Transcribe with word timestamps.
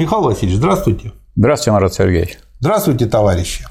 Михаил 0.00 0.22
Васильевич, 0.22 0.56
здравствуйте. 0.56 1.12
Здравствуйте, 1.36 1.72
Марат 1.72 1.92
Сергеевич. 1.92 2.38
Здравствуйте, 2.58 3.04
товарищи. 3.04 3.66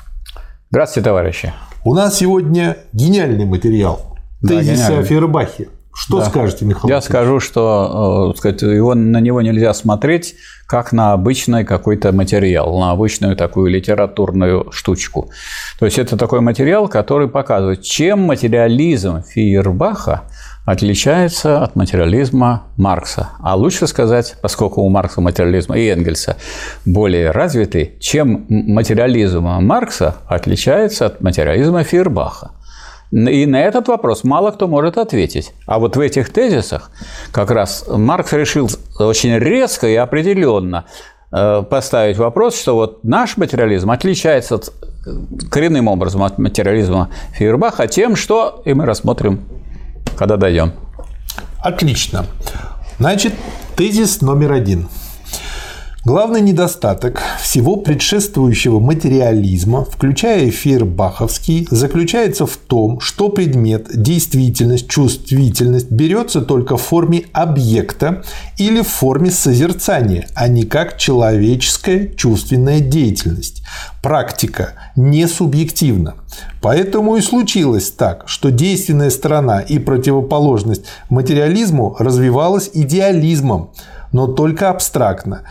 Здравствуйте, 0.70 1.10
товарищи. 1.10 1.54
У 1.84 1.96
нас 1.96 2.20
сегодня 2.20 2.78
гениальный 2.94 3.46
материал. 3.46 4.16
Да, 4.40 4.60
Тезисы 4.60 4.76
гениальный. 4.76 5.00
о 5.00 5.04
Фейербахе. 5.06 5.70
Что 5.92 6.20
да. 6.20 6.26
скажете, 6.26 6.66
Михаил? 6.66 6.88
Я 6.88 7.02
скажу, 7.02 7.40
что 7.40 8.32
э, 8.36 8.38
сказать, 8.38 8.62
его, 8.62 8.94
на 8.94 9.20
него 9.20 9.42
нельзя 9.42 9.74
смотреть 9.74 10.36
как 10.68 10.92
на 10.92 11.14
обычный 11.14 11.66
какой-то 11.66 12.12
материал, 12.12 12.78
на 12.78 12.92
обычную 12.92 13.36
такую 13.36 13.72
литературную 13.72 14.72
штучку. 14.72 15.32
То 15.80 15.86
есть 15.86 15.98
это 15.98 16.16
такой 16.16 16.42
материал, 16.42 16.88
который 16.88 17.28
показывает, 17.28 17.82
чем 17.82 18.22
материализм 18.22 19.24
Фейербаха 19.24 20.26
отличается 20.72 21.64
от 21.64 21.76
материализма 21.76 22.68
Маркса. 22.78 23.30
А 23.42 23.56
лучше 23.56 23.88
сказать, 23.88 24.36
поскольку 24.44 24.82
у 24.82 24.90
Маркса 24.90 25.20
материализма 25.20 25.80
и 25.80 25.88
Энгельса 25.88 26.38
более 26.86 27.32
развитый, 27.32 27.96
чем 28.00 28.46
материализм 28.50 29.46
Маркса 29.46 30.18
отличается 30.28 31.08
от 31.08 31.22
материализма 31.22 31.84
Фейербаха. 31.84 32.52
И 33.12 33.48
на 33.48 33.60
этот 33.60 33.88
вопрос 33.88 34.24
мало 34.24 34.52
кто 34.52 34.68
может 34.68 35.00
ответить. 35.00 35.54
А 35.66 35.80
вот 35.80 35.96
в 35.98 36.00
этих 36.00 36.30
тезисах 36.30 36.92
как 37.32 37.50
раз 37.50 37.86
Маркс 37.88 38.32
решил 38.34 38.70
очень 39.00 39.40
резко 39.40 39.88
и 39.88 39.96
определенно 39.96 40.86
э, 41.32 41.64
поставить 41.68 42.18
вопрос, 42.18 42.56
что 42.56 42.76
вот 42.76 43.04
наш 43.04 43.38
материализм 43.38 43.90
отличается 43.90 44.56
от, 44.56 44.72
коренным 45.50 45.88
образом 45.88 46.22
от 46.22 46.38
материализма 46.38 47.10
Фейербаха 47.34 47.88
тем, 47.88 48.16
что, 48.16 48.62
и 48.66 48.76
мы 48.76 48.86
рассмотрим, 48.86 49.40
когда 50.20 50.36
дойдем. 50.36 50.74
Отлично. 51.60 52.26
Значит, 53.00 53.34
тезис 53.78 54.22
номер 54.22 54.52
один– 54.52 54.90
Главный 56.06 56.40
недостаток 56.40 57.22
всего 57.42 57.76
предшествующего 57.76 58.80
материализма, 58.80 59.84
включая 59.84 60.48
эфир 60.48 60.86
Баховский, 60.86 61.68
заключается 61.70 62.46
в 62.46 62.56
том, 62.56 63.02
что 63.02 63.28
предмет, 63.28 63.90
действительность, 63.94 64.88
чувствительность 64.88 65.92
берется 65.92 66.40
только 66.40 66.78
в 66.78 66.84
форме 66.84 67.26
объекта 67.34 68.24
или 68.58 68.80
в 68.80 68.88
форме 68.88 69.30
созерцания, 69.30 70.30
а 70.36 70.48
не 70.48 70.64
как 70.64 70.98
человеческая 70.98 72.08
чувственная 72.16 72.80
деятельность. 72.80 73.62
Практика 74.02 74.76
не 74.96 75.28
субъективна. 75.28 76.16
Поэтому 76.62 77.18
и 77.18 77.22
случилось 77.22 77.92
так, 77.92 78.24
что 78.26 78.52
действенная 78.52 79.10
сторона 79.10 79.60
и 79.60 79.80
противоположность 79.80 80.86
материализму 81.10 81.98
развивалась 82.00 82.70
идеализмом, 82.74 83.72
но 84.14 84.28
только 84.28 84.70
абстрактно, 84.70 85.44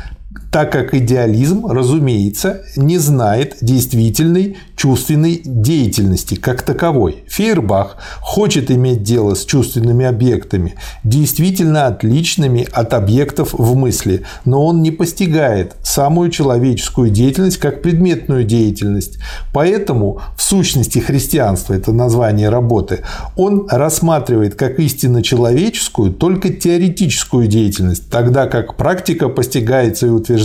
так 0.50 0.72
как 0.72 0.94
идеализм, 0.94 1.66
разумеется, 1.66 2.62
не 2.76 2.98
знает 2.98 3.56
действительной 3.60 4.56
чувственной 4.76 5.42
деятельности 5.44 6.36
как 6.36 6.62
таковой. 6.62 7.24
Фейербах 7.26 7.96
хочет 8.20 8.70
иметь 8.70 9.02
дело 9.02 9.34
с 9.34 9.44
чувственными 9.44 10.06
объектами, 10.06 10.74
действительно 11.04 11.86
отличными 11.86 12.66
от 12.72 12.94
объектов 12.94 13.52
в 13.52 13.76
мысли, 13.76 14.22
но 14.44 14.64
он 14.64 14.82
не 14.82 14.90
постигает 14.90 15.76
самую 15.82 16.30
человеческую 16.30 17.10
деятельность 17.10 17.58
как 17.58 17.82
предметную 17.82 18.44
деятельность. 18.44 19.18
Поэтому 19.52 20.20
в 20.36 20.42
сущности 20.42 21.00
христианства, 21.00 21.74
это 21.74 21.92
название 21.92 22.48
работы, 22.48 23.00
он 23.36 23.66
рассматривает 23.68 24.54
как 24.54 24.78
истинно 24.78 25.22
человеческую 25.22 26.12
только 26.12 26.50
теоретическую 26.50 27.48
деятельность, 27.48 28.08
тогда 28.10 28.46
как 28.46 28.76
практика 28.76 29.28
постигается 29.28 30.06
и 30.06 30.10
утверждается 30.10 30.37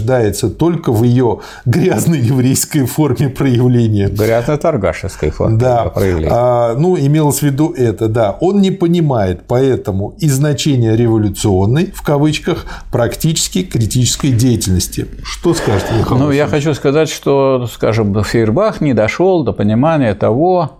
только 0.50 0.92
в 0.92 1.04
ее 1.04 1.40
грязной 1.66 2.20
еврейской 2.20 2.86
форме 2.86 3.30
проявления. 3.30 4.08
Грязно-торгашеской 4.08 5.32
форме 5.32 5.58
да. 5.58 5.86
проявления. 5.86 6.32
А, 6.32 6.76
ну, 6.76 6.98
имелось 6.98 7.40
в 7.40 7.44
виду 7.44 7.72
это, 7.72 8.08
да. 8.08 8.38
Он 8.40 8.62
не 8.62 8.72
понимает 8.72 9.44
поэтому 9.48 10.16
и 10.20 10.28
значение 10.30 10.96
революционной, 10.96 11.92
в 11.94 12.02
кавычках, 12.02 12.66
практически 12.92 13.64
критической 13.64 14.32
деятельности. 14.32 15.08
Что 15.24 15.54
скажете, 15.54 15.94
Михаил 15.98 16.20
Ну, 16.20 16.32
я 16.32 16.48
хочу 16.48 16.74
сказать, 16.74 17.10
что, 17.10 17.68
скажем, 17.72 18.14
Фейербах 18.24 18.82
не 18.82 18.94
дошел 18.94 19.44
до 19.44 19.54
понимания 19.54 20.14
того, 20.16 20.80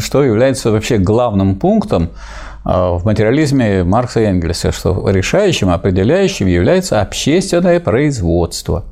что 0.00 0.24
является 0.24 0.70
вообще 0.70 0.98
главным 0.98 1.56
пунктом 1.56 2.10
в 2.64 3.02
материализме 3.04 3.84
Маркса 3.84 4.20
и 4.20 4.24
Энгельса, 4.24 4.72
что 4.72 5.08
решающим, 5.08 5.70
определяющим 5.70 6.46
является 6.46 7.00
общественное 7.00 7.80
производство. 7.80 8.84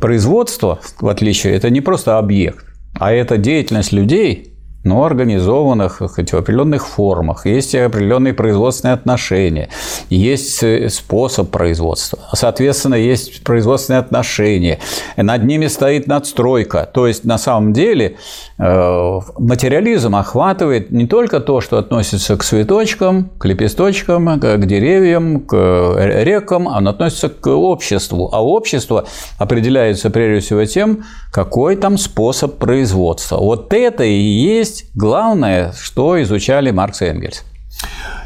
Производство, 0.00 0.80
в 1.00 1.08
отличие, 1.08 1.54
это 1.54 1.70
не 1.70 1.80
просто 1.80 2.18
объект, 2.18 2.64
а 2.98 3.12
это 3.12 3.38
деятельность 3.38 3.92
людей, 3.92 4.56
но 4.86 5.04
организованных 5.04 6.00
хоть 6.14 6.32
в 6.32 6.36
определенных 6.36 6.86
формах. 6.86 7.44
Есть 7.44 7.74
определенные 7.74 8.32
производственные 8.32 8.94
отношения, 8.94 9.68
есть 10.08 10.62
э, 10.62 10.88
способ 10.90 11.50
производства. 11.50 12.20
Соответственно, 12.32 12.94
есть 12.94 13.42
производственные 13.42 14.00
отношения. 14.00 14.78
Над 15.16 15.44
ними 15.44 15.66
стоит 15.66 16.06
надстройка. 16.06 16.88
То 16.92 17.08
есть, 17.08 17.24
на 17.24 17.36
самом 17.36 17.72
деле, 17.72 18.16
материализм 18.58 20.16
охватывает 20.16 20.90
не 20.90 21.06
только 21.06 21.40
то, 21.40 21.60
что 21.60 21.76
относится 21.76 22.36
к 22.36 22.44
цветочкам, 22.44 23.30
к 23.38 23.44
лепесточкам, 23.44 24.40
к 24.40 24.66
деревьям, 24.66 25.40
к 25.40 25.54
рекам, 25.98 26.66
он 26.66 26.88
относится 26.88 27.28
к 27.28 27.46
обществу. 27.48 28.30
А 28.32 28.42
общество 28.42 29.04
определяется 29.38 30.08
прежде 30.08 30.46
всего 30.46 30.64
тем, 30.64 31.04
какой 31.30 31.76
там 31.76 31.98
способ 31.98 32.56
производства. 32.56 33.36
Вот 33.36 33.74
это 33.74 34.04
и 34.04 34.18
есть 34.18 34.86
главное, 34.94 35.72
что 35.78 36.20
изучали 36.22 36.70
Маркс 36.70 37.02
и 37.02 37.06
Энгельс. 37.06 37.44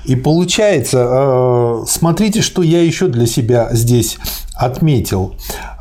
И 0.04 0.16
получается, 0.16 0.98
э, 0.98 1.84
смотрите, 1.86 2.40
что 2.40 2.62
я 2.62 2.82
еще 2.82 3.08
для 3.08 3.26
себя 3.26 3.68
здесь 3.72 4.18
отметил, 4.56 5.34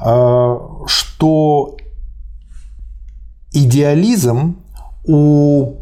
э, 0.03 0.57
что 0.87 1.77
идеализм 3.53 4.57
у 5.05 5.73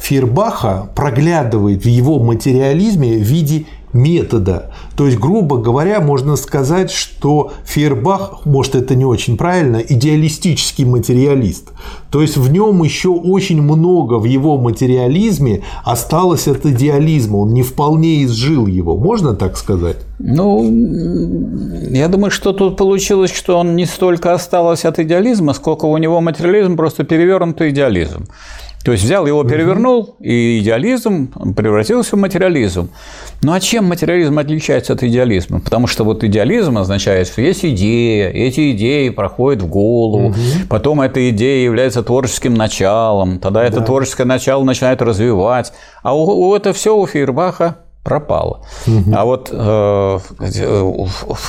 Фербаха 0.00 0.90
проглядывает 0.94 1.84
в 1.84 1.88
его 1.88 2.18
материализме 2.22 3.16
в 3.16 3.22
виде 3.22 3.66
метода. 3.92 4.72
То 4.96 5.06
есть, 5.06 5.18
грубо 5.18 5.58
говоря, 5.58 6.00
можно 6.00 6.36
сказать, 6.36 6.90
что 6.90 7.52
Фейербах, 7.64 8.44
может, 8.44 8.74
это 8.74 8.94
не 8.94 9.04
очень 9.04 9.36
правильно, 9.36 9.76
идеалистический 9.76 10.84
материалист. 10.84 11.72
То 12.10 12.22
есть, 12.22 12.36
в 12.36 12.50
нем 12.50 12.82
еще 12.82 13.08
очень 13.08 13.62
много 13.62 14.14
в 14.14 14.24
его 14.24 14.58
материализме 14.58 15.62
осталось 15.84 16.48
от 16.48 16.66
идеализма. 16.66 17.36
Он 17.36 17.52
не 17.52 17.62
вполне 17.62 18.24
изжил 18.24 18.66
его. 18.66 18.96
Можно 18.96 19.34
так 19.34 19.56
сказать? 19.56 19.96
Ну, 20.18 20.64
я 21.90 22.08
думаю, 22.08 22.30
что 22.30 22.52
тут 22.52 22.76
получилось, 22.76 23.32
что 23.32 23.58
он 23.58 23.76
не 23.76 23.86
столько 23.86 24.32
осталось 24.32 24.84
от 24.84 24.98
идеализма, 24.98 25.52
сколько 25.54 25.86
у 25.86 25.96
него 25.98 26.20
материализм 26.20 26.76
просто 26.76 27.04
перевернутый 27.04 27.70
идеализм. 27.70 28.26
То 28.88 28.92
есть 28.92 29.04
взял 29.04 29.26
его, 29.26 29.44
перевернул, 29.44 30.16
и 30.18 30.60
идеализм 30.60 31.30
превратился 31.54 32.16
в 32.16 32.18
материализм. 32.18 32.88
Ну 33.42 33.52
а 33.52 33.60
чем 33.60 33.84
материализм 33.84 34.38
отличается 34.38 34.94
от 34.94 35.02
идеализма? 35.02 35.60
Потому 35.60 35.86
что 35.86 36.04
вот 36.04 36.24
идеализм 36.24 36.78
означает, 36.78 37.26
что 37.26 37.42
есть 37.42 37.66
идея, 37.66 38.30
эти 38.30 38.72
идеи 38.72 39.10
проходят 39.10 39.62
в 39.62 39.66
голову, 39.66 40.28
угу. 40.28 40.38
потом 40.70 41.02
эта 41.02 41.28
идея 41.28 41.62
является 41.62 42.02
творческим 42.02 42.54
началом, 42.54 43.40
тогда 43.40 43.60
да. 43.60 43.66
это 43.66 43.82
творческое 43.82 44.24
начало 44.24 44.64
начинает 44.64 45.02
развивать. 45.02 45.70
А 46.02 46.16
у, 46.16 46.48
у 46.48 46.56
это 46.56 46.72
все 46.72 46.96
у 46.96 47.06
Фейербаха 47.06 47.76
пропало. 48.08 48.62
Угу. 48.86 49.12
А 49.14 49.24
вот 49.26 49.50
э, 49.52 50.18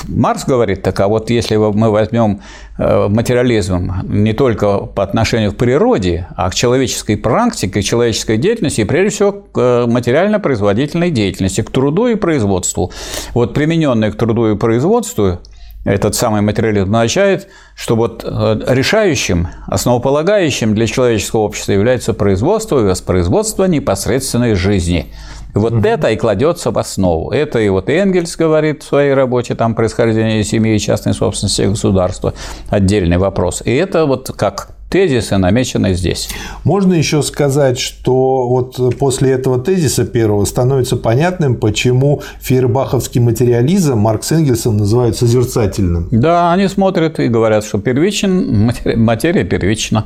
Маркс 0.10 0.44
говорит, 0.44 0.82
так 0.82 1.00
а 1.00 1.08
вот 1.08 1.30
если 1.30 1.56
мы 1.56 1.90
возьмем 1.90 2.42
э, 2.78 3.08
материализм 3.08 3.94
не 4.04 4.34
только 4.34 4.80
по 4.80 5.04
отношению 5.04 5.54
к 5.54 5.56
природе, 5.56 6.28
а 6.36 6.50
к 6.50 6.56
человеческой 6.56 7.16
практике, 7.16 7.80
к 7.80 7.84
человеческой 7.86 8.36
деятельности, 8.36 8.82
и 8.82 8.84
прежде 8.84 9.10
всего 9.10 9.32
к 9.32 9.58
э, 9.58 9.86
материально-производительной 9.88 11.12
деятельности, 11.12 11.62
к 11.62 11.72
труду 11.72 12.08
и 12.08 12.16
производству. 12.16 12.92
Вот 13.34 13.54
примененный 13.54 14.12
к 14.12 14.18
труду 14.18 14.52
и 14.52 14.58
производству 14.58 15.40
этот 15.86 16.14
самый 16.14 16.42
материализм 16.42 16.94
означает, 16.94 17.48
что 17.74 17.96
вот 17.96 18.26
э, 18.26 18.60
решающим, 18.68 19.48
основополагающим 19.68 20.76
для 20.76 20.88
человеческого 20.88 21.40
общества 21.40 21.72
является 21.72 22.14
производство 22.14 22.82
и 22.82 22.84
воспроизводство 22.84 23.64
непосредственной 23.64 24.56
жизни– 24.56 25.06
вот 25.54 25.74
угу. 25.74 25.88
это 25.88 26.10
и 26.10 26.16
кладется 26.16 26.72
в 26.72 26.78
основу. 26.78 27.32
Это 27.32 27.60
и 27.60 27.70
вот 27.70 27.90
Энгельс 27.90 28.36
говорит 28.36 28.84
в 28.84 28.88
своей 28.88 29.14
работе, 29.14 29.56
там 29.56 29.76
происхождение 29.76 30.44
семьи 30.44 30.76
и 30.76 30.80
частной 30.80 31.14
собственности 31.14 31.64
государства, 31.64 32.34
отдельный 32.70 33.18
вопрос. 33.18 33.62
И 33.66 33.74
это 33.74 34.06
вот 34.06 34.32
как 34.36 34.72
тезисы 34.90 35.38
намечены 35.38 35.94
здесь. 35.94 36.30
Можно 36.64 36.94
еще 36.94 37.22
сказать, 37.22 37.80
что 37.80 38.48
вот 38.48 38.98
после 38.98 39.32
этого 39.32 39.60
тезиса 39.60 40.06
первого 40.06 40.46
становится 40.46 40.98
понятным, 40.98 41.56
почему 41.56 42.22
фейербаховский 42.42 43.22
материализм 43.22 43.98
Маркс 43.98 44.28
с 44.28 44.32
Энгельсом 44.32 44.78
называют 44.78 45.16
созерцательным. 45.16 46.08
Да, 46.12 46.52
они 46.52 46.68
смотрят 46.68 47.20
и 47.20 47.28
говорят, 47.28 47.64
что 47.64 47.78
первичен, 47.78 48.72
материя 48.96 49.44
первична. 49.44 50.06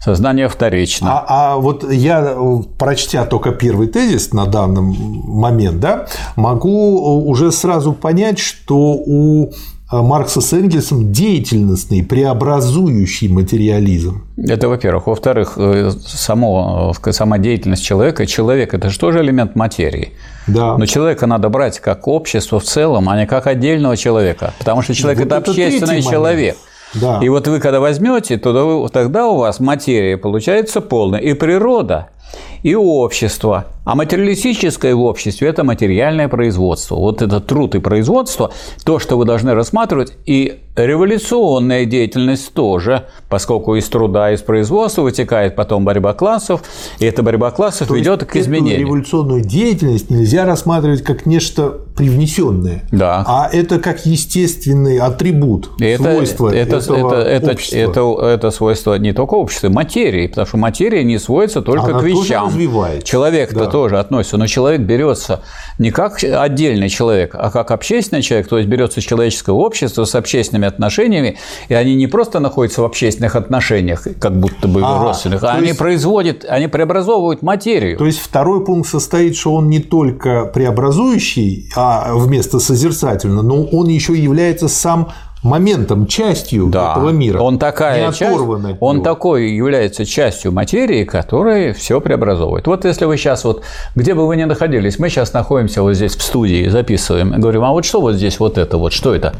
Сознание 0.00 0.48
вторично. 0.48 1.10
А, 1.10 1.24
а 1.54 1.56
вот 1.56 1.90
я, 1.90 2.36
прочтя 2.78 3.24
только 3.24 3.50
первый 3.50 3.88
тезис 3.88 4.32
на 4.32 4.46
данный 4.46 4.82
момент, 4.82 5.80
да, 5.80 6.06
могу 6.36 7.24
уже 7.26 7.50
сразу 7.50 7.92
понять, 7.92 8.38
что 8.38 8.94
у 8.94 9.52
Маркса 9.90 10.42
с 10.42 10.52
Энгельсом 10.52 11.12
деятельностный, 11.12 12.04
преобразующий 12.04 13.28
материализм. 13.28 14.22
Это, 14.36 14.68
во-первых. 14.68 15.06
Во-вторых, 15.06 15.54
э, 15.56 15.90
само, 16.06 16.92
э, 17.02 17.12
сама 17.12 17.38
деятельность 17.38 17.84
человека. 17.84 18.26
Человек– 18.26 18.74
это 18.74 18.90
же 18.90 18.98
тоже 18.98 19.22
элемент 19.22 19.56
материи. 19.56 20.12
Да. 20.46 20.76
Но 20.76 20.84
человека 20.84 21.26
надо 21.26 21.48
брать 21.48 21.80
как 21.80 22.06
общество 22.06 22.60
в 22.60 22.64
целом, 22.64 23.08
а 23.08 23.16
не 23.18 23.26
как 23.26 23.46
отдельного 23.46 23.96
человека. 23.96 24.52
Потому 24.58 24.82
что 24.82 24.92
человек 24.94 25.20
вот– 25.20 25.26
это, 25.26 25.36
это 25.36 25.50
общественный 25.50 26.02
человек. 26.02 26.56
Момент. 26.56 26.67
Да. 26.94 27.20
И 27.22 27.28
вот 27.28 27.46
вы 27.48 27.60
когда 27.60 27.80
возьмете, 27.80 28.38
то 28.38 28.88
тогда 28.88 29.26
у 29.26 29.36
вас 29.36 29.60
материя 29.60 30.16
получается 30.16 30.80
полная, 30.80 31.20
и 31.20 31.34
природа, 31.34 32.08
и 32.62 32.74
общество. 32.74 33.66
А 33.84 33.94
материалистическое 33.94 34.94
в 34.94 35.00
обществе– 35.00 35.48
это 35.48 35.64
материальное 35.64 36.28
производство. 36.28 36.96
Вот 36.96 37.22
это 37.22 37.40
труд 37.40 37.74
и 37.74 37.78
производство– 37.78 38.52
то, 38.84 38.98
что 38.98 39.16
вы 39.16 39.24
должны 39.24 39.54
рассматривать, 39.54 40.12
и 40.26 40.60
революционная 40.76 41.86
деятельность 41.86 42.52
тоже, 42.52 43.06
поскольку 43.28 43.76
из 43.76 43.88
труда, 43.88 44.32
из 44.32 44.42
производства 44.42 45.02
вытекает 45.02 45.56
потом 45.56 45.84
борьба 45.84 46.12
классов, 46.12 46.62
и 46.98 47.06
эта 47.06 47.22
борьба 47.22 47.50
классов 47.50 47.88
то 47.88 47.94
ведет 47.94 48.24
к 48.24 48.36
изменению. 48.36 48.80
революционную 48.80 49.42
деятельность 49.42 50.10
нельзя 50.10 50.44
рассматривать 50.44 51.02
как 51.02 51.26
нечто 51.26 51.78
привнесенное, 51.96 52.84
да. 52.92 53.24
а 53.26 53.48
это 53.50 53.78
как 53.80 54.06
естественный 54.06 54.98
атрибут, 54.98 55.70
это, 55.80 56.02
свойство 56.02 56.48
это, 56.48 56.76
этого 56.76 57.24
это, 57.26 57.50
общества. 57.52 57.76
Это, 57.76 57.90
это, 57.90 58.26
это 58.26 58.50
свойство 58.50 58.94
не 58.94 59.12
только 59.12 59.34
общества, 59.34 59.68
материи, 59.68 60.26
потому 60.26 60.46
что 60.46 60.56
материя 60.58 61.04
не 61.04 61.18
сводится 61.18 61.62
только 61.62 61.86
Она 61.86 62.00
к 62.00 62.02
вещам. 62.02 62.47
Человек-то 63.04 63.60
да. 63.60 63.66
тоже 63.66 63.98
относится, 63.98 64.36
но 64.36 64.46
человек 64.46 64.80
берется 64.82 65.42
не 65.78 65.90
как 65.90 66.22
отдельный 66.22 66.88
человек, 66.88 67.34
а 67.34 67.50
как 67.50 67.70
общественный 67.70 68.22
человек, 68.22 68.48
то 68.48 68.58
есть 68.58 68.68
берется 68.68 69.00
из 69.00 69.04
человеческого 69.04 69.56
общества 69.56 70.04
с 70.04 70.14
общественными 70.14 70.66
отношениями, 70.66 71.38
и 71.68 71.74
они 71.74 71.94
не 71.94 72.06
просто 72.06 72.40
находятся 72.40 72.82
в 72.82 72.84
общественных 72.84 73.36
отношениях, 73.36 74.06
как 74.20 74.38
будто 74.38 74.68
бы 74.68 74.82
а, 74.84 75.02
родственных, 75.02 75.42
а 75.44 75.52
они 75.52 75.68
есть... 75.68 75.78
производят, 75.78 76.44
они 76.48 76.68
преобразовывают 76.68 77.42
материю. 77.42 77.96
То 77.98 78.06
есть 78.06 78.18
второй 78.18 78.64
пункт 78.64 78.88
состоит, 78.88 79.36
что 79.36 79.54
он 79.54 79.68
не 79.68 79.80
только 79.80 80.46
преобразующий, 80.46 81.70
а 81.76 82.14
вместо 82.14 82.58
созерцательного, 82.58 83.42
но 83.42 83.64
он 83.64 83.88
еще 83.88 84.14
является 84.14 84.68
сам 84.68 85.12
моментом, 85.42 86.06
частью 86.06 86.66
да, 86.66 86.92
этого 86.92 87.10
мира. 87.10 87.40
Он 87.40 87.58
такая 87.58 88.12
часть, 88.12 88.40
он 88.80 89.02
такой 89.02 89.50
является 89.50 90.04
частью 90.04 90.52
материи, 90.52 91.04
которая 91.04 91.72
все 91.72 92.00
преобразовывает. 92.00 92.66
Вот 92.66 92.84
если 92.84 93.04
вы 93.04 93.16
сейчас 93.16 93.44
вот, 93.44 93.62
где 93.94 94.14
бы 94.14 94.26
вы 94.26 94.36
ни 94.36 94.44
находились, 94.44 94.98
мы 94.98 95.08
сейчас 95.08 95.32
находимся 95.32 95.82
вот 95.82 95.94
здесь 95.94 96.16
в 96.16 96.22
студии, 96.22 96.68
записываем, 96.68 97.40
говорим, 97.40 97.64
а 97.64 97.72
вот 97.72 97.84
что 97.84 98.00
вот 98.00 98.14
здесь 98.14 98.40
вот 98.40 98.58
это 98.58 98.78
вот, 98.78 98.92
что 98.92 99.14
это? 99.14 99.34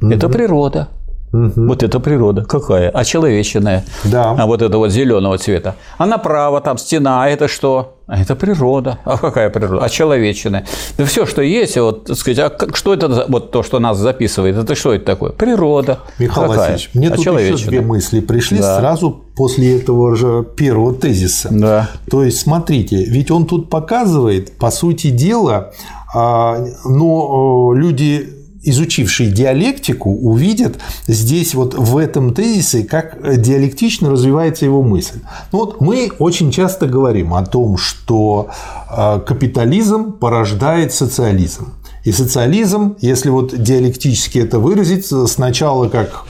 Угу. 0.00 0.10
Это 0.10 0.28
природа. 0.28 0.88
Угу. 1.32 1.66
Вот 1.66 1.82
это 1.82 2.00
природа 2.00 2.44
какая? 2.44 2.90
А 2.90 3.04
человечная. 3.04 3.84
Да. 4.04 4.30
А 4.38 4.46
вот 4.46 4.62
это 4.62 4.78
вот 4.78 4.90
зеленого 4.90 5.38
цвета. 5.38 5.74
А 5.98 6.06
направо 6.06 6.60
там 6.60 6.78
стена, 6.78 7.24
а 7.24 7.28
это 7.28 7.48
что? 7.48 7.96
А 8.06 8.20
это 8.20 8.36
природа. 8.36 9.00
А 9.04 9.18
какая 9.18 9.50
природа? 9.50 9.84
А 9.84 9.88
человечная. 9.88 10.64
Да 10.96 11.04
все, 11.04 11.26
что 11.26 11.42
есть, 11.42 11.76
вот, 11.76 12.04
так 12.04 12.16
сказать, 12.16 12.38
а 12.38 12.50
как, 12.50 12.76
что 12.76 12.94
это, 12.94 13.26
вот 13.28 13.50
то, 13.50 13.64
что 13.64 13.80
нас 13.80 13.98
записывает, 13.98 14.56
это 14.56 14.76
что 14.76 14.92
это 14.92 15.04
такое? 15.04 15.32
Природа. 15.32 15.98
Михаил 16.20 16.48
какая? 16.48 16.72
Васильевич, 16.72 16.90
мне 16.94 17.08
а 17.08 17.16
тут 17.16 17.26
еще 17.26 17.66
две 17.66 17.80
мысли 17.80 18.20
пришли 18.20 18.58
да. 18.58 18.78
сразу 18.78 19.24
после 19.34 19.78
этого 19.78 20.14
же 20.14 20.46
первого 20.56 20.94
тезиса. 20.94 21.48
Да. 21.50 21.90
То 22.08 22.22
есть, 22.22 22.38
смотрите, 22.38 23.04
ведь 23.04 23.32
он 23.32 23.46
тут 23.46 23.70
показывает, 23.70 24.56
по 24.56 24.70
сути 24.70 25.10
дела, 25.10 25.72
а, 26.14 26.64
но 26.84 27.72
люди 27.74 28.35
изучивший 28.68 29.28
диалектику, 29.28 30.10
увидят 30.10 30.78
здесь 31.06 31.54
вот 31.54 31.74
в 31.74 31.96
этом 31.96 32.34
тезисе, 32.34 32.84
как 32.84 33.18
диалектично 33.40 34.10
развивается 34.10 34.64
его 34.64 34.82
мысль. 34.82 35.20
Ну 35.52 35.58
вот 35.60 35.80
мы 35.80 36.10
очень 36.18 36.50
часто 36.50 36.86
говорим 36.86 37.34
о 37.34 37.44
том, 37.44 37.76
что 37.78 38.48
э, 38.90 39.20
капитализм 39.26 40.12
порождает 40.12 40.92
социализм. 40.92 41.72
И 42.04 42.12
социализм, 42.12 42.96
если 43.00 43.30
вот 43.30 43.56
диалектически 43.60 44.38
это 44.38 44.58
выразить, 44.58 45.06
сначала 45.06 45.88
как 45.88 46.24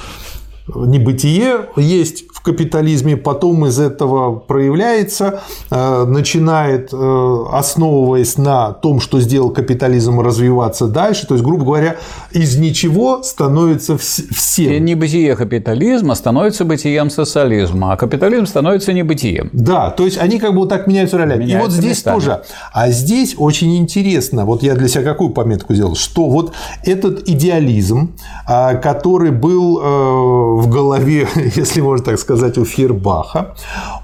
небытие 0.74 1.68
есть 1.76 2.25
капитализме, 2.46 3.16
потом 3.16 3.66
из 3.66 3.78
этого 3.80 4.36
проявляется, 4.36 5.40
э, 5.70 6.04
начинает, 6.04 6.90
э, 6.92 7.44
основываясь 7.52 8.38
на 8.38 8.72
том, 8.72 9.00
что 9.00 9.20
сделал 9.20 9.50
капитализм, 9.50 10.20
развиваться 10.20 10.86
дальше. 10.86 11.26
То 11.26 11.34
есть, 11.34 11.44
грубо 11.44 11.64
говоря, 11.64 11.96
из 12.30 12.56
ничего 12.56 13.22
становится 13.24 13.98
всем. 13.98 14.72
И 14.72 14.78
небытие 14.78 15.34
капитализма 15.34 16.14
становится 16.14 16.64
бытием 16.64 17.10
социализма, 17.10 17.92
а 17.92 17.96
капитализм 17.96 18.46
становится 18.46 18.92
небытием. 18.92 19.50
Да, 19.52 19.90
то 19.90 20.04
есть 20.04 20.18
они 20.18 20.38
как 20.38 20.52
бы 20.52 20.60
вот 20.60 20.68
так 20.68 20.86
меняются 20.86 21.18
ролями. 21.18 21.44
Меняются 21.44 21.58
И 21.58 21.62
вот 21.62 21.72
здесь 21.72 21.98
местами. 21.98 22.14
тоже. 22.14 22.42
А 22.72 22.90
здесь 22.90 23.34
очень 23.36 23.76
интересно, 23.76 24.44
вот 24.44 24.62
я 24.62 24.74
для 24.74 24.88
себя 24.88 25.02
какую 25.02 25.30
пометку 25.30 25.74
сделал, 25.74 25.96
что 25.96 26.28
вот 26.28 26.52
этот 26.84 27.28
идеализм, 27.28 28.14
а, 28.46 28.74
который 28.74 29.32
был 29.32 29.80
э, 29.80 30.62
в 30.62 30.70
голове, 30.70 31.26
если 31.56 31.80
можно 31.80 32.04
так 32.04 32.18
сказать, 32.20 32.35
у 32.58 32.64
Фейербаха, 32.64 33.54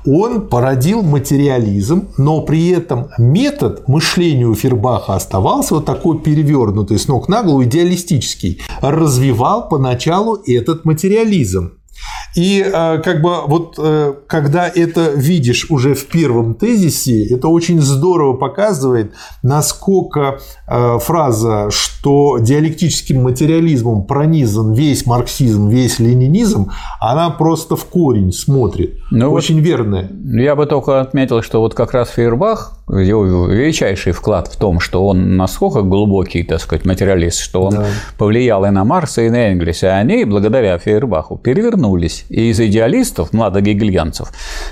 он 0.07 0.49
породил 0.49 1.03
материализм, 1.03 2.09
но 2.19 2.41
при 2.43 2.71
этом 2.71 3.09
метод 3.19 3.89
мышления 3.89 4.47
у 4.47 4.55
Фейербаха 4.55 5.15
оставался 5.15 5.75
вот 5.75 5.85
такой 5.85 6.19
перевернутый 6.21 6.99
с 6.99 7.09
ног 7.09 7.29
на 7.29 7.43
голову, 7.43 7.65
идеалистический, 7.65 8.61
развивал 8.81 9.69
поначалу 9.69 10.37
этот 10.47 10.85
материализм. 10.85 11.82
И 12.35 12.65
э, 12.65 12.99
как 12.99 13.21
бы 13.21 13.43
вот 13.47 13.75
э, 13.79 14.15
когда 14.27 14.69
это 14.69 15.11
видишь 15.11 15.67
уже 15.71 15.95
в 15.95 16.07
первом 16.07 16.55
тезисе, 16.55 17.27
это 17.27 17.49
очень 17.49 17.81
здорово 17.81 18.35
показывает, 18.37 19.13
насколько 19.43 20.39
э, 20.67 20.99
фраза, 20.99 21.69
что 21.71 22.39
диалектическим 22.39 23.23
материализмом 23.23 24.05
пронизан 24.05 24.73
весь 24.73 25.05
марксизм, 25.07 25.69
весь 25.69 25.99
ленинизм, 25.99 26.71
она 27.01 27.31
просто 27.31 27.77
в 27.77 27.85
корень 27.85 28.33
смотрит. 28.33 28.99
Ну 29.11 29.31
очень 29.31 29.57
вот 29.57 29.65
верная. 29.67 30.11
Я 30.25 30.57
бы 30.57 30.67
только 30.67 31.01
отметил, 31.01 31.43
что 31.43 31.61
вот 31.61 31.75
как 31.75 31.93
раз 31.93 32.09
Фейербах, 32.11 32.82
его 32.89 33.47
величайший 33.47 34.13
вклад 34.13 34.49
в 34.49 34.57
том, 34.57 34.81
что 34.81 35.07
он 35.07 35.37
насколько 35.37 35.83
глубокий, 35.83 36.43
так 36.43 36.61
сказать, 36.61 36.85
материалист, 36.85 37.41
что 37.41 37.63
он 37.63 37.75
да. 37.75 37.87
повлиял 38.19 38.65
и 38.65 38.71
на 38.71 38.85
Марса, 38.85 39.23
и 39.23 39.31
на 39.31 39.53
Энгельса, 39.53 39.87
и 39.87 39.91
они, 39.91 40.25
благодаря 40.25 40.79
Фейербаху, 40.79 41.37
перевернулись 41.37 42.25
и 42.29 42.51
из 42.51 42.61
идеалистов, 42.61 43.33
младогегельянцев, 43.33 44.29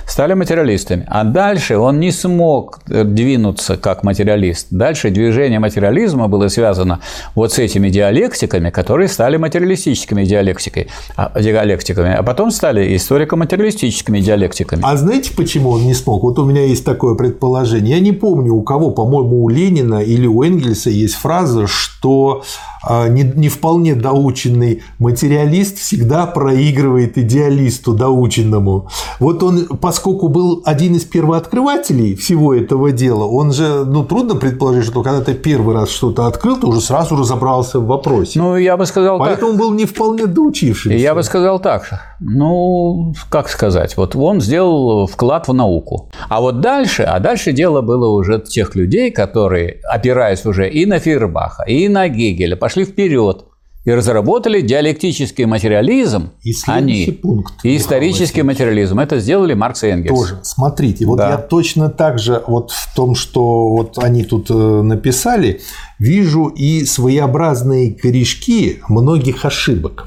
стали 0.07 0.35
материалистами. 0.35 1.05
А 1.09 1.25
дальше 1.25 1.77
он 1.79 2.01
не 2.01 2.13
смог 2.13 2.81
двинуться 2.87 3.77
как 3.77 4.03
материалист. 4.03 4.69
Дальше 4.71 5.11
движение 5.11 5.59
материализма 5.59 6.29
было 6.29 6.49
связано 6.49 7.01
вот 7.35 7.53
с 7.53 7.59
этими 7.59 7.89
диалектиками, 7.89 8.71
которые 8.71 9.09
стали 9.09 9.37
материалистическими 9.37 10.25
диалектикой, 10.25 10.89
а, 11.17 11.41
диалектиками, 11.41 12.15
а 12.15 12.23
потом 12.23 12.51
стали 12.51 12.97
историко-материалистическими 12.97 14.21
диалектиками. 14.21 14.83
А 14.85 14.97
знаете, 14.97 15.33
почему 15.37 15.71
он 15.71 15.85
не 15.85 15.95
смог? 15.95 16.23
Вот 16.23 16.39
у 16.39 16.45
меня 16.45 16.65
есть 16.65 16.85
такое 16.85 17.15
предположение. 17.15 17.97
Я 17.97 18.01
не 18.01 18.10
помню, 18.13 18.55
у 18.55 18.63
кого, 18.63 18.91
по-моему, 18.91 19.45
у 19.45 19.49
Ленина 19.49 20.03
или 20.03 20.27
у 20.27 20.43
Энгельса 20.43 20.91
есть 20.91 21.15
фраза, 21.15 21.67
что 21.67 22.43
а, 22.83 23.09
не, 23.09 23.23
не 23.23 23.49
вполне 23.49 23.95
доученный 23.95 24.83
материалист 24.99 25.79
всегда 25.79 26.27
проигрывает 26.27 27.19
идеалисту 27.19 27.93
доученному. 27.93 28.89
Вот 29.19 29.43
он, 29.43 29.67
поскольку 29.67 30.29
был 30.29 30.63
один 30.65 30.95
из 30.95 31.05
первооткрывателей 31.05 32.15
всего 32.15 32.55
этого 32.55 32.93
дела, 32.93 33.25
он 33.25 33.53
же, 33.53 33.85
ну, 33.85 34.05
трудно 34.05 34.35
предположить, 34.35 34.85
что 34.85 35.03
когда 35.03 35.23
ты 35.23 35.35
первый 35.35 35.75
раз 35.75 35.91
что-то 35.91 36.27
открыл, 36.27 36.57
ты 36.57 36.67
уже 36.67 36.81
сразу 36.81 37.17
разобрался 37.17 37.81
в 37.81 37.87
вопросе. 37.87 38.39
Ну, 38.39 38.57
я 38.57 38.77
бы 38.77 38.87
сказал 38.87 39.19
Поэтому 39.19 39.53
так. 39.53 39.61
он 39.61 39.69
был 39.69 39.75
не 39.75 39.85
вполне 39.85 40.27
доучившийся. 40.27 40.97
Я 40.97 41.15
бы 41.15 41.23
сказал 41.23 41.61
так. 41.61 42.10
Ну, 42.21 43.15
как 43.31 43.49
сказать, 43.49 43.97
вот 43.97 44.15
он 44.15 44.41
сделал 44.41 45.07
вклад 45.07 45.49
в 45.49 45.55
науку. 45.55 46.11
А 46.29 46.41
вот 46.41 46.61
дальше, 46.61 47.03
а 47.03 47.19
дальше 47.19 47.53
дело 47.53 47.81
было 47.81 48.09
уже 48.09 48.41
тех 48.41 48.77
людей, 48.77 49.11
которые, 49.11 49.81
опираясь 49.91 50.45
уже 50.45 50.69
и 50.69 50.85
на 50.85 50.99
Фейербаха, 50.99 51.65
и 51.65 51.89
на 51.89 52.09
Гегеля, 52.09 52.57
пошли 52.57 52.85
вперед 52.85 53.47
и 53.87 53.91
разработали 53.93 54.61
диалектический 54.61 55.47
материализм. 55.47 56.31
И 56.43 56.53
они, 56.67 57.19
пункт. 57.23 57.55
И 57.63 57.77
исторический 57.77 58.43
материализм. 58.43 59.01
Это 59.01 59.19
сделали 59.21 59.55
Маркс 59.55 59.85
и 59.85 59.89
Энгельс. 59.89 60.19
Тоже. 60.19 60.41
Смотрите, 60.43 61.07
вот 61.07 61.17
Да. 61.17 61.31
я 61.31 61.39
точно 61.39 61.89
так 61.89 62.19
же 62.19 62.43
вот 62.47 62.71
в 62.73 62.95
том, 62.95 63.15
что 63.15 63.71
вот 63.71 63.99
они 63.99 64.25
тут 64.25 64.51
э, 64.51 64.55
написали, 64.55 65.61
вижу 65.99 66.49
и 66.49 66.85
своеобразные 66.85 67.95
корешки 67.95 68.81
многих 68.89 69.47
ошибок. 69.47 70.07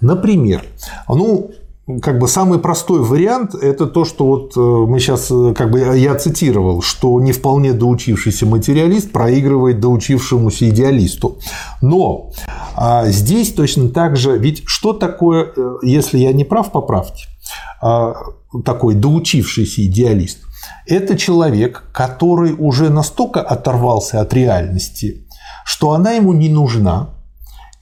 Например, 0.00 0.64
ну, 1.08 1.50
как 2.00 2.18
бы 2.18 2.28
самый 2.28 2.58
простой 2.58 3.00
вариант– 3.00 3.54
это 3.62 3.86
то, 3.86 4.06
что 4.06 4.26
вот 4.26 4.56
э, 4.56 4.60
мы 4.60 4.98
сейчас, 5.00 5.30
как 5.54 5.70
бы 5.70 5.80
я 5.98 6.14
цитировал, 6.14 6.80
что 6.80 7.20
не 7.20 7.32
вполне 7.32 7.74
доучившийся 7.74 8.46
материалист 8.46 9.12
проигрывает 9.12 9.80
доучившемуся 9.80 10.70
идеалисту. 10.70 11.38
Но 11.82 12.32
а, 12.74 13.06
здесь 13.08 13.52
точно 13.52 13.90
так 13.90 14.16
же, 14.16 14.38
ведь 14.38 14.62
что 14.66 14.94
такое, 14.94 15.52
э, 15.54 15.74
если 15.82 16.18
я 16.18 16.32
не 16.32 16.44
прав, 16.44 16.72
поправьте, 16.72 17.26
а, 17.82 18.14
такой 18.64 18.94
доучившийся 18.94 19.84
идеалист? 19.84 20.38
Это 20.86 21.18
человек, 21.18 21.84
который 21.92 22.54
уже 22.54 22.88
настолько 22.88 23.42
оторвался 23.42 24.22
от 24.22 24.32
реальности, 24.32 25.26
что 25.66 25.92
она 25.92 26.12
ему 26.12 26.32
не 26.32 26.48
нужна, 26.48 27.10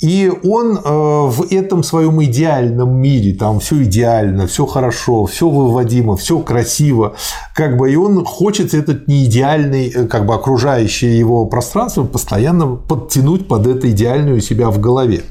и 0.03 0.33
он 0.43 0.77
э, 0.77 0.81
в 0.83 1.47
этом 1.53 1.85
своем 1.85 2.23
идеальном 2.25 2.97
мире, 2.97 3.35
там 3.35 3.61
все 3.61 3.85
идеально, 3.85 4.49
все 4.49 4.67
хорошо, 4.67 5.27
все 5.27 5.49
выводимо, 5.49 6.17
все 6.17 6.41
красиво, 6.41 7.15
как 7.55 7.77
бы, 7.77 7.93
и 7.93 7.95
он 7.95 8.25
хочет 8.25 8.75
этот 8.75 9.07
неидеальный, 9.07 9.91
э, 9.91 10.07
как 10.09 10.27
бы 10.27 10.35
окружающее 10.35 11.17
его 11.17 11.47
пространство 11.47 12.03
постоянно 12.03 12.75
подтянуть 12.75 13.47
под 13.47 13.69
это 13.69 13.89
идеальную 13.93 14.41
себя 14.41 14.71
в 14.71 14.81
голове. 14.81 15.23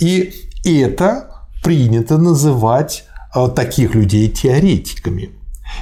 И 0.00 0.32
это 0.64 1.44
принято 1.62 2.18
называть 2.18 3.04
э, 3.36 3.48
таких 3.54 3.94
людей 3.94 4.28
теоретиками 4.28 5.30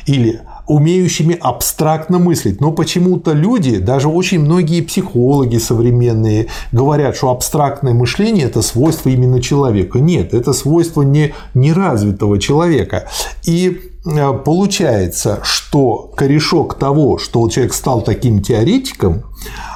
или 0.05 0.43
умеющими 0.67 1.37
абстрактно 1.41 2.19
мыслить. 2.19 2.61
Но 2.61 2.73
почему-то 2.73 3.33
люди, 3.33 3.79
даже 3.79 4.09
очень 4.09 4.41
многие 4.41 4.81
психологи 4.81 5.59
современные, 5.59 6.49
говорят, 6.73 7.17
что 7.17 7.31
абстрактное 7.31 7.95
мышление– 7.95 8.45
это 8.47 8.63
свойство 8.63 9.09
именно 9.09 9.41
человека. 9.41 10.01
Нет, 10.01 10.35
это 10.35 10.53
свойство 10.53 11.03
не 11.03 11.35
неразвитого 11.55 12.39
человека. 12.39 13.09
И 13.45 13.81
э, 14.05 14.33
получается, 14.45 15.41
что 15.43 16.11
корешок 16.17 16.75
того, 16.75 17.19
что 17.19 17.49
человек 17.49 17.73
стал 17.73 18.03
таким 18.03 18.43
теоретиком, 18.43 19.23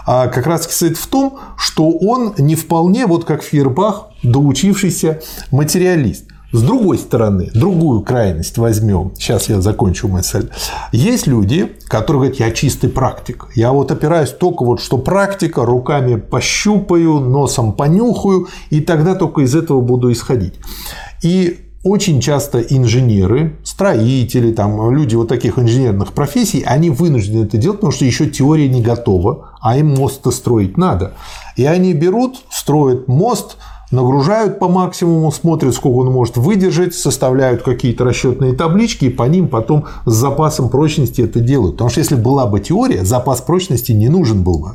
а, 0.07 0.27
как 0.27 0.47
раз 0.47 0.65
состоит 0.65 0.97
в 0.97 1.07
том, 1.07 1.39
что 1.57 1.91
он 1.91 2.35
не 2.39 2.57
вполне, 2.57 3.07
вот 3.07 3.25
как 3.25 3.43
Фейербах, 3.43 4.09
доучившийся 4.23 5.21
материалист. 5.53 6.30
С 6.53 6.63
другой 6.63 6.99
стороны, 6.99 7.51
другую 7.55 8.03
крайность 8.03 8.59
возьмем. 8.59 9.13
Сейчас 9.17 9.49
я 9.49 9.61
закончу 9.61 10.09
мысль. 10.09 10.49
Есть 10.93 11.27
люди, 11.27 11.73
которые 11.87 12.21
говорят, 12.21 12.41
я 12.41 12.51
чистый 12.51 12.91
практик. 12.91 13.47
Я 13.55 13.73
вот 13.73 13.93
опираюсь 13.93 14.31
только 14.31 14.65
вот, 14.65 14.81
что 14.81 14.99
практика, 14.99 15.65
руками 15.65 16.17
пощупаю, 16.17 17.21
носом 17.21 17.73
понюхаю, 17.73 18.49
и 18.71 18.81
тогда 18.81 19.15
только 19.15 19.43
из 19.43 19.55
этого 19.55 19.81
буду 19.81 20.11
исходить. 20.11 20.55
И 21.23 21.67
очень 21.83 22.21
часто 22.21 22.61
инженеры, 22.61 23.57
строители, 23.65 24.53
там, 24.53 24.93
люди 24.93 25.15
вот 25.15 25.29
таких 25.29 25.59
инженерных 25.59 26.13
профессий, 26.13 26.63
они 26.63 26.91
вынуждены 26.91 27.45
это 27.45 27.57
делать, 27.57 27.79
потому 27.79 27.93
что 27.93 28.05
еще 28.05 28.29
теория 28.29 28.69
не 28.69 28.83
готова, 28.83 29.53
а 29.63 29.79
им 29.79 29.95
мост-то 29.95 30.31
строить 30.31 30.77
надо. 30.77 31.13
И 31.57 31.65
они 31.65 31.95
берут, 31.95 32.43
строят 32.51 33.09
мост, 33.09 33.57
нагружают 33.91 34.59
по 34.59 34.69
максимуму, 34.69 35.31
смотрят, 35.33 35.75
сколько 35.75 35.97
он 35.97 36.13
может 36.13 36.37
выдержать, 36.37 36.95
составляют 36.95 37.63
какие-то 37.63 38.05
расчетные 38.05 38.53
таблички, 38.53 39.07
и 39.07 39.11
по 39.11 39.25
ним 39.25 39.49
потом 39.49 39.87
с 40.05 40.13
запасом 40.13 40.69
прочности 40.69 41.23
это 41.23 41.41
делают. 41.41 41.77
Потому 41.77 41.91
что 41.91 42.01
если 42.01 42.15
была 42.15 42.47
бы 42.47 42.61
теория, 42.61 43.05
запас 43.05 43.41
прочности 43.41 43.93
не 43.93 44.09
нужен 44.09 44.43
был 44.43 44.59
бы. 44.59 44.75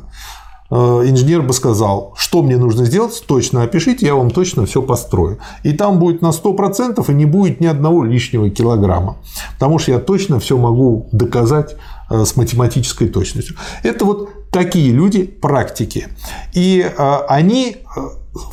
Э, 0.70 1.02
Инженер 1.06 1.42
бы 1.42 1.52
сказал, 1.52 2.14
что 2.16 2.42
мне 2.42 2.56
нужно 2.56 2.84
сделать, 2.84 3.22
точно 3.26 3.62
опишите, 3.62 4.06
я 4.06 4.14
вам 4.14 4.30
точно 4.30 4.66
все 4.66 4.82
построю. 4.82 5.38
И 5.62 5.72
там 5.72 5.98
будет 5.98 6.22
на 6.22 6.30
100% 6.30 7.04
и 7.08 7.14
не 7.14 7.24
будет 7.24 7.60
ни 7.60 7.66
одного 7.66 8.04
лишнего 8.04 8.50
килограмма. 8.50 9.16
Потому 9.54 9.78
что 9.78 9.92
я 9.92 9.98
точно 9.98 10.40
все 10.40 10.56
могу 10.56 11.08
доказать 11.12 11.76
э, 12.10 12.24
с 12.24 12.36
математической 12.36 13.08
точностью. 13.08 13.56
Это 13.82 14.04
вот 14.04 14.30
такие 14.56 14.90
люди, 14.90 15.24
практики. 15.24 16.08
И 16.54 16.80
э, 16.80 17.18
они 17.28 17.76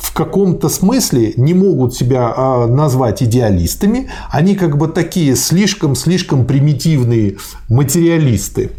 в 0.02 0.12
каком-то 0.12 0.68
смысле 0.68 1.32
не 1.36 1.54
могут 1.54 1.94
себя 1.94 2.30
а, 2.36 2.66
назвать 2.66 3.22
идеалистами, 3.22 4.10
они 4.30 4.54
как 4.54 4.76
бы 4.76 4.88
такие 4.88 5.34
слишком-слишком 5.34 6.44
примитивные 6.44 7.36
материалисты. 7.70 8.70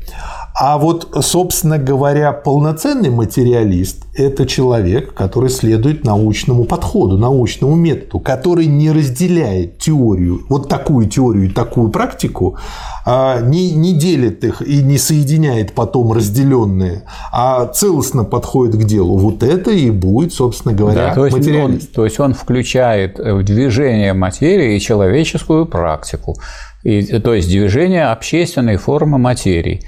А 0.58 0.78
вот, 0.78 1.14
собственно 1.20 1.78
говоря, 1.78 2.32
полноценный 2.32 3.10
материалист– 3.10 4.06
это 4.16 4.46
человек, 4.46 5.14
который 5.14 5.50
следует 5.50 6.06
научному 6.06 6.64
подходу, 6.64 7.18
научному 7.18 7.76
методу, 7.76 8.20
который 8.22 8.66
не 8.68 8.90
разделяет 8.90 9.80
теорию, 9.80 10.46
вот 10.48 10.70
такую 10.70 11.10
теорию 11.10 11.50
и 11.50 11.50
такую 11.50 11.90
практику, 11.90 12.58
а 13.06 13.42
не, 13.42 13.72
не 13.72 13.94
делит 13.94 14.46
их 14.46 14.62
и 14.62 14.82
не 14.82 14.98
соединяет 14.98 15.74
потом 15.74 16.14
разделенные, 16.14 17.04
а 17.34 17.66
целостно 17.66 18.24
подходит 18.24 18.78
к 18.78 18.86
делу. 18.86 19.18
Вот 19.18 19.44
это 19.44 19.72
и 19.72 19.90
будет, 19.90 20.34
собственно 20.34 20.74
говоря, 20.74 21.10
Да, 21.10 21.16
то, 21.16 21.26
есть 21.26 21.36
он, 21.36 21.42
материалист. 21.42 21.92
то 21.92 22.06
есть 22.06 22.20
он 22.22 22.34
включает 22.34 23.20
в 23.20 23.44
движение 23.44 24.14
материи 24.14 24.80
человеческую 24.80 25.66
практику, 25.66 26.38
и, 26.84 27.04
то 27.20 27.34
есть 27.34 27.50
движение 27.50 28.06
общественной 28.06 28.78
формы 28.78 29.18
материи. 29.18 29.82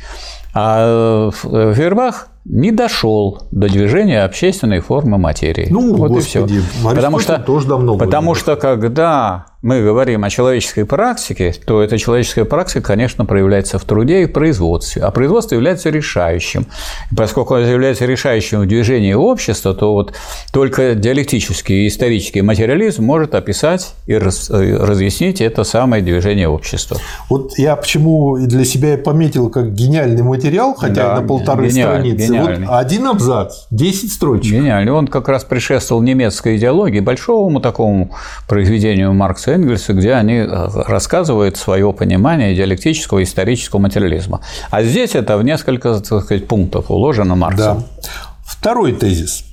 А 0.60 1.30
э, 1.30 1.74
Фейербах 1.76 2.30
не 2.46 2.72
дошел 2.72 3.44
до 3.52 3.70
движения 3.70 4.24
общественной 4.24 4.80
формы 4.80 5.20
материи. 5.20 5.68
Ну, 5.70 5.96
вот 5.96 6.10
господи, 6.10 6.56
и 6.56 6.60
все. 6.62 6.96
Потому 6.96 7.20
что, 7.20 7.38
тоже 7.38 7.68
давно 7.68 7.96
потому 7.96 8.32
говорил. 8.32 8.42
что 8.42 8.56
когда 8.56 9.46
мы 9.64 9.82
говорим 9.82 10.24
о 10.24 10.30
человеческой 10.30 10.86
практике, 10.86 11.54
то 11.66 11.82
эта 11.82 11.98
человеческая 11.98 12.46
практика, 12.46 12.82
конечно, 12.82 13.26
проявляется 13.26 13.80
в 13.80 13.84
труде 13.86 14.22
и 14.22 14.26
в 14.26 14.32
производстве. 14.32 15.02
А 15.02 15.10
производство 15.10 15.56
является 15.56 15.90
решающим. 15.90 16.68
И 17.12 17.16
поскольку 17.16 17.56
это 17.56 17.70
является 17.72 18.06
решающим 18.06 18.62
в 18.62 18.68
движении 18.68 19.14
общества, 19.14 19.74
то 19.74 19.94
вот 19.94 20.14
только 20.54 20.94
диалектический 20.94 21.86
и 21.86 21.88
исторический 21.88 22.42
материализм 22.44 23.04
может 23.04 23.34
описать 23.34 23.94
и 24.06 24.14
раз- 24.14 24.50
э, 24.52 24.78
разъяснить 24.78 25.42
это 25.42 25.64
самое 25.64 26.04
движение 26.04 26.48
общества. 26.48 26.98
Вот 27.30 27.58
я 27.58 27.76
почему 27.76 28.38
для 28.38 28.64
себя 28.64 28.94
и 28.94 28.98
пометил 28.98 29.50
как 29.50 29.74
гениальный 29.74 30.22
материал, 30.24 30.76
хотя 30.76 30.94
Да, 31.16 31.22
на 31.22 31.28
полторы 31.28 31.68
гениальный, 31.70 32.12
страницы. 32.12 32.28
гениальный. 32.28 32.68
Вот 32.68 32.76
один 32.76 33.08
абзац, 33.08 33.66
10 33.72 34.12
строчек. 34.12 34.52
Гениально. 34.54 34.94
Он 34.94 35.08
как 35.08 35.28
раз 35.30 35.44
предшествовал 35.44 36.04
немецкой 36.04 36.58
идеологии, 36.58 37.00
большому 37.00 37.60
такому 37.60 38.12
произведению 38.48 39.14
Маркса 39.14 39.47
и 39.48 39.52
Энгельса, 39.52 39.94
где 39.94 40.14
они 40.14 40.36
э, 40.36 40.46
рассказывают 40.88 41.58
свое 41.58 41.92
понимание 41.94 42.56
диалектического 42.56 43.20
и 43.20 43.24
исторического 43.24 43.80
материализма. 43.80 44.42
А 44.70 44.84
здесь 44.84 45.16
это 45.16 45.38
в 45.38 45.44
несколько 45.44 46.00
так 46.00 46.24
сказать, 46.24 46.48
пунктов 46.48 46.90
уложено 46.90 47.36
Марксом. 47.36 47.80
Да. 47.80 48.10
Второй 48.46 48.94
тезис. 48.94 49.44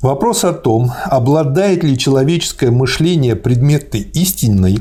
Вопрос 0.00 0.44
о 0.44 0.52
том, 0.52 0.92
обладает 1.06 1.82
ли 1.82 1.98
человеческое 1.98 2.70
мышление 2.70 3.34
предметной 3.34 4.00
истиной, 4.00 4.78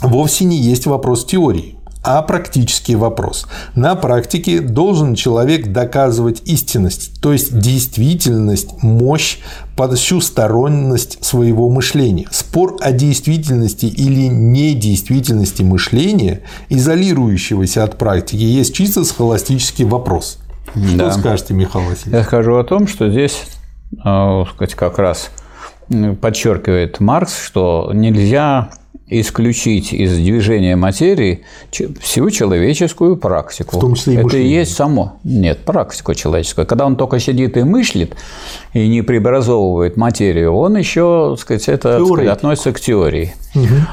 вовсе 0.00 0.44
не 0.44 0.58
есть 0.58 0.86
вопрос 0.86 1.24
теории, 1.24 1.75
а 2.06 2.22
практический 2.22 2.94
вопрос. 2.94 3.48
На 3.74 3.96
практике 3.96 4.60
должен 4.60 5.16
человек 5.16 5.72
доказывать 5.72 6.42
истинность, 6.44 7.20
то 7.20 7.32
есть 7.32 7.58
действительность, 7.58 8.80
мощь, 8.80 9.38
подсюсторонность 9.76 11.24
своего 11.24 11.68
мышления. 11.68 12.26
Спор 12.30 12.76
о 12.80 12.92
действительности 12.92 13.86
или 13.86 14.28
недействительности 14.28 15.62
мышления, 15.62 16.42
изолирующегося 16.68 17.82
от 17.82 17.98
практики, 17.98 18.42
есть 18.42 18.72
чисто 18.72 19.04
схоластический 19.04 19.84
вопрос. 19.84 20.38
Что 20.74 20.96
Да. 20.96 21.12
скажете, 21.12 21.54
Михаил 21.54 21.88
Васильевич? 21.88 22.14
Я 22.14 22.22
скажу 22.22 22.54
о 22.54 22.62
том, 22.62 22.86
что 22.86 23.10
здесь 23.10 23.42
э, 24.04 24.44
сказать, 24.54 24.74
как 24.74 24.98
раз 24.98 25.30
подчеркивает 26.20 27.00
Маркс, 27.00 27.36
что 27.40 27.90
нельзя 27.92 28.70
исключить 29.08 29.92
из 29.92 30.16
движения 30.16 30.74
материи 30.74 31.44
всю 32.00 32.30
человеческую 32.30 33.16
практику. 33.16 33.76
В 33.76 33.80
том 33.80 33.94
числе 33.94 34.14
и 34.14 34.16
Это 34.16 34.24
мышление. 34.24 34.50
и 34.50 34.54
есть 34.58 34.74
само. 34.74 35.18
Нет, 35.22 35.64
практику 35.64 36.14
человеческую. 36.14 36.66
Когда 36.66 36.86
он 36.86 36.96
только 36.96 37.20
сидит 37.20 37.56
и 37.56 37.62
мыслит, 37.62 38.16
и 38.72 38.88
не 38.88 39.02
преобразовывает 39.02 39.96
материю, 39.96 40.52
он 40.54 40.76
еще, 40.76 41.30
так 41.36 41.40
сказать, 41.40 41.68
это 41.68 41.98
так 41.98 42.06
сказать, 42.06 42.28
относится 42.28 42.72
к 42.72 42.80
теории. 42.80 43.34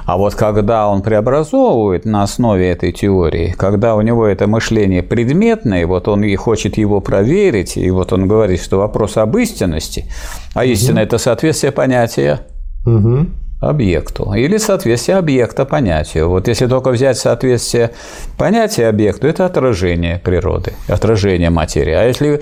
А 0.05 0.17
вот 0.17 0.35
когда 0.35 0.89
он 0.89 1.01
преобразовывает 1.01 2.05
на 2.05 2.23
основе 2.23 2.69
этой 2.69 2.91
теории, 2.91 3.55
когда 3.57 3.95
у 3.95 4.01
него 4.01 4.25
это 4.27 4.47
мышление 4.47 5.03
предметное, 5.03 5.87
вот 5.87 6.07
он 6.07 6.23
и 6.23 6.35
хочет 6.35 6.77
его 6.77 6.99
проверить, 6.99 7.77
и 7.77 7.89
вот 7.91 8.11
он 8.11 8.27
говорит, 8.27 8.61
что 8.61 8.79
вопрос 8.79 9.15
об 9.17 9.37
истинности, 9.37 10.05
а 10.53 10.65
истина– 10.65 10.99
это 10.99 11.17
соответствие 11.17 11.71
понятия 11.71 12.41
Мгм. 12.85 13.29
Объекту 13.69 14.33
или 14.33 14.57
соответствие 14.57 15.17
объекта 15.17 15.65
понятию. 15.65 16.29
Вот 16.29 16.47
если 16.47 16.67
только 16.67 16.91
взять 16.91 17.17
соответствие 17.17 17.91
понятия 18.37 18.87
объекту, 18.87 19.27
это 19.27 19.45
отражение 19.45 20.19
природы, 20.19 20.73
отражение 20.87 21.49
материи. 21.49 21.93
А 21.93 22.03
если 22.03 22.41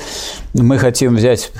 мы 0.53 0.77
хотим 0.77 1.15
взять 1.15 1.51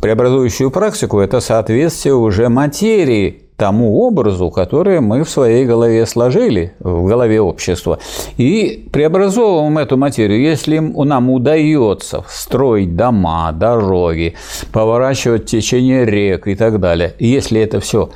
преобразующую 0.00 0.70
практику, 0.70 1.20
это 1.20 1.40
соответствие 1.40 2.14
уже 2.14 2.48
материи 2.48 3.42
тому 3.60 3.98
образу, 4.06 4.50
который 4.50 5.00
мы 5.00 5.22
в 5.22 5.28
своей 5.28 5.66
голове 5.66 6.06
сложили, 6.06 6.72
в 6.80 7.06
голове 7.06 7.42
общества. 7.42 7.98
И 8.38 8.88
преобразовываем 8.90 9.76
эту 9.76 9.98
материю. 9.98 10.40
Если 10.40 10.78
нам 10.78 11.28
удается 11.28 12.24
строить 12.26 12.96
дома, 12.96 13.52
дороги, 13.52 14.34
поворачивать 14.72 15.44
течение 15.44 16.06
рек 16.06 16.46
и 16.46 16.54
так 16.54 16.80
далее, 16.80 17.12
если 17.18 17.60
это 17.60 17.80
все 17.80 18.08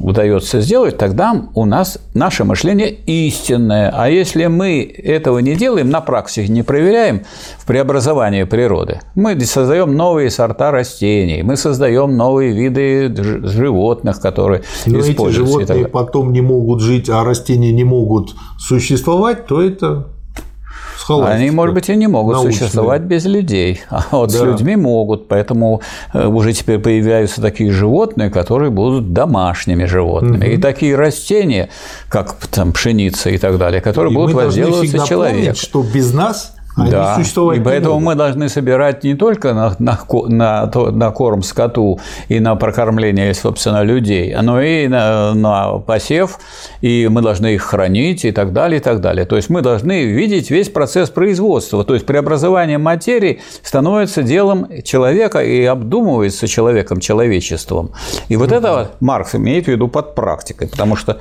удается 0.00 0.60
сделать, 0.60 0.98
тогда 0.98 1.48
у 1.54 1.64
нас 1.64 1.98
наше 2.14 2.44
мышление 2.44 2.90
истинное. 2.90 3.92
А 3.94 4.08
если 4.08 4.46
мы 4.46 4.82
этого 4.82 5.38
не 5.38 5.54
делаем, 5.54 5.90
на 5.90 6.00
практике 6.00 6.48
не 6.48 6.62
проверяем 6.62 7.22
в 7.58 7.66
преобразовании 7.66 8.44
природы, 8.44 9.00
мы 9.14 9.38
создаем 9.40 9.94
новые 9.96 10.30
сорта 10.30 10.70
растений, 10.70 11.42
мы 11.42 11.56
создаем 11.56 12.16
новые 12.16 12.52
виды 12.52 13.14
животных, 13.46 14.20
которые 14.20 14.62
Но 14.86 15.00
используются. 15.00 15.62
и 15.62 15.66
так 15.66 15.76
животные 15.76 15.86
потом 15.88 16.32
не 16.32 16.40
могут 16.40 16.80
жить, 16.80 17.08
а 17.08 17.24
растения 17.24 17.72
не 17.72 17.84
могут 17.84 18.34
существовать, 18.58 19.46
то 19.46 19.62
это 19.62 20.08
схоластика. 21.02 21.36
Они, 21.36 21.50
может 21.50 21.74
быть, 21.74 21.88
и 21.88 21.96
не 21.96 22.06
могут 22.06 22.34
научная. 22.34 22.52
существовать 22.52 23.02
без 23.02 23.24
людей, 23.24 23.82
а 23.90 24.02
вот 24.12 24.30
с 24.32 24.38
Да. 24.38 24.46
людьми 24.46 24.76
могут, 24.76 25.28
поэтому 25.28 25.80
э, 26.14 26.26
уже 26.26 26.52
теперь 26.52 26.78
появляются 26.78 27.42
такие 27.42 27.70
животные, 27.70 28.30
которые 28.30 28.70
будут 28.70 29.12
домашними 29.12 29.84
животными, 29.84 30.46
и 30.46 30.56
такие 30.56 30.96
растения, 30.96 31.68
как 32.08 32.34
там 32.50 32.72
пшеница 32.72 33.30
и 33.30 33.38
так 33.38 33.58
далее, 33.58 33.80
которые 33.80 34.12
И 34.12 34.16
будут 34.16 34.34
возделываться 34.34 35.06
человеком. 35.06 35.40
помнить, 35.44 35.58
что 35.58 35.82
без 35.82 36.12
нас 36.14 36.51
они 36.76 36.90
Да, 36.90 37.16
существовать 37.16 37.58
и 37.58 37.60
поэтому 37.60 38.00
мы 38.00 38.14
должны 38.14 38.48
собирать 38.48 39.04
не 39.04 39.14
только 39.14 39.52
на, 39.52 39.76
на, 39.78 39.98
на, 40.28 40.70
на 40.90 41.10
корм 41.10 41.42
скоту 41.42 42.00
и 42.28 42.40
на 42.40 42.56
прокормление, 42.56 43.34
собственно, 43.34 43.82
людей, 43.82 44.34
но 44.40 44.60
и 44.60 44.88
на, 44.88 45.34
на 45.34 45.78
посев, 45.78 46.38
и 46.80 47.08
мы 47.10 47.20
должны 47.20 47.54
их 47.54 47.62
хранить 47.62 48.24
и 48.24 48.32
так 48.32 48.52
далее, 48.52 48.80
и 48.80 48.82
так 48.82 49.00
далее. 49.00 49.26
То 49.26 49.36
есть 49.36 49.50
мы 49.50 49.60
должны 49.60 50.04
видеть 50.04 50.50
весь 50.50 50.68
процесс 50.68 51.10
производства. 51.10 51.84
То 51.84 51.94
есть 51.94 52.06
преобразование 52.06 52.78
материи 52.78 53.40
становится 53.62 54.22
делом 54.22 54.68
человека 54.82 55.40
и 55.40 55.64
обдумывается 55.64 56.48
человеком, 56.48 57.00
человечеством. 57.00 57.92
И 58.28 58.36
вот 58.36 58.50
это 58.50 58.72
вот 58.72 59.00
Маркс 59.00 59.34
имеет 59.34 59.66
в 59.66 59.68
виду 59.68 59.88
под 59.88 60.14
практикой, 60.14 60.68
потому 60.68 60.96
что 60.96 61.18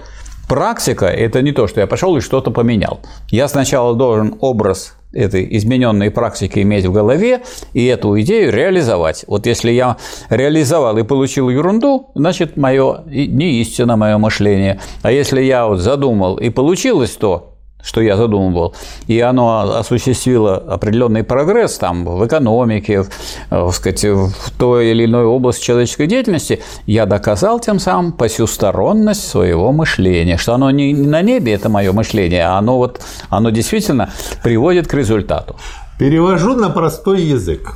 Практика– 0.52 1.06
это 1.08 1.42
не 1.42 1.54
то, 1.54 1.66
что 1.66 1.80
я 1.80 1.88
пошел 1.88 2.18
и 2.18 2.20
что-то 2.20 2.52
поменял. 2.52 3.00
Я 3.30 3.48
сначала 3.48 3.96
должен 3.96 4.36
образ 4.42 4.98
этой 5.14 5.48
измененной 5.56 6.12
практики 6.12 6.60
иметь 6.60 6.86
в 6.86 6.92
голове 6.92 7.44
и 7.72 7.86
эту 7.86 8.20
идею 8.20 8.52
реализовать. 8.52 9.24
Вот 9.28 9.46
если 9.46 9.72
я 9.72 9.96
реализовал 10.30 10.98
и 10.98 11.04
получил 11.04 11.48
ерунду, 11.48 12.10
значит, 12.16 12.58
мое 12.58 13.02
не 13.06 13.62
истина, 13.62 13.96
мое 13.96 14.18
мышление. 14.18 14.82
А 15.04 15.14
если 15.14 15.42
я 15.42 15.68
вот 15.68 15.80
задумал 15.80 16.36
и 16.36 16.50
получилось 16.50 17.12
то, 17.12 17.56
что 17.84 18.02
я 18.02 18.18
задумывал, 18.18 18.76
и 19.08 19.20
оно 19.20 19.78
осуществило 19.78 20.58
определенный 20.58 21.24
прогресс 21.24 21.78
там, 21.78 22.06
в 22.06 22.26
экономике, 22.26 23.04
в, 23.04 23.10
э, 23.50 23.64
в, 23.64 23.72
сказать, 23.72 24.04
в 24.04 24.52
той 24.58 24.92
или 24.92 25.06
иной 25.06 25.26
области 25.26 25.64
человеческой 25.64 26.08
деятельности, 26.08 26.62
я 26.86 27.06
доказал 27.06 27.60
тем 27.60 27.80
самым 27.80 28.12
посюсторонность 28.12 29.28
своего 29.28 29.72
мышления, 29.72 30.38
что 30.38 30.54
оно 30.54 30.72
не 30.72 30.94
на 30.94 31.22
небе, 31.22 31.54
это 31.54 31.70
мое 31.70 31.92
мышление, 31.92 32.46
а 32.46 32.58
оно, 32.58 32.78
вот, 32.78 33.02
оно 33.30 33.50
действительно 33.50 34.12
приводит 34.44 34.88
к 34.88 34.94
результату. 34.94 35.56
Перевожу 35.98 36.56
на 36.56 36.70
простой 36.70 37.22
язык. 37.22 37.76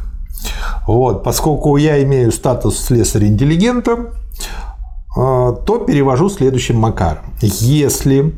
Вот, 0.88 1.24
поскольку 1.24 1.78
я 1.78 2.02
имею 2.04 2.32
статус 2.32 2.80
слесаря-интеллигента, 2.80 3.92
э, 3.92 5.54
то 5.66 5.84
перевожу 5.86 6.30
следующим 6.30 6.78
макаром. 6.78 7.34
Если 7.42 8.34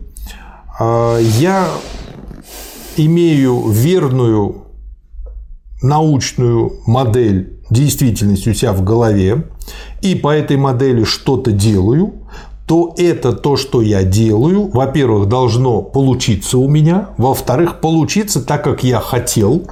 я 0.80 1.70
имею 2.98 3.70
верную 3.70 4.68
научную 5.82 6.74
модель 6.86 7.60
действительности 7.70 8.50
у 8.50 8.54
себя 8.54 8.74
в 8.74 8.84
голове, 8.84 9.50
и 10.02 10.16
по 10.16 10.30
этой 10.34 10.58
модели 10.58 11.04
что-то 11.04 11.52
делаю, 11.52 12.13
то 12.66 12.94
это 12.98 13.32
то, 13.32 13.56
что 13.56 13.82
я 13.82 14.04
делаю, 14.04 14.68
во-первых, 14.68 15.30
должно 15.30 15.82
получиться 15.82 16.58
у 16.58 16.68
меня, 16.68 17.10
во-вторых, 17.18 17.80
получиться 17.80 18.44
так, 18.44 18.63
как 18.63 18.84
я 18.84 19.00
хотел, 19.00 19.68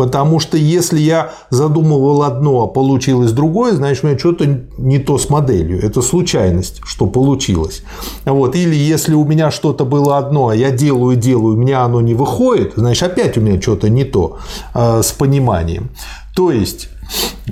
Потому 0.00 0.40
что 0.40 0.56
если 0.56 0.98
я 0.98 1.32
задумывал 1.50 2.22
одно, 2.22 2.62
а 2.62 2.66
получилось 2.66 3.32
другое, 3.32 3.74
значит, 3.74 4.02
у 4.02 4.06
меня 4.06 4.18
что-то 4.18 4.46
не 4.78 4.98
то 4.98 5.18
с 5.18 5.28
моделью. 5.28 5.78
Это 5.84 6.00
случайность, 6.00 6.80
что 6.84 7.04
получилось. 7.04 7.82
Вот. 8.24 8.56
Или 8.56 8.74
если 8.74 9.12
у 9.12 9.26
меня 9.26 9.50
что-то 9.50 9.84
было 9.84 10.16
одно, 10.16 10.48
а 10.48 10.56
я 10.56 10.70
делаю, 10.70 11.16
делаю, 11.16 11.56
у 11.56 11.58
меня 11.58 11.82
оно 11.82 12.00
не 12.00 12.14
выходит, 12.14 12.72
значит, 12.76 13.12
опять 13.12 13.36
у 13.36 13.42
меня 13.42 13.60
что-то 13.60 13.90
не 13.90 14.04
то 14.04 14.38
э, 14.72 15.02
с 15.02 15.12
пониманием. 15.12 15.90
То 16.34 16.50
есть, 16.50 16.88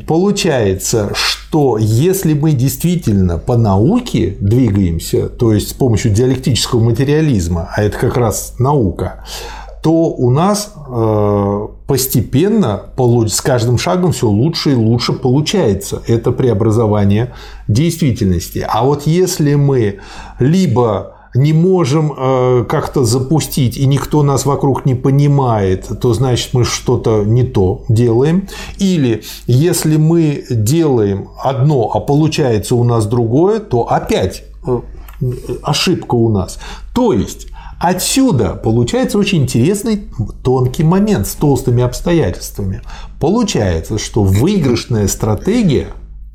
Получается, 0.07 1.11
что 1.15 1.79
если 1.79 2.33
мы 2.33 2.53
действительно 2.53 3.39
по 3.39 3.57
науке 3.57 4.37
двигаемся, 4.41 5.29
то 5.29 5.53
есть 5.53 5.71
с 5.71 5.73
помощью 5.75 6.13
диалектического 6.13 6.81
материализма, 6.81 7.69
а 7.75 7.83
это 7.83 7.99
как 7.99 8.17
раз 8.17 8.55
наука, 8.61 9.25
то 9.83 9.91
у 10.11 10.31
нас 10.31 10.73
э, 10.89 11.69
постепенно, 11.89 12.83
с 13.29 13.41
каждым 13.41 13.79
шагом 13.79 14.13
все 14.13 14.29
лучше 14.29 14.73
и 14.73 14.75
лучше 14.75 15.15
получается 15.15 16.03
это 16.07 16.33
преобразование 16.33 17.33
действительности. 17.67 18.65
А 18.69 18.85
вот 18.85 19.07
если 19.07 19.55
мы 19.55 20.01
либо 20.39 21.17
не 21.35 21.55
можем 21.55 22.13
э, 22.15 22.65
как-то 22.69 23.05
запустить, 23.05 23.79
и 23.79 23.87
никто 23.87 24.23
нас 24.23 24.45
вокруг 24.45 24.85
не 24.85 24.95
понимает, 24.95 25.89
то 26.01 26.13
значит 26.13 26.53
мы 26.53 26.65
что-то 26.65 27.25
не 27.25 27.43
то 27.43 27.85
делаем. 27.89 28.49
Или 28.77 29.23
если 29.47 29.97
мы 29.97 30.45
делаем 30.51 31.29
одно, 31.43 31.91
а 31.95 32.01
получается 32.01 32.75
у 32.75 32.85
нас 32.85 33.07
другое, 33.07 33.61
то 33.61 33.91
опять 33.91 34.45
э, 34.67 34.81
ошибка 35.63 36.17
у 36.17 36.29
нас. 36.29 36.59
То 36.93 37.15
есть 37.15 37.49
Отсюда 37.79 38.55
получается 38.55 39.19
очень 39.19 39.43
интересный 39.43 40.09
тонкий 40.43 40.83
момент 40.83 41.29
с 41.29 41.35
толстыми 41.35 41.83
обстоятельствами. 41.83 42.83
Получается, 43.21 43.99
что 43.99 44.25
выигрышная 44.25 45.07
стратегия 45.07 45.89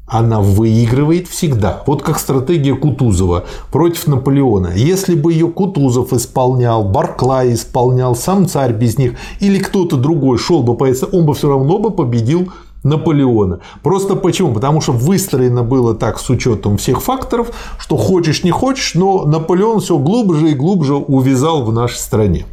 она 0.07 0.41
выигрывает 0.41 1.27
всегда. 1.27 1.81
Вот 1.87 2.03
как 2.03 2.19
стратегия 2.19 2.75
Кутузова 2.75 3.45
против 3.71 4.07
Наполеона. 4.07 4.71
Если 4.75 5.15
бы 5.15 5.33
ее 5.33 5.47
Кутузов 5.47 6.13
исполнял, 6.13 6.83
Барклай 6.83 7.53
исполнял, 7.53 8.15
сам 8.15 8.47
царь 8.47 8.73
без 8.73 8.97
них 8.97 9.15
или 9.39 9.59
кто-то 9.59 9.97
другой 9.97 10.37
шел 10.37 10.61
бы 10.61 10.75
по 10.77 10.85
он 10.85 11.25
бы 11.25 11.33
все 11.33 11.49
равно 11.49 11.79
бы 11.79 11.91
победил 11.91 12.51
Наполеона. 12.83 13.59
Просто 13.81 14.15
почему? 14.15 14.53
Потому 14.53 14.81
что 14.81 14.91
выстроено 14.91 15.63
было 15.63 15.95
так 15.95 16.19
с 16.19 16.29
учетом 16.29 16.77
всех 16.77 17.01
факторов, 17.01 17.51
что 17.77 17.97
хочешь 17.97 18.43
не 18.43 18.51
хочешь, 18.51 18.95
но 18.95 19.25
Наполеон 19.25 19.79
все 19.79 19.97
глубже 19.97 20.51
и 20.51 20.53
глубже 20.53 20.95
увязал 20.95 21.63
в 21.63 21.71
нашей 21.71 21.97
стране. 21.97 22.45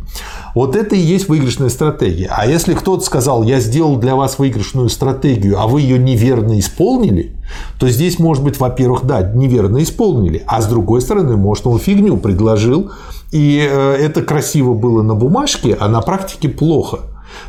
Вот 0.55 0.75
это 0.75 0.97
и 0.97 1.01
есть 1.01 1.29
выигрышная 1.29 1.69
стратегия. 1.69 2.29
А 2.37 2.47
если 2.47 2.75
кто-то 2.75 3.05
сказал, 3.05 3.45
я 3.45 3.61
сделал 3.61 3.97
для 3.97 4.17
вас 4.17 4.39
выигрышную 4.39 4.89
стратегию, 4.89 5.61
а 5.61 5.69
вы 5.69 5.81
ее 5.83 5.99
неверно 5.99 6.59
исполнили, 6.59 7.33
то 7.79 7.89
здесь 7.89 8.19
может 8.19 8.43
быть, 8.43 8.59
во-первых, 8.59 9.05
да, 9.05 9.23
неверно 9.23 9.83
исполнили, 9.83 10.43
а 10.47 10.61
с 10.61 10.67
другой 10.67 11.03
стороны, 11.03 11.37
может, 11.37 11.67
он 11.67 11.79
фигню 11.79 12.17
предложил, 12.17 12.91
и 13.31 13.57
это 13.57 14.23
красиво 14.23 14.75
было 14.75 15.03
на 15.03 15.15
бумажке, 15.15 15.77
а 15.79 15.89
на 15.89 16.01
практике 16.01 16.49
плохо. 16.49 17.01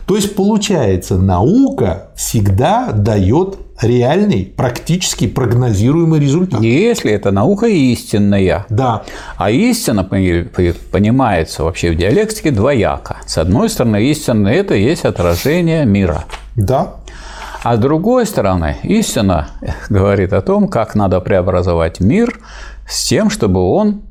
То 0.05 0.15
есть, 0.15 0.35
получается, 0.35 1.17
наука 1.17 2.11
всегда 2.15 2.91
дает 2.91 3.57
реальный, 3.81 4.53
практически 4.55 5.27
прогнозируемый 5.27 6.19
результат. 6.19 6.61
Если 6.61 7.11
это 7.11 7.31
наука 7.31 7.65
истинная. 7.65 8.65
Да. 8.69 9.03
А 9.37 9.49
истина 9.49 10.03
понимается 10.03 11.63
вообще 11.63 11.91
в 11.91 11.95
диалектике 11.95 12.51
двояко. 12.51 13.17
С 13.25 13.37
одной 13.37 13.69
стороны, 13.69 14.03
истина– 14.05 14.47
это 14.49 14.75
есть 14.75 15.05
отражение 15.05 15.85
мира. 15.85 16.25
Да. 16.55 16.95
А 17.63 17.75
с 17.75 17.79
другой 17.79 18.25
стороны, 18.25 18.77
истина 18.83 19.49
говорит 19.89 20.33
о 20.33 20.41
том, 20.41 20.67
как 20.67 20.95
надо 20.95 21.19
преобразовать 21.19 21.99
мир 21.99 22.39
с 22.87 23.07
тем, 23.07 23.29
чтобы 23.29 23.61
он 23.61 24.01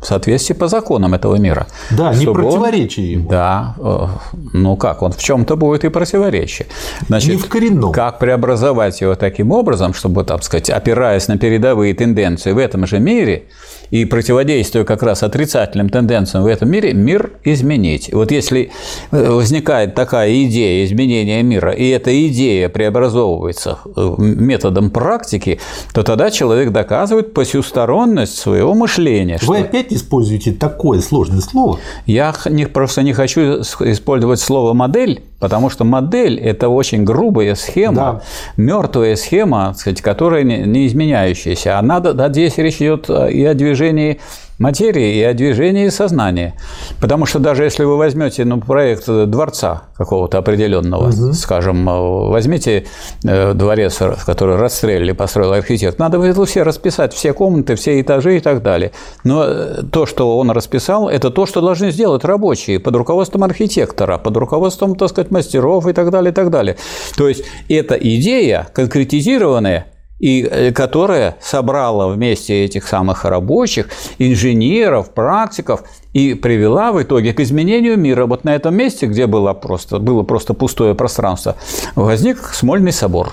в 0.00 0.06
соответствии 0.06 0.54
по 0.54 0.68
законам 0.68 1.14
этого 1.14 1.36
мира. 1.36 1.66
Да, 1.90 2.14
не 2.14 2.26
противоречие 2.26 3.12
ему. 3.12 3.28
Да, 3.28 3.74
э, 3.78 4.06
ну 4.52 4.76
как, 4.76 5.02
он 5.02 5.12
в 5.12 5.18
чем-то 5.18 5.56
будет 5.56 5.84
и 5.84 5.88
противоречие. 5.88 6.66
Значит, 7.08 7.30
не 7.30 7.36
в 7.36 7.48
коренном. 7.48 7.92
Как 7.92 8.18
преобразовать 8.18 9.00
его 9.00 9.14
таким 9.14 9.52
образом, 9.52 9.94
чтобы, 9.94 10.24
так 10.24 10.42
сказать, 10.44 10.70
опираясь 10.70 11.28
на 11.28 11.38
передовые 11.38 11.94
тенденции 11.94 12.52
в 12.52 12.58
этом 12.58 12.86
же 12.86 12.98
мире, 12.98 13.44
и 13.90 14.04
противодействуя 14.04 14.84
как 14.84 15.02
раз 15.02 15.22
отрицательным 15.22 15.88
тенденциям 15.88 16.44
в 16.44 16.46
этом 16.46 16.70
мире, 16.70 16.92
мир 16.92 17.32
изменить. 17.44 18.12
Вот 18.12 18.30
если 18.30 18.70
э, 19.10 19.30
возникает 19.30 19.94
такая 19.94 20.44
идея 20.44 20.84
изменения 20.84 21.42
мира, 21.42 21.72
и 21.72 21.88
эта 21.88 22.26
идея 22.28 22.68
преобразовывается 22.68 23.78
э, 23.96 24.14
методом 24.18 24.90
практики, 24.90 25.60
то 25.92 26.02
тогда 26.02 26.30
человек 26.30 26.72
доказывает 26.72 27.34
посюсторонность 27.34 28.36
своего 28.38 28.74
мышления. 28.74 29.38
Вы 29.42 29.58
опять 29.58 29.92
используете 29.92 30.52
такое 30.52 31.00
сложное 31.00 31.40
слово? 31.40 31.78
Я 32.06 32.34
не, 32.46 32.66
просто 32.66 33.02
не 33.02 33.12
хочу 33.12 33.62
использовать 33.62 34.40
слово 34.40 34.72
«модель», 34.72 35.22
Потому 35.38 35.68
что 35.68 35.84
модель– 35.84 36.38
это 36.40 36.68
очень 36.68 37.04
грубая 37.04 37.54
схема, 37.54 37.94
да. 37.94 38.22
мертвая 38.56 39.16
схема, 39.16 39.74
сказать, 39.76 40.00
которая 40.00 40.42
не 40.44 40.86
изменяющаяся. 40.86 41.78
А 41.78 41.82
надо, 41.82 42.14
да, 42.14 42.28
здесь 42.30 42.56
речь 42.56 42.76
идет 42.76 43.10
и 43.10 43.44
о 43.44 43.54
движении 43.54 44.18
материи 44.58 45.16
и 45.16 45.22
о 45.22 45.34
движении 45.34 45.88
сознания. 45.88 46.54
Потому 47.00 47.26
что 47.26 47.38
даже 47.38 47.64
если 47.64 47.84
вы 47.84 47.96
возьмете 47.96 48.44
ну, 48.44 48.60
проект 48.60 49.06
дворца 49.06 49.84
какого-то 49.96 50.38
определенного, 50.38 51.08
угу. 51.08 51.32
скажем, 51.32 51.84
возьмите 51.84 52.86
э, 53.24 53.52
дворец, 53.54 54.00
который 54.24 54.56
расстрелили, 54.56 55.12
построил 55.12 55.52
архитектор, 55.52 55.98
надо 55.98 56.22
это 56.24 56.44
все 56.44 56.62
расписать, 56.62 57.12
все 57.12 57.32
комнаты, 57.32 57.76
все 57.76 58.00
этажи 58.00 58.38
и 58.38 58.40
так 58.40 58.62
далее. 58.62 58.92
Но 59.24 59.44
э, 59.44 59.82
то, 59.90 60.06
что 60.06 60.38
он 60.38 60.50
расписал, 60.50 61.08
это 61.08 61.30
то, 61.30 61.46
что 61.46 61.60
должны 61.60 61.90
сделать 61.90 62.24
рабочие 62.24 62.80
под 62.80 62.96
руководством 62.96 63.44
архитектора, 63.44 64.18
под 64.18 64.36
руководством, 64.36 64.96
так 64.96 65.10
сказать, 65.10 65.30
мастеров 65.30 65.86
и 65.86 65.92
так 65.92 66.10
далее, 66.10 66.32
и 66.32 66.34
так 66.34 66.50
далее. 66.50 66.76
То 67.16 67.28
есть, 67.28 67.44
эта 67.68 67.94
идея 67.94 68.68
конкретизированная 68.72 69.86
и 70.18 70.42
э, 70.42 70.72
которая 70.72 71.36
собрала 71.40 72.08
вместе 72.08 72.64
этих 72.64 72.86
самых 72.86 73.24
рабочих, 73.24 73.88
инженеров, 74.18 75.10
практиков 75.10 75.82
и 76.12 76.34
привела 76.34 76.92
в 76.92 77.02
итоге 77.02 77.32
к 77.34 77.40
изменению 77.40 77.98
мира. 77.98 78.26
Вот 78.26 78.44
на 78.44 78.54
этом 78.54 78.74
месте, 78.74 79.06
где 79.06 79.26
было 79.26 79.52
просто, 79.52 79.98
было 79.98 80.22
просто 80.22 80.54
пустое 80.54 80.94
пространство, 80.94 81.56
возник 81.94 82.38
Смольный 82.38 82.92
собор. 82.92 83.32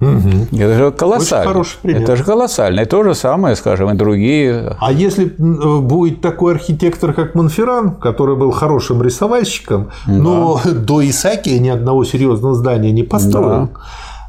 Угу. 0.00 0.58
Это 0.58 0.74
же 0.76 0.90
колоссально. 0.90 1.64
Это 1.84 2.16
же 2.16 2.24
колоссально. 2.24 2.80
И 2.80 2.84
то 2.86 3.04
же 3.04 3.14
самое, 3.14 3.54
скажем, 3.54 3.90
и 3.90 3.94
другие. 3.94 4.76
А 4.80 4.90
если 4.90 5.26
э, 5.26 5.80
будет 5.80 6.20
такой 6.20 6.54
архитектор, 6.54 7.12
как 7.12 7.36
Монферран, 7.36 7.94
который 7.96 8.34
был 8.34 8.50
хорошим 8.50 9.00
рисовальщиком, 9.00 9.90
да. 10.06 10.12
но 10.12 10.60
до 10.64 11.08
Исаакия 11.08 11.60
ни 11.60 11.68
одного 11.68 12.04
серьезного 12.04 12.56
здания 12.56 12.90
не 12.90 13.04
построил, 13.04 13.68
да 13.72 13.80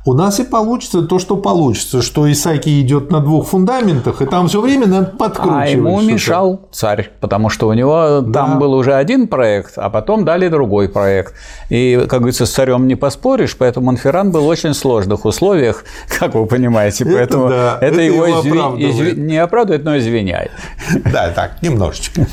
у 0.06 0.14
нас 0.14 0.40
и 0.40 0.44
получится 0.44 1.02
то, 1.04 1.18
что 1.18 1.38
получится, 1.38 2.02
что 2.02 2.30
Исаки 2.30 2.82
идет 2.82 3.10
на 3.10 3.22
двух 3.22 3.48
фундаментах, 3.48 4.22
и 4.22 4.26
там 4.26 4.50
все 4.50 4.60
время 4.60 4.86
надо 4.86 5.06
подкручивать. 5.18 5.64
А 5.64 5.70
ему 5.70 6.02
мешал 6.02 6.68
царь, 6.72 7.12
потому 7.22 7.50
что 7.50 7.70
у 7.70 7.74
него 7.74 8.20
да. 8.22 8.42
там 8.42 8.60
был 8.60 8.74
уже 8.74 8.94
один 8.94 9.28
проект, 9.28 9.74
а 9.78 9.90
потом 9.90 10.26
дали 10.26 10.50
другой 10.50 10.90
проект. 10.90 11.36
И, 11.70 12.06
как 12.10 12.20
говорится, 12.20 12.46
с 12.46 12.52
царем 12.52 12.88
не 12.88 12.96
поспоришь, 12.96 13.56
поэтому 13.58 13.88
Монферран 13.88 14.32
был 14.32 14.42
в 14.42 14.48
очень 14.48 14.74
сложных 14.74 15.24
условиях, 15.24 15.86
как 16.20 16.36
вы 16.36 16.46
понимаете, 16.48 17.06
поэтому 17.06 17.46
это, 17.46 17.56
да, 17.56 17.78
это, 17.78 17.96
это 17.96 18.02
его, 18.02 18.26
его 18.28 18.42
изви... 18.42 18.90
изви... 18.90 19.22
не 19.22 19.38
оправдывает, 19.38 19.86
но 19.86 19.98
извиняет. 19.98 20.52
Да, 21.14 21.30
так, 21.30 21.62
немножечко. 21.62 22.28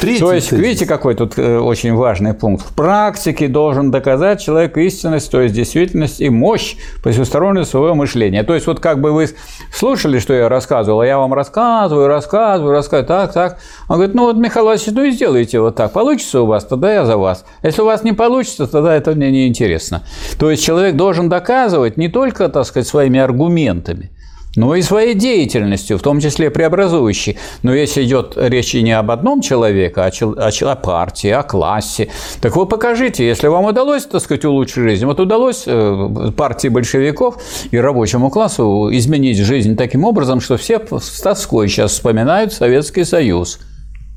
Третий 0.00 0.20
то 0.20 0.32
есть, 0.32 0.52
видите, 0.52 0.86
какой 0.86 1.16
тут 1.16 1.36
э, 1.36 1.58
очень 1.58 1.94
важный 1.94 2.32
пункт. 2.32 2.64
В 2.64 2.74
практике 2.74 3.48
должен 3.48 3.90
доказать 3.90 4.40
человек 4.40 4.76
истинность, 4.76 5.30
то 5.32 5.40
есть 5.40 5.54
действительность 5.54 6.20
и 6.20 6.30
мощь 6.30 6.76
посюсторонность 7.08 7.70
своего 7.70 7.94
мышления. 7.94 8.42
То 8.42 8.52
есть, 8.52 8.66
вот 8.66 8.80
как 8.80 9.00
бы 9.00 9.12
вы 9.12 9.30
слушали, 9.72 10.18
что 10.18 10.34
я 10.34 10.50
рассказывал, 10.50 11.00
а 11.00 11.06
я 11.06 11.16
вам 11.16 11.32
рассказываю, 11.32 12.06
рассказываю, 12.06 12.72
рассказываю, 12.72 13.06
так, 13.06 13.32
так. 13.32 13.58
Он 13.88 13.96
говорит, 13.96 14.14
ну 14.14 14.24
вот, 14.24 14.36
Михаил 14.36 14.66
Васильевич, 14.66 14.94
ну 14.94 15.04
и 15.04 15.10
сделайте 15.12 15.58
вот 15.58 15.74
так. 15.74 15.90
Получится 15.92 16.42
у 16.42 16.46
вас, 16.46 16.66
тогда 16.66 16.92
я 16.92 17.06
за 17.06 17.16
вас. 17.16 17.46
Если 17.62 17.80
у 17.80 17.86
вас 17.86 18.04
не 18.04 18.12
получится, 18.12 18.66
тогда 18.66 18.94
это 18.94 19.12
мне 19.12 19.30
не 19.30 19.48
интересно. 19.48 20.02
То 20.38 20.50
есть, 20.50 20.62
человек 20.62 20.96
должен 20.96 21.30
доказывать 21.30 21.96
не 21.96 22.08
только, 22.08 22.50
так 22.50 22.66
сказать, 22.66 22.86
своими 22.86 23.18
аргументами, 23.18 24.10
но 24.58 24.74
и 24.74 24.82
своей 24.82 25.14
деятельностью, 25.14 25.98
в 25.98 26.02
том 26.02 26.18
числе 26.20 26.50
преобразующей. 26.50 27.38
Но 27.62 27.72
если 27.72 28.02
идет 28.02 28.32
речь 28.36 28.74
не 28.74 28.90
об 28.90 29.12
одном 29.12 29.40
человеке, 29.40 30.00
а 30.00 30.10
о, 30.10 30.76
партии, 30.76 31.30
о 31.30 31.44
классе, 31.44 32.08
так 32.40 32.56
вы 32.56 32.66
покажите, 32.66 33.24
если 33.24 33.46
вам 33.46 33.66
удалось, 33.66 34.04
так 34.04 34.20
сказать, 34.20 34.44
улучшить 34.44 34.82
жизнь, 34.82 35.06
вот 35.06 35.20
удалось 35.20 35.62
э, 35.66 36.32
партии 36.36 36.68
большевиков 36.68 37.40
и 37.70 37.78
рабочему 37.78 38.30
классу 38.30 38.88
изменить 38.90 39.38
жизнь 39.38 39.76
таким 39.76 40.04
образом, 40.04 40.40
что 40.40 40.56
все 40.56 40.80
с 40.90 41.20
тоской 41.20 41.68
сейчас 41.68 41.92
вспоминают 41.92 42.52
Советский 42.52 43.04
Союз. 43.04 43.60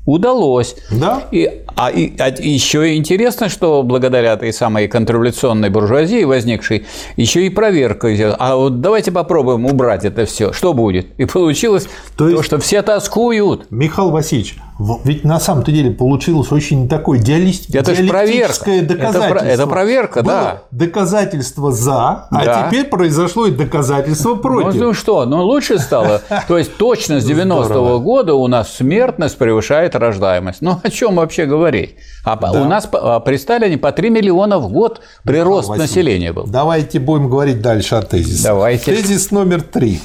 Удалось. 0.04 0.74
Да. 0.90 1.24
И, 1.30 1.62
а, 1.76 1.90
и, 1.90 2.12
а 2.18 2.28
еще 2.28 2.96
интересно, 2.96 3.48
что 3.48 3.84
благодаря 3.84 4.32
этой 4.32 4.52
самой 4.52 4.88
контрреволюционной 4.88 5.70
буржуазии 5.70 6.24
возникшей, 6.24 6.86
еще 7.16 7.46
и 7.46 7.50
проверка. 7.50 8.08
А 8.38 8.56
вот 8.56 8.80
давайте 8.80 9.12
попробуем 9.12 9.64
убрать 9.64 10.04
это 10.04 10.26
все. 10.26 10.52
Что 10.52 10.74
будет? 10.74 11.06
И 11.18 11.24
получилось 11.24 11.86
то, 12.16 12.28
есть, 12.28 12.36
то 12.36 12.42
что 12.42 12.58
все 12.58 12.82
тоскуют. 12.82 13.70
Михаил 13.70 14.10
Васильевич, 14.10 14.56
ведь 15.04 15.24
на 15.24 15.38
самом-то 15.38 15.70
деле 15.70 15.90
получилось 15.90 16.50
очень 16.52 16.88
такое 16.88 17.18
диалист... 17.18 17.74
это 17.74 17.94
диалектическое 17.94 18.82
доказательство. 18.82 19.36
Это, 19.36 19.46
это 19.46 19.66
проверка, 19.66 20.22
Было 20.22 20.34
да. 20.34 20.62
доказательство 20.70 21.72
за, 21.72 22.26
а 22.30 22.44
да. 22.44 22.68
теперь 22.68 22.86
произошло 22.86 23.46
и 23.46 23.50
доказательство 23.50 24.34
против. 24.34 24.80
Ну, 24.80 24.86
ну 24.86 24.94
что, 24.94 25.24
ну 25.24 25.42
лучше 25.44 25.78
стало. 25.78 26.22
То 26.48 26.58
есть 26.58 26.76
точно 26.76 27.20
с 27.20 27.28
90-го 27.28 28.00
года 28.00 28.34
у 28.34 28.46
нас 28.46 28.74
смертность 28.74 29.36
превышает 29.36 29.94
рождаемость. 29.94 30.62
Ну 30.62 30.80
о 30.82 30.90
чем 30.90 31.16
вообще 31.16 31.46
говорить? 31.46 31.96
А 32.24 32.36
да. 32.36 32.52
у 32.52 32.64
нас 32.64 32.88
а, 32.92 33.20
при 33.20 33.36
Сталине 33.36 33.78
по 33.78 33.92
3 33.92 34.10
миллиона 34.10 34.58
в 34.58 34.70
год 34.70 35.00
прирост 35.24 35.68
населения 35.76 36.32
был. 36.32 36.44
Давайте 36.46 36.98
будем 36.98 37.28
говорить 37.28 37.60
дальше 37.60 37.96
о 37.96 38.02
тезисе. 38.02 38.44
Давайте. 38.44 38.94
Тезис 38.94 39.30
номер 39.30 39.62
три. 39.62 40.00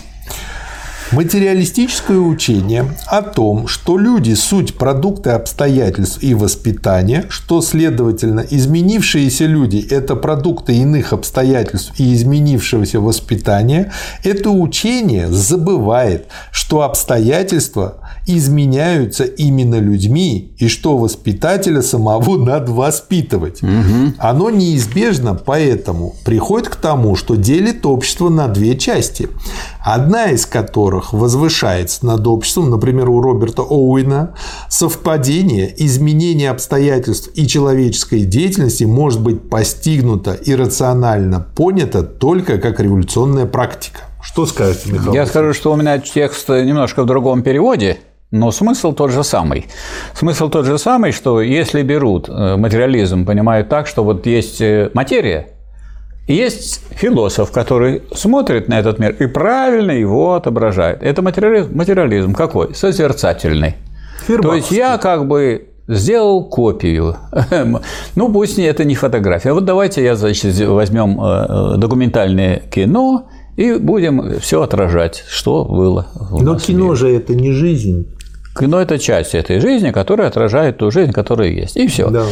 Материалистическое 1.14 2.18
учение 2.18 2.86
о 3.06 3.22
том, 3.22 3.70
что 3.70 3.98
люди– 3.98 4.34
суть 4.36 4.76
продукты 4.76 5.30
обстоятельств 5.30 6.22
и 6.22 6.34
воспитания, 6.34 7.26
что, 7.30 7.62
следовательно, 7.62 8.42
изменившиеся 8.42 9.46
люди– 9.46 9.88
это 9.90 10.18
продукты 10.18 10.76
иных 10.76 11.14
обстоятельств 11.14 11.94
и 11.98 12.14
изменившегося 12.14 13.00
воспитания, 13.00 13.94
это 14.26 14.50
учение 14.50 15.30
забывает, 15.32 16.28
что 16.52 16.82
обстоятельства 16.82 18.00
изменяются 18.28 19.24
именно 19.24 19.80
людьми 19.80 20.54
и 20.58 20.68
что 20.68 20.98
воспитателя 20.98 21.82
самого 21.82 22.38
надо 22.46 22.72
воспитывать. 22.72 23.64
Угу. 23.64 24.14
Оно 24.20 24.50
неизбежно 24.50 25.34
поэтому 25.34 26.16
приходит 26.26 26.70
к 26.70 26.76
тому, 26.76 27.16
что 27.16 27.36
делит 27.36 27.86
общество 27.86 28.30
на 28.30 28.48
две 28.48 28.78
части, 28.78 29.30
одна 29.84 30.26
из 30.26 30.46
которых 30.46 31.14
возвышается 31.14 32.06
над 32.06 32.28
обществом, 32.28 32.70
например, 32.70 33.10
у 33.10 33.22
Роберта 33.22 33.62
Оуэна, 33.62 34.34
совпадение, 34.70 35.74
изменение 35.86 36.50
обстоятельств 36.50 37.30
и 37.34 37.48
человеческой 37.48 38.22
деятельности 38.22 38.84
может 38.84 39.22
быть 39.22 39.50
постигнуто 39.50 40.34
и 40.34 40.54
рационально 40.54 41.40
понято 41.56 42.04
только 42.04 42.58
как 42.58 42.80
революционная 42.80 43.46
практика. 43.46 44.02
Что 44.22 44.46
скажете, 44.46 44.92
Михаил? 44.92 45.14
Я 45.14 45.26
скажу, 45.26 45.54
что 45.54 45.72
у 45.72 45.76
меня 45.76 46.00
текст 46.00 46.50
немножко 46.50 47.04
в 47.04 47.06
другом 47.06 47.44
переводе. 47.44 48.00
Но 48.32 48.52
смысл 48.52 48.92
тот 48.92 49.12
же 49.12 49.24
самый. 49.24 49.68
Смысл 50.14 50.50
тот 50.50 50.66
же 50.66 50.78
самый, 50.78 51.14
что 51.14 51.42
если 51.42 51.82
берут 51.82 52.28
э, 52.28 52.58
материализм, 52.58 53.26
понимают 53.26 53.70
так, 53.70 53.88
что 53.88 54.04
вот 54.04 54.26
есть 54.26 54.60
э, 54.60 54.92
материя, 54.94 55.48
и 56.28 56.34
есть 56.34 56.82
философ, 56.92 57.52
который 57.52 58.04
смотрит 58.14 58.68
на 58.68 58.80
этот 58.80 59.00
мир 59.00 59.16
и 59.18 59.28
правильно 59.28 59.92
его 59.92 60.34
отображает. 60.34 61.02
Это 61.02 61.22
материализм, 61.22 61.74
материализм 61.74 62.34
какой? 62.34 62.76
Созерцательный. 62.76 63.76
То 64.28 64.54
есть 64.54 64.72
я 64.72 64.98
как 64.98 65.26
бы 65.26 65.70
сделал 65.88 66.44
копию. 66.50 67.16
ну, 68.16 68.34
пусть 68.34 68.60
это 68.60 68.84
не 68.84 68.96
фотография. 68.96 69.54
Вот 69.54 69.64
давайте 69.64 70.04
я, 70.04 70.16
значит, 70.18 70.60
возьмем 70.68 71.18
э, 71.22 71.78
документальное 71.78 72.62
кино 72.70 73.30
и 73.56 73.76
будем 73.76 74.38
все 74.42 74.62
отражать, 74.62 75.24
что 75.30 75.64
было. 75.64 76.08
Но 76.32 76.60
кино 76.60 76.94
же 76.96 77.10
это 77.10 77.36
не 77.36 77.54
жизнь. 77.54 78.17
Кино– 78.60 78.82
это 78.82 78.98
часть 78.98 79.36
этой 79.36 79.60
жизни, 79.60 79.92
которая 79.92 80.28
отражает 80.28 80.78
ту 80.78 80.92
жизнь, 80.92 81.12
которая 81.12 81.50
есть. 81.50 81.78
И 81.78 81.88
все. 81.88 82.10
Да. 82.10 82.24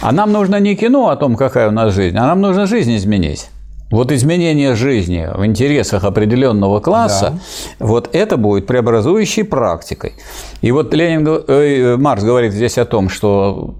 А 0.00 0.12
нам 0.12 0.32
нужно 0.32 0.60
не 0.60 0.76
кино 0.76 1.08
о 1.08 1.16
том, 1.16 1.36
какая 1.36 1.68
у 1.68 1.72
нас 1.72 1.94
жизнь, 1.94 2.16
а 2.16 2.22
нам 2.26 2.40
нужно 2.40 2.66
жизнь 2.66 2.96
изменить. 2.96 3.48
Вот 3.90 4.10
изменение 4.10 4.74
жизни 4.74 5.28
в 5.32 5.44
интересах 5.44 6.04
определенного 6.04 6.80
класса, 6.80 7.34
да. 7.78 7.86
вот 7.86 8.08
это 8.12 8.36
будет 8.36 8.66
преобразующей 8.66 9.44
практикой. 9.44 10.14
И 10.62 10.72
вот 10.72 10.92
Ленин, 10.94 11.28
э, 11.46 11.96
Маркс 11.96 12.24
говорит 12.24 12.52
здесь 12.52 12.78
о 12.78 12.86
том, 12.86 13.08
что 13.08 13.76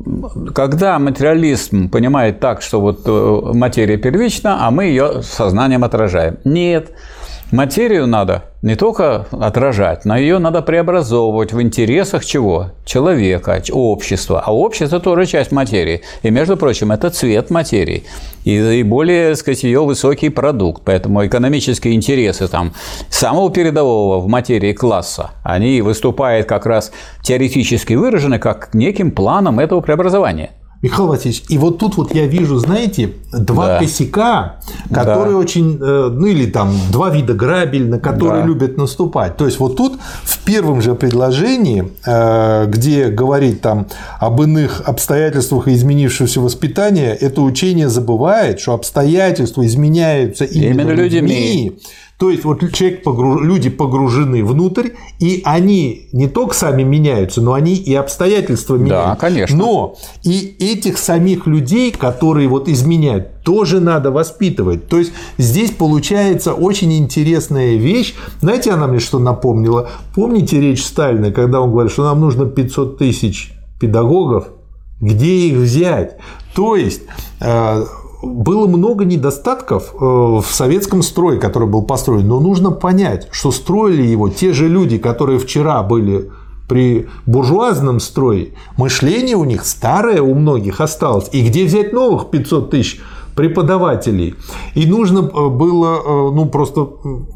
когда 0.55 0.99
материализм 0.99 1.89
понимает 1.89 2.39
так, 2.39 2.63
что 2.63 2.81
вот 2.81 3.01
э, 3.07 3.41
материя 3.55 3.97
первична, 3.97 4.67
а 4.67 4.71
мы 4.71 4.85
ее 4.85 5.23
сознанием 5.23 5.83
отражаем. 5.83 6.37
Нет, 6.45 6.91
Материю 7.51 8.07
надо 8.07 8.45
не 8.63 8.75
только 8.75 9.27
отражать, 9.31 10.05
но 10.05 10.17
ее 10.17 10.39
надо 10.39 10.63
преобразовывать 10.63 11.53
в 11.53 11.61
интересах 11.61 12.25
чего? 12.25 12.71
Человека, 12.85 13.63
общества. 13.71 14.43
А 14.45 14.53
общество 14.53 14.99
тоже 14.99 15.27
часть 15.27 15.53
материи. 15.53 16.01
И, 16.23 16.31
между 16.31 16.57
прочим, 16.57 16.91
это 16.91 17.11
цвет 17.11 17.51
материи. 17.51 18.05
И, 18.45 18.57
и 18.57 18.83
более, 18.83 19.31
так 19.31 19.39
сказать, 19.39 19.63
ее 19.65 19.85
высокий 19.85 20.31
продукт. 20.31 20.83
Поэтому 20.85 21.25
экономические 21.27 21.95
интересы 21.95 22.49
там, 22.49 22.73
самого 23.11 23.51
передового 23.51 24.19
в 24.21 24.29
материи 24.29 24.73
класса, 24.73 25.33
они 25.43 25.83
выступают 25.83 26.47
как 26.47 26.67
раз 26.67 26.91
теоретически 27.23 27.93
выражены 27.93 28.39
как 28.39 28.73
неким 28.73 29.11
планом 29.11 29.61
этого 29.61 29.81
преобразования. 29.81 30.53
Михаил 30.85 31.09
Васильевич, 31.09 31.45
и 31.49 31.57
вот 31.57 31.79
тут 31.79 31.97
вот 31.97 32.15
я 32.15 32.27
вижу, 32.27 32.59
знаете, 32.59 33.13
два 33.33 33.69
да. 33.69 33.79
косяка, 33.79 34.57
которые 34.93 35.33
да. 35.33 35.39
очень, 35.39 35.79
э, 35.81 36.11
ну 36.13 36.27
или 36.27 36.45
там 36.45 36.75
два 36.93 37.09
вида 37.09 37.33
грабель, 37.33 37.89
на 37.89 37.99
которые 37.99 38.43
да. 38.43 38.47
любят 38.47 38.77
наступать. 38.77 39.39
То 39.39 39.47
есть 39.47 39.59
вот 39.59 39.79
тут 39.79 39.99
в 40.25 40.45
первом 40.45 40.83
же 40.83 40.95
предложении, 40.95 41.91
э, 42.05 42.67
где 42.67 43.09
говорит 43.09 43.63
там 43.63 43.87
об 44.21 44.43
иных 44.43 44.83
обстоятельствах 44.85 45.69
и 45.69 45.75
изменившегося 45.75 46.43
воспитания, 46.43 47.15
это 47.15 47.41
учение 47.41 47.89
забывает, 47.89 48.61
что 48.61 48.75
обстоятельства 48.75 49.65
изменяются 49.65 50.45
именно, 50.45 50.83
именно 50.83 50.91
людьми. 50.91 51.21
людьми 51.21 51.79
то 52.19 52.31
есть 52.31 52.45
вот 52.45 52.61
человек 52.73 53.03
погруж... 53.03 53.43
люди 53.43 53.71
погружены 53.71 54.45
внутрь, 54.45 54.91
и 55.19 55.43
они 55.45 56.09
не 56.13 56.29
только 56.29 56.55
сами 56.55 56.83
меняются, 56.83 57.41
но 57.41 57.55
они 57.55 57.75
и 57.75 57.93
обстоятельства 57.95 58.77
меняют. 58.77 59.11
Да, 59.11 59.17
конечно. 59.17 59.57
Но 59.57 59.97
и 60.23 60.57
этих 60.61 60.99
самих 60.99 61.47
людей, 61.47 61.91
которые 61.91 62.49
вот 62.49 62.69
изменяют, 62.69 63.43
тоже 63.43 63.81
надо 63.81 64.11
воспитывать. 64.11 64.89
То 64.89 64.99
есть 64.99 65.13
здесь 65.39 65.73
получается 65.73 66.55
очень 66.55 66.97
интересная 66.97 67.75
вещь. 67.77 68.15
Знаете, 68.41 68.71
она 68.71 68.87
мне 68.87 69.01
что 69.01 69.19
напомнила? 69.19 69.91
Помните 70.15 70.61
речь 70.61 70.85
Сталина, 70.85 71.33
когда 71.33 71.61
он 71.61 71.73
говорит, 71.73 71.93
что 71.93 72.05
нам 72.05 72.21
нужно 72.21 72.47
500 72.47 72.97
тысяч 72.97 73.53
педагогов? 73.81 74.49
Где 75.01 75.49
их 75.49 75.57
взять? 75.57 76.17
То 76.55 76.77
есть 76.77 77.03
э, 77.41 77.85
было 78.25 78.67
много 78.67 79.05
недостатков 79.05 79.95
э, 79.95 79.97
в 79.99 80.47
советском 80.49 81.03
строе, 81.03 81.39
который 81.39 81.69
был 81.69 81.83
построен, 81.83 82.27
но 82.27 82.41
нужно 82.41 82.71
понять, 82.71 83.29
что 83.31 83.51
строили 83.51 84.03
его 84.03 84.29
те 84.29 84.53
же 84.53 84.69
люди, 84.69 84.99
которые 84.99 85.39
вчера 85.39 85.83
были 85.83 86.31
при 86.69 87.09
буржуазном 87.27 88.01
строе, 88.01 88.49
мышление 88.77 89.37
у 89.37 89.45
них 89.45 89.67
старое 89.67 90.23
у 90.23 90.35
многих 90.35 90.81
осталось. 90.81 91.29
И 91.33 91.47
где 91.47 91.65
взять 91.65 91.93
новых 91.93 92.31
500 92.31 92.71
тысяч 92.71 93.01
преподавателей. 93.35 94.35
И 94.75 94.87
нужно 94.87 95.19
э, 95.19 95.49
было, 95.49 95.97
э, 95.97 96.35
ну, 96.35 96.47
просто 96.47 96.87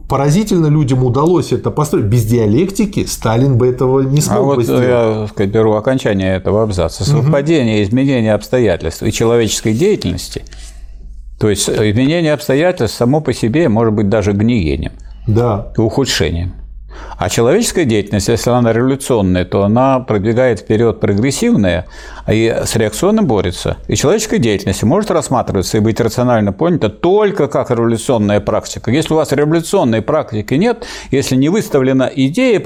поразительно 0.08 0.66
людям 0.68 1.04
удалось 1.04 1.52
это 1.52 1.70
построить. 1.70 2.06
Без 2.06 2.24
диалектики 2.24 3.04
Сталин 3.04 3.58
бы 3.58 3.66
этого 3.66 4.00
не 4.02 4.20
смог 4.20 4.38
а 4.38 4.42
бы 4.42 4.54
вот 4.54 4.64
сделать. 4.64 4.86
я 4.86 5.26
сказать, 5.28 5.50
беру 5.50 5.72
окончание 5.72 6.36
этого 6.36 6.62
абзаца. 6.62 7.04
Совпадение, 7.04 7.82
угу. 7.82 7.88
изменение 7.88 8.34
обстоятельств 8.34 9.02
и 9.02 9.12
человеческой 9.12 9.74
деятельности– 9.74 10.44
то 11.38 11.48
есть 11.48 11.68
изменение 11.68 12.32
обстоятельств 12.32 12.96
само 12.96 13.20
по 13.20 13.32
себе 13.32 13.68
может 13.68 13.94
быть 13.94 14.08
даже 14.08 14.32
гниением 14.32 14.92
да. 15.26 15.72
и 15.76 15.80
ухудшением. 15.80 16.54
А 17.16 17.28
человеческая 17.28 17.84
деятельность, 17.84 18.28
если 18.28 18.50
она 18.50 18.72
революционная, 18.72 19.44
то 19.44 19.62
она 19.64 20.00
продвигает 20.00 20.60
вперед 20.60 21.00
прогрессивное, 21.00 21.86
и 22.28 22.62
с 22.64 22.76
реакционным 22.76 23.26
борется. 23.26 23.76
И 23.88 23.96
человеческая 23.96 24.38
деятельность 24.38 24.82
может 24.84 25.10
рассматриваться 25.10 25.78
и 25.78 25.80
быть 25.80 26.00
рационально 26.00 26.52
понята 26.52 26.88
только 26.88 27.48
как 27.48 27.70
революционная 27.70 28.40
практика. 28.40 28.90
Если 28.90 29.12
у 29.12 29.16
вас 29.16 29.32
революционной 29.32 30.02
практики 30.02 30.54
нет, 30.54 30.86
если 31.10 31.36
не 31.36 31.48
выставлена 31.48 32.10
идея 32.14 32.60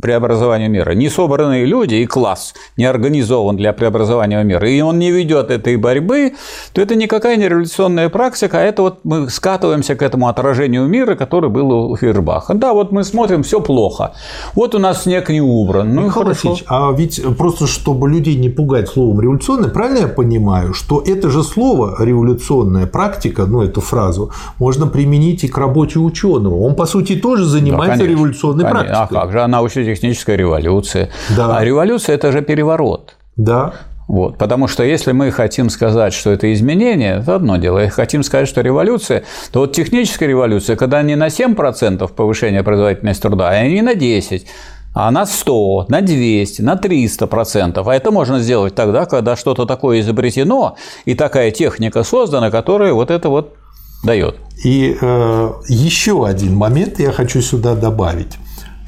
преобразованию 0.00 0.70
мира, 0.70 0.92
не 0.92 1.08
собранные 1.08 1.64
люди 1.64 1.96
и 1.96 2.06
класс 2.06 2.54
не 2.76 2.84
организован 2.84 3.56
для 3.56 3.72
преобразования 3.72 4.42
мира, 4.44 4.68
и 4.68 4.80
он 4.80 4.98
не 4.98 5.10
ведет 5.10 5.50
этой 5.50 5.76
борьбы, 5.76 6.34
то 6.72 6.80
это 6.80 6.94
никакая 6.94 7.36
не 7.36 7.48
революционная 7.48 8.08
практика, 8.08 8.58
а 8.58 8.62
это 8.62 8.82
вот 8.82 9.00
мы 9.04 9.28
скатываемся 9.28 9.96
к 9.96 10.02
этому 10.02 10.28
отражению 10.28 10.86
мира, 10.86 11.14
который 11.14 11.50
был 11.50 11.90
у 11.90 11.96
Фейербаха. 11.96 12.54
Да, 12.54 12.72
вот 12.72 12.92
мы 12.92 13.04
смотрим, 13.04 13.42
все 13.42 13.60
плохо. 13.60 14.12
Вот 14.54 14.74
у 14.74 14.78
нас 14.78 15.02
снег 15.04 15.28
не 15.30 15.40
убран. 15.40 15.94
Ну, 15.94 16.02
Михаил 16.02 16.26
Васильевич, 16.26 16.64
а 16.66 16.92
ведь 16.92 17.22
просто 17.36 17.66
чтобы 17.66 18.08
людей 18.08 18.36
не 18.36 18.48
пугать 18.48 18.88
словом 18.88 19.20
революционная, 19.20 19.70
правильно 19.70 19.98
я 19.98 20.08
понимаю, 20.08 20.74
что 20.74 21.02
это 21.04 21.30
же 21.30 21.42
слово 21.42 21.96
революционная 21.98 22.86
практика, 22.86 23.46
ну 23.46 23.62
эту 23.62 23.80
фразу, 23.80 24.30
можно 24.58 24.86
применить 24.86 25.44
и 25.44 25.48
к 25.48 25.58
работе 25.58 25.98
ученого. 25.98 26.60
Он, 26.60 26.74
по 26.74 26.86
сути, 26.86 27.16
тоже 27.16 27.44
занимается 27.44 28.04
да, 28.04 28.10
революционной 28.10 28.64
конечно. 28.64 28.80
А 28.80 28.84
практикой. 28.84 29.16
А 29.16 29.20
как 29.20 29.32
же, 29.32 29.40
а 29.42 29.48
научно-техническая 29.88 30.36
революция. 30.36 31.10
Да. 31.36 31.56
А 31.56 31.64
революция– 31.64 32.14
это 32.16 32.32
же 32.32 32.42
переворот. 32.42 33.16
Да. 33.36 33.74
Вот. 34.08 34.38
Потому 34.38 34.68
что 34.68 34.82
если 34.82 35.12
мы 35.12 35.30
хотим 35.30 35.68
сказать, 35.68 36.14
что 36.14 36.30
это 36.30 36.52
изменение, 36.52 37.18
это 37.18 37.34
одно 37.34 37.58
дело. 37.58 37.78
Если 37.78 37.94
хотим 37.94 38.22
сказать, 38.22 38.48
что 38.48 38.62
революция, 38.62 39.24
то 39.52 39.60
вот 39.60 39.72
техническая 39.72 40.28
революция, 40.28 40.76
когда 40.76 41.02
не 41.02 41.14
на 41.14 41.26
7% 41.26 42.08
повышения 42.14 42.62
производительности 42.62 43.22
труда, 43.22 43.50
а 43.50 43.66
не 43.66 43.82
на 43.82 43.94
10%, 43.94 44.46
а 44.94 45.10
на 45.10 45.26
100, 45.26 45.86
на 45.90 46.00
200, 46.00 46.62
на 46.62 46.76
300 46.76 47.26
процентов. 47.26 47.86
А 47.86 47.94
это 47.94 48.10
можно 48.10 48.40
сделать 48.40 48.74
тогда, 48.74 49.04
когда 49.04 49.36
что-то 49.36 49.66
такое 49.66 50.00
изобретено, 50.00 50.76
и 51.04 51.14
такая 51.14 51.50
техника 51.50 52.02
создана, 52.02 52.50
которая 52.50 52.94
вот 52.94 53.10
это 53.10 53.28
вот 53.28 53.54
дает. 54.02 54.36
И 54.64 54.96
э, 55.00 55.52
еще 55.68 56.26
один 56.26 56.56
момент 56.56 56.98
я 56.98 57.12
хочу 57.12 57.42
сюда 57.42 57.74
добавить. 57.74 58.38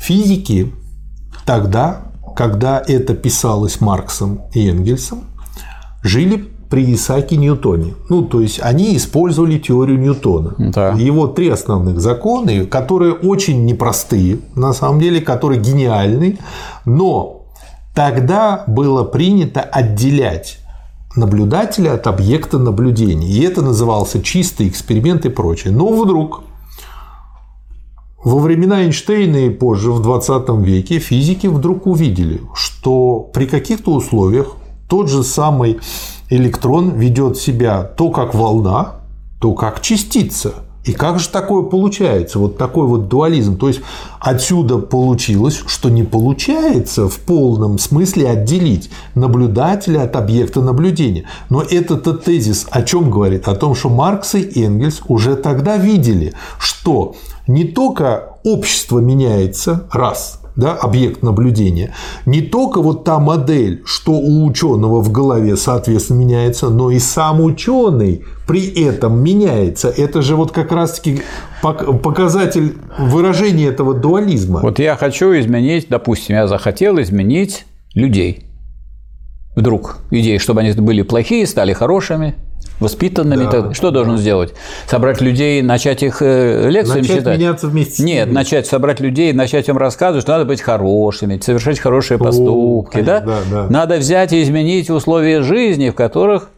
Физики 0.00 0.72
тогда 1.50 2.10
когда 2.36 2.82
это 2.86 3.14
писалось 3.14 3.80
Марксом 3.80 4.42
и 4.54 4.68
Энгельсом, 4.68 5.24
жили 6.02 6.48
при 6.70 6.94
Исааке 6.94 7.36
Ньютоне. 7.36 7.94
Ну, 8.08 8.22
то 8.22 8.40
есть 8.40 8.60
они 8.62 8.96
использовали 8.96 9.58
теорию 9.58 9.98
Ньютона. 9.98 10.54
Да. 10.56 10.92
Его 10.92 11.26
три 11.26 11.48
основных 11.48 12.00
закона, 12.00 12.64
которые 12.66 13.14
очень 13.14 13.64
непростые, 13.64 14.38
на 14.54 14.72
самом 14.72 15.00
деле, 15.00 15.20
которые 15.20 15.60
гениальны, 15.60 16.38
но 16.84 17.46
тогда 17.94 18.62
было 18.68 19.02
принято 19.02 19.60
отделять 19.60 20.60
наблюдателя 21.16 21.94
от 21.94 22.06
объекта 22.06 22.58
наблюдения. 22.58 23.28
И 23.28 23.42
это 23.42 23.60
назывался 23.62 24.22
чистый 24.22 24.68
эксперимент 24.68 25.26
и 25.26 25.28
прочее. 25.28 25.72
Но 25.72 25.88
вдруг 25.88 26.44
во 28.22 28.38
времена 28.38 28.83
Эйнштейна 28.83 29.46
и 29.46 29.50
позже, 29.50 29.92
в 29.92 30.02
20 30.02 30.48
веке, 30.64 30.98
физики 30.98 31.46
вдруг 31.46 31.87
увидели, 31.87 32.42
что 32.54 33.20
при 33.33 33.46
каких-то 33.46 33.92
условиях 33.92 34.56
тот 34.88 35.09
же 35.09 35.22
самый 35.22 35.78
электрон 36.28 36.90
ведет 36.90 37.38
себя 37.38 37.83
то 37.83 38.11
как 38.11 38.35
волна, 38.35 38.96
то 39.40 39.54
как 39.54 39.80
частица– 39.80 40.54
и 40.83 40.92
как 40.92 41.18
же 41.18 41.28
такое 41.28 41.62
получается? 41.62 42.38
Вот 42.38 42.56
такой 42.56 42.87
вот 42.87 43.09
дуализм. 43.09 43.59
То 43.59 43.68
есть 43.68 43.80
отсюда 44.18 44.78
получилось, 44.78 45.62
что 45.66 45.90
не 45.90 46.04
получается 46.04 47.06
в 47.09 47.18
полном 47.18 47.78
смысле 47.78 48.30
отделить 48.30 48.90
наблюдателя 49.14 50.02
от 50.04 50.16
объекта 50.16 50.62
наблюдения. 50.62 51.24
Но 51.50 51.61
этот 51.62 52.24
тезис 52.24 52.66
о 52.70 52.83
чем 52.83 53.11
говорит? 53.11 53.46
О 53.46 53.54
том, 53.54 53.74
что 53.74 53.90
Маркс 53.90 54.35
и 54.37 54.64
Энгельс 54.64 55.02
уже 55.06 55.37
тогда 55.37 55.76
видели, 55.76 56.33
что 56.59 57.14
не 57.52 57.64
только 57.64 58.36
общество 58.44 58.98
меняется, 58.98 59.88
раз, 59.92 60.40
да, 60.56 60.74
объект 60.74 61.22
наблюдения, 61.22 61.94
не 62.26 62.40
только 62.40 62.80
вот 62.80 63.04
та 63.04 63.18
модель, 63.18 63.82
что 63.84 64.12
у 64.12 64.44
ученого 64.44 65.00
в 65.00 65.10
голове, 65.10 65.56
соответственно, 65.56 66.18
меняется, 66.18 66.68
но 66.70 66.90
и 66.90 66.98
сам 66.98 67.40
ученый 67.40 68.24
при 68.46 68.66
этом 68.82 69.22
меняется. 69.22 69.88
Это 69.88 70.22
же 70.22 70.36
вот 70.36 70.52
как 70.52 70.72
раз-таки 70.72 71.22
показатель 71.62 72.76
выражения 72.98 73.66
этого 73.66 73.94
дуализма. 73.94 74.60
Вот 74.60 74.78
я 74.78 74.96
хочу 74.96 75.38
изменить, 75.38 75.86
допустим, 75.88 76.36
я 76.36 76.46
захотел 76.46 77.00
изменить 77.00 77.64
людей. 77.94 78.46
Вдруг 79.56 79.98
идеи, 80.10 80.38
чтобы 80.38 80.60
они 80.60 80.72
были 80.72 81.02
плохие, 81.02 81.46
стали 81.46 81.72
хорошими. 81.72 82.34
Воспитанными. 82.81 83.49
Да. 83.51 83.75
Что 83.75 83.90
должен 83.90 84.18
сделать? 84.18 84.55
Собрать 84.87 85.20
людей, 85.20 85.62
начать 85.62 86.03
их 86.03 86.23
э, 86.23 86.68
лекциями 86.70 87.03
начать 87.03 87.18
читать? 87.18 87.38
меняться 87.38 87.66
вместе 87.68 88.03
Нет, 88.03 88.33
начать 88.33 88.66
собрать 88.66 89.01
людей, 89.01 89.33
начать 89.33 89.68
им 89.68 89.77
рассказывать, 89.77 90.23
что 90.23 90.33
надо 90.33 90.46
быть 90.46 90.61
хорошими, 90.61 91.38
совершать 91.38 91.79
хорошие 91.79 92.18
поступки. 92.18 92.99
О, 92.99 93.03
да? 93.03 93.20
да, 93.20 93.38
да. 93.51 93.66
Надо 93.68 93.96
взять 93.96 94.33
и 94.33 94.42
изменить 94.42 94.90
условия 94.90 95.42
жизни, 95.42 95.90
в 95.90 95.94
которых 95.94 96.49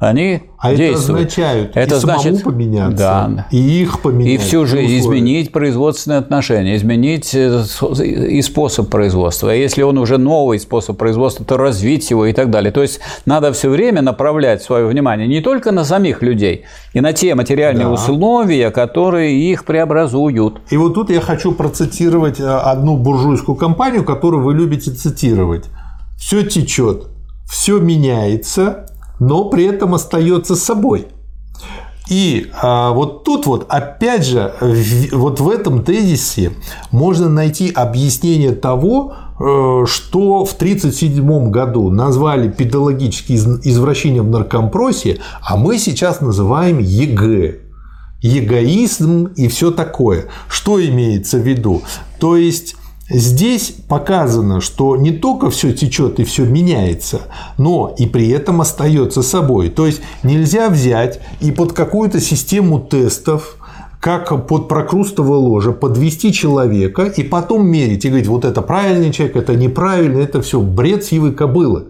они 0.00 0.44
а 0.58 0.74
действуют. 0.74 0.98
это 0.98 1.12
означает 1.12 1.76
это 1.76 1.96
и 1.96 1.98
значит, 1.98 2.22
самому 2.22 2.40
поменяться, 2.40 2.96
да, 2.96 3.46
и 3.50 3.58
их 3.58 4.00
поменять. 4.00 4.32
И 4.32 4.36
всю 4.38 4.64
жизнь 4.64 4.98
условия. 4.98 5.20
изменить 5.20 5.52
производственные 5.52 6.18
отношения, 6.18 6.76
изменить 6.76 7.34
э, 7.34 7.64
и 8.02 8.40
способ 8.40 8.88
производства. 8.88 9.52
А 9.52 9.54
если 9.54 9.82
он 9.82 9.98
уже 9.98 10.16
новый 10.16 10.58
способ 10.58 10.96
производства, 10.96 11.44
то 11.44 11.58
развить 11.58 12.10
его 12.10 12.24
и 12.24 12.32
так 12.32 12.50
далее. 12.50 12.72
То 12.72 12.80
есть 12.80 13.00
надо 13.26 13.52
все 13.52 13.68
время 13.68 14.00
направлять 14.00 14.62
свое 14.62 14.86
внимание 14.86 15.28
не 15.28 15.42
только 15.42 15.70
на 15.70 15.84
самих 15.84 16.22
людей, 16.22 16.64
и 16.94 17.02
на 17.02 17.12
те 17.12 17.34
материальные 17.34 17.86
Да. 17.86 17.92
условия, 17.92 18.70
которые 18.70 19.38
их 19.38 19.66
преобразуют. 19.66 20.62
И 20.70 20.78
вот 20.78 20.94
тут 20.94 21.10
я 21.10 21.20
хочу 21.20 21.52
процитировать 21.52 22.40
э, 22.40 22.44
одну 22.46 22.96
буржуйскую 22.96 23.54
компанию, 23.54 24.02
которую 24.02 24.42
вы 24.42 24.54
любите 24.54 24.92
цитировать. 24.92 25.66
Все 26.16 26.42
течет, 26.42 27.08
все 27.46 27.78
меняется, 27.80 28.86
но 29.20 29.44
при 29.44 29.64
этом 29.66 29.94
остается 29.94 30.56
собой. 30.56 31.06
И 32.08 32.50
а, 32.60 32.90
вот 32.90 33.22
тут 33.22 33.46
вот, 33.46 33.66
опять 33.68 34.26
же, 34.26 34.52
в- 34.60 35.16
вот 35.16 35.38
в 35.38 35.48
этом 35.48 35.84
тезисе 35.84 36.50
можно 36.90 37.28
найти 37.28 37.70
объяснение 37.70 38.50
того, 38.50 39.12
э, 39.38 39.84
что 39.86 40.44
в 40.44 40.52
1937 40.54 41.50
году 41.50 41.88
назвали 41.90 42.48
педагогические 42.50 43.38
из- 43.38 43.60
извращения 43.64 44.22
в 44.22 44.28
наркомпросе, 44.28 45.20
а 45.40 45.56
мы 45.56 45.78
сейчас 45.78 46.20
называем 46.20 46.78
ЕГЭ 46.78 47.58
эгоизм 48.22 49.26
и 49.36 49.48
все 49.48 49.70
такое. 49.70 50.26
Что 50.48 50.84
имеется 50.84 51.38
в 51.38 51.42
виду? 51.46 51.82
То 52.18 52.36
есть 52.36 52.76
Здесь 53.10 53.74
показано, 53.88 54.60
что 54.60 54.96
не 54.96 55.10
только 55.10 55.50
все 55.50 55.72
течет 55.72 56.20
и 56.20 56.24
все 56.24 56.44
меняется, 56.44 57.22
но 57.58 57.92
и 57.98 58.06
при 58.06 58.28
этом 58.28 58.60
остается 58.60 59.22
собой. 59.22 59.68
То 59.68 59.86
есть 59.86 60.00
нельзя 60.22 60.70
взять 60.70 61.20
и 61.40 61.50
под 61.50 61.72
какую-то 61.72 62.20
систему 62.20 62.78
тестов 62.78 63.56
как 64.00 64.46
под 64.46 64.68
прокрустово 64.68 65.34
ложе 65.34 65.72
подвести 65.72 66.32
человека 66.32 67.02
и 67.04 67.22
потом 67.22 67.66
мерить 67.66 68.04
и 68.04 68.08
говорить, 68.08 68.28
вот 68.28 68.46
это 68.46 68.62
правильный 68.62 69.12
человек, 69.12 69.36
это 69.36 69.54
неправильный, 69.54 70.22
это 70.22 70.40
все 70.40 70.60
бред 70.60 71.04
сивой 71.04 71.32
кобылы. 71.32 71.84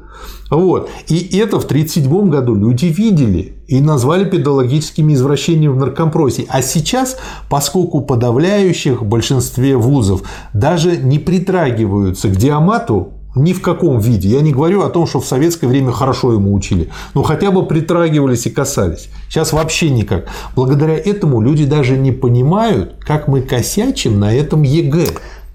Вот. 0.50 0.90
И 1.06 1.38
это 1.38 1.60
в 1.60 1.64
1937 1.64 2.28
году 2.28 2.56
люди 2.56 2.86
видели 2.86 3.54
и 3.68 3.80
назвали 3.80 4.24
педагогическими 4.24 5.14
извращениями 5.14 5.72
в 5.72 5.76
наркомпросе. 5.76 6.44
А 6.48 6.60
сейчас, 6.60 7.16
поскольку 7.48 8.00
подавляющих 8.00 9.02
в 9.02 9.06
большинстве 9.06 9.76
вузов 9.76 10.22
даже 10.52 10.96
не 10.96 11.20
притрагиваются 11.20 12.28
к 12.28 12.36
диамату, 12.36 13.12
ни 13.34 13.52
в 13.52 13.62
каком 13.62 13.98
виде. 14.00 14.28
Я 14.28 14.40
не 14.40 14.52
говорю 14.52 14.82
о 14.82 14.90
том, 14.90 15.06
что 15.06 15.20
в 15.20 15.26
советское 15.26 15.66
время 15.68 15.92
хорошо 15.92 16.32
ему 16.32 16.52
учили, 16.54 16.88
но 17.14 17.22
хотя 17.22 17.50
бы 17.50 17.64
притрагивались 17.66 18.46
и 18.46 18.50
касались. 18.50 19.08
Сейчас 19.28 19.52
вообще 19.52 19.90
никак. 19.90 20.26
Благодаря 20.56 20.96
этому 20.96 21.40
люди 21.40 21.64
даже 21.64 21.96
не 21.96 22.12
понимают, 22.12 22.94
как 23.00 23.28
мы 23.28 23.42
косячим 23.42 24.18
на 24.18 24.34
этом 24.34 24.62
ЕГЭ. 24.62 25.06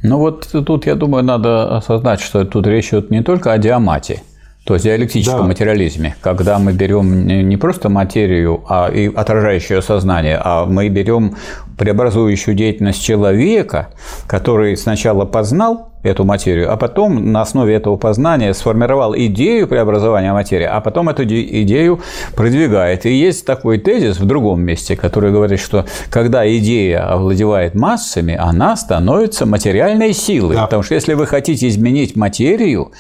Ну 0.04 0.20
вот 0.20 0.48
тут, 0.66 0.86
я 0.86 0.96
думаю, 0.96 1.24
надо 1.24 1.78
осознать, 1.78 2.22
что 2.22 2.46
тут 2.46 2.68
речь 2.68 2.90
идет 2.90 3.10
не 3.12 3.24
только 3.24 3.52
о 3.52 3.58
диамате, 3.58 4.22
то 4.64 4.76
есть 4.76 4.86
диалектическом 4.86 5.42
Да. 5.42 5.48
материализме, 5.48 6.16
когда 6.22 6.60
мы 6.60 6.74
берем 6.74 7.26
не 7.28 7.58
просто 7.58 7.90
материю, 7.90 8.64
а 8.70 8.90
и 8.90 9.08
отражающее 9.14 9.82
сознание, 9.82 10.40
а 10.44 10.66
мы 10.66 10.90
берем 10.90 11.36
преобразующую 11.78 12.56
деятельность 12.56 13.04
человека, 13.04 13.90
который 14.28 14.78
сначала 14.78 15.26
познал 15.26 15.90
эту 16.10 16.24
материю, 16.24 16.72
а 16.72 16.78
потом 16.78 17.32
на 17.32 17.42
основе 17.42 17.76
этого 17.76 17.98
познания 17.98 18.54
сформировал 18.54 19.16
идею 19.16 19.68
преобразования 19.68 20.34
материи, 20.34 20.66
а 20.66 20.82
потом 20.82 21.10
эту 21.10 21.24
идею 21.24 22.00
продвигает. 22.36 23.06
И 23.06 23.14
есть 23.14 23.46
такой 23.46 23.78
тезис 23.78 24.20
в 24.20 24.26
другом 24.26 24.62
месте, 24.62 24.96
который 24.96 25.32
говорит, 25.32 25.60
что 25.60 25.86
когда 26.10 26.48
идея 26.58 27.12
овладевает 27.12 27.76
массами, 27.76 28.36
она 28.36 28.76
становится 28.76 29.46
материальной 29.46 30.14
силой. 30.14 30.56
Да. 30.56 30.64
Потому 30.64 30.84
что 30.84 30.96
если 30.96 31.14
вы 31.14 31.26
хотите 31.26 31.68
изменить 31.68 32.16
материю, 32.16 32.92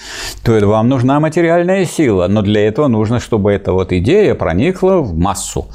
то 0.43 0.53
это 0.53 0.67
вам 0.67 0.89
нужна 0.89 1.19
материальная 1.19 1.85
сила. 1.85 2.27
Но 2.27 2.41
для 2.41 2.67
этого 2.67 2.87
нужно, 2.87 3.19
чтобы 3.19 3.51
эта 3.51 3.73
вот 3.73 3.91
идея 3.91 4.35
проникла 4.35 4.97
в 4.97 5.15
массу. 5.17 5.67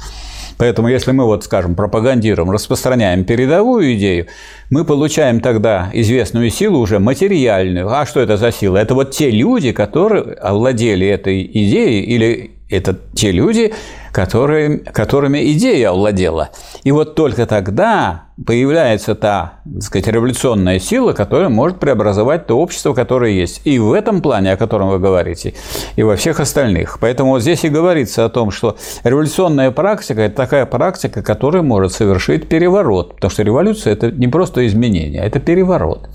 Поэтому, 0.61 0.89
если 0.89 1.11
мы, 1.11 1.25
вот, 1.25 1.43
скажем, 1.43 1.73
пропагандируем, 1.73 2.51
распространяем 2.51 3.23
передовую 3.23 3.95
идею, 3.95 4.27
мы 4.69 4.85
получаем 4.85 5.39
тогда 5.39 5.89
известную 5.91 6.51
силу 6.51 6.77
уже 6.77 6.99
материальную. 6.99 7.89
А 7.89 8.05
что 8.05 8.19
это 8.19 8.37
за 8.37 8.51
сила? 8.51 8.77
Это 8.77 8.93
вот 8.93 9.09
те 9.09 9.31
люди, 9.31 9.71
которые 9.71 10.35
овладели 10.35 11.07
этой 11.07 11.41
идеей, 11.41 12.03
или 12.03 12.51
это 12.69 12.95
те 13.15 13.31
люди, 13.31 13.73
которые, 14.11 14.79
которыми 14.79 15.51
идея 15.53 15.89
овладела. 15.89 16.49
И 16.83 16.91
вот 16.91 17.15
только 17.15 17.45
тогда 17.45 18.25
появляется 18.45 19.15
та, 19.15 19.59
так 19.71 19.83
сказать, 19.83 20.07
революционная 20.07 20.79
сила, 20.79 21.13
которая 21.13 21.49
может 21.49 21.79
преобразовать 21.79 22.47
то 22.47 22.57
общество, 22.57 22.93
которое 22.93 23.31
есть. 23.31 23.61
И 23.65 23.79
в 23.79 23.93
этом 23.93 24.21
плане, 24.21 24.53
о 24.53 24.57
котором 24.57 24.89
вы 24.89 24.99
говорите, 24.99 25.53
и 25.95 26.03
во 26.03 26.15
всех 26.15 26.39
остальных. 26.39 26.97
Поэтому 26.99 27.31
вот 27.31 27.41
здесь 27.41 27.63
и 27.63 27.69
говорится 27.69 28.25
о 28.25 28.29
том, 28.29 28.51
что 28.51 28.77
революционная 29.03 29.71
практика– 29.71 30.21
это 30.23 30.35
такая 30.35 30.65
практика, 30.65 31.21
которая 31.21 31.63
может 31.63 31.93
совершить 31.93 32.49
переворот. 32.49 33.15
Потому 33.15 33.31
что 33.31 33.43
революция– 33.43 33.93
это 33.93 34.11
не 34.11 34.27
просто 34.27 34.65
изменение, 34.67 35.21
а 35.21 35.25
это 35.25 35.39
переворот. 35.39 36.09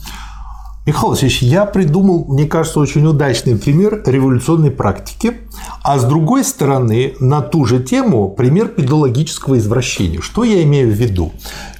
Михаил 0.86 1.10
Васильевич, 1.10 1.42
я 1.42 1.66
придумал, 1.66 2.26
мне 2.28 2.46
кажется, 2.46 2.78
очень 2.78 3.04
удачный 3.04 3.56
пример 3.56 4.02
революционной 4.06 4.70
практики, 4.70 5.32
а 5.82 5.98
с 5.98 6.04
другой 6.04 6.44
стороны, 6.44 7.14
на 7.18 7.42
ту 7.42 7.64
же 7.64 7.82
тему 7.82 8.28
пример 8.28 8.68
педагогического 8.68 9.58
извращения. 9.58 10.20
Что 10.20 10.44
я 10.44 10.62
имею 10.62 10.88
в 10.88 10.94
виду? 10.94 11.32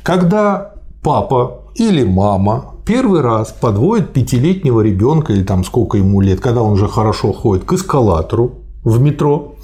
Когда 0.03 0.73
папа 1.03 1.71
или 1.77 2.03
мама 2.03 2.75
первый 2.85 3.21
раз 3.21 3.53
подводит 3.53 4.13
пятилетнего 4.13 4.81
ребенка 4.81 5.33
или 5.33 5.45
там 5.45 5.63
сколько 5.63 5.99
ему 5.99 6.21
лет, 6.21 6.41
когда 6.41 6.63
он 6.63 6.73
уже 6.73 6.89
хорошо 6.89 7.33
ходит, 7.33 7.65
к 7.65 7.75
эскалатору 7.75 8.55
в 8.83 9.01
метро, 9.01 9.55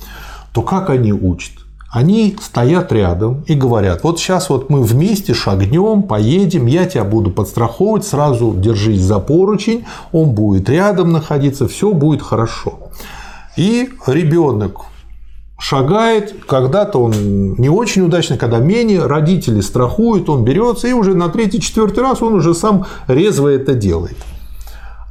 то 0.52 0.62
как 0.62 0.88
они 0.88 1.12
учат? 1.12 1.61
Они 1.92 2.34
стоят 2.40 2.90
рядом 2.90 3.44
и 3.46 3.54
говорят, 3.54 4.02
вот 4.02 4.18
сейчас 4.18 4.48
вот 4.48 4.70
мы 4.70 4.82
вместе 4.82 5.34
шагнем, 5.34 6.04
поедем, 6.04 6.64
я 6.64 6.86
тебя 6.86 7.04
буду 7.04 7.30
подстраховывать, 7.30 8.06
сразу 8.06 8.54
держись 8.56 9.02
за 9.02 9.18
поручень, 9.18 9.84
он 10.10 10.30
будет 10.30 10.70
рядом 10.70 11.12
находиться, 11.12 11.68
все 11.68 11.92
будет 11.92 12.22
хорошо. 12.22 12.78
И 13.58 13.90
ребенок 14.06 14.86
шагает, 15.60 16.34
когда-то 16.46 16.98
он 16.98 17.56
не 17.58 17.68
очень 17.68 18.00
удачно, 18.00 18.38
когда 18.38 18.58
менее, 18.58 19.04
родители 19.04 19.60
страхуют, 19.60 20.30
он 20.30 20.44
берется, 20.44 20.88
и 20.88 20.92
уже 20.94 21.14
на 21.14 21.28
третий, 21.28 21.60
четвертый 21.60 22.00
раз 22.00 22.22
он 22.22 22.32
уже 22.32 22.54
сам 22.54 22.86
резво 23.06 23.48
это 23.48 23.74
делает. 23.74 24.16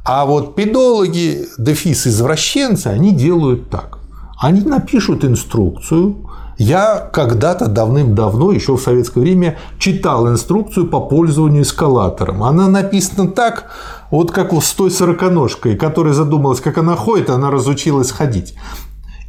А 0.04 0.26
вот 0.26 0.56
педологи, 0.56 1.46
дефис 1.58 2.08
извращенцы, 2.08 2.88
они 2.88 3.12
делают 3.12 3.70
так. 3.70 4.00
Они 4.40 4.62
напишут 4.62 5.24
инструкцию. 5.24 6.28
Я 6.62 7.10
когда-то 7.12 7.66
давным-давно, 7.66 8.52
еще 8.52 8.76
в 8.76 8.80
советское 8.80 9.18
время, 9.18 9.58
читал 9.80 10.28
инструкцию 10.28 10.86
по 10.86 11.00
пользованию 11.00 11.64
эскалатором. 11.64 12.44
Она 12.44 12.68
написана 12.68 13.28
так, 13.28 13.64
вот 14.12 14.30
как 14.30 14.52
с 14.52 14.72
той 14.72 14.92
сороконожкой, 14.92 15.76
которая 15.76 16.14
задумалась, 16.14 16.60
как 16.60 16.78
она 16.78 16.94
ходит, 16.94 17.30
она 17.30 17.50
разучилась 17.50 18.12
ходить. 18.12 18.54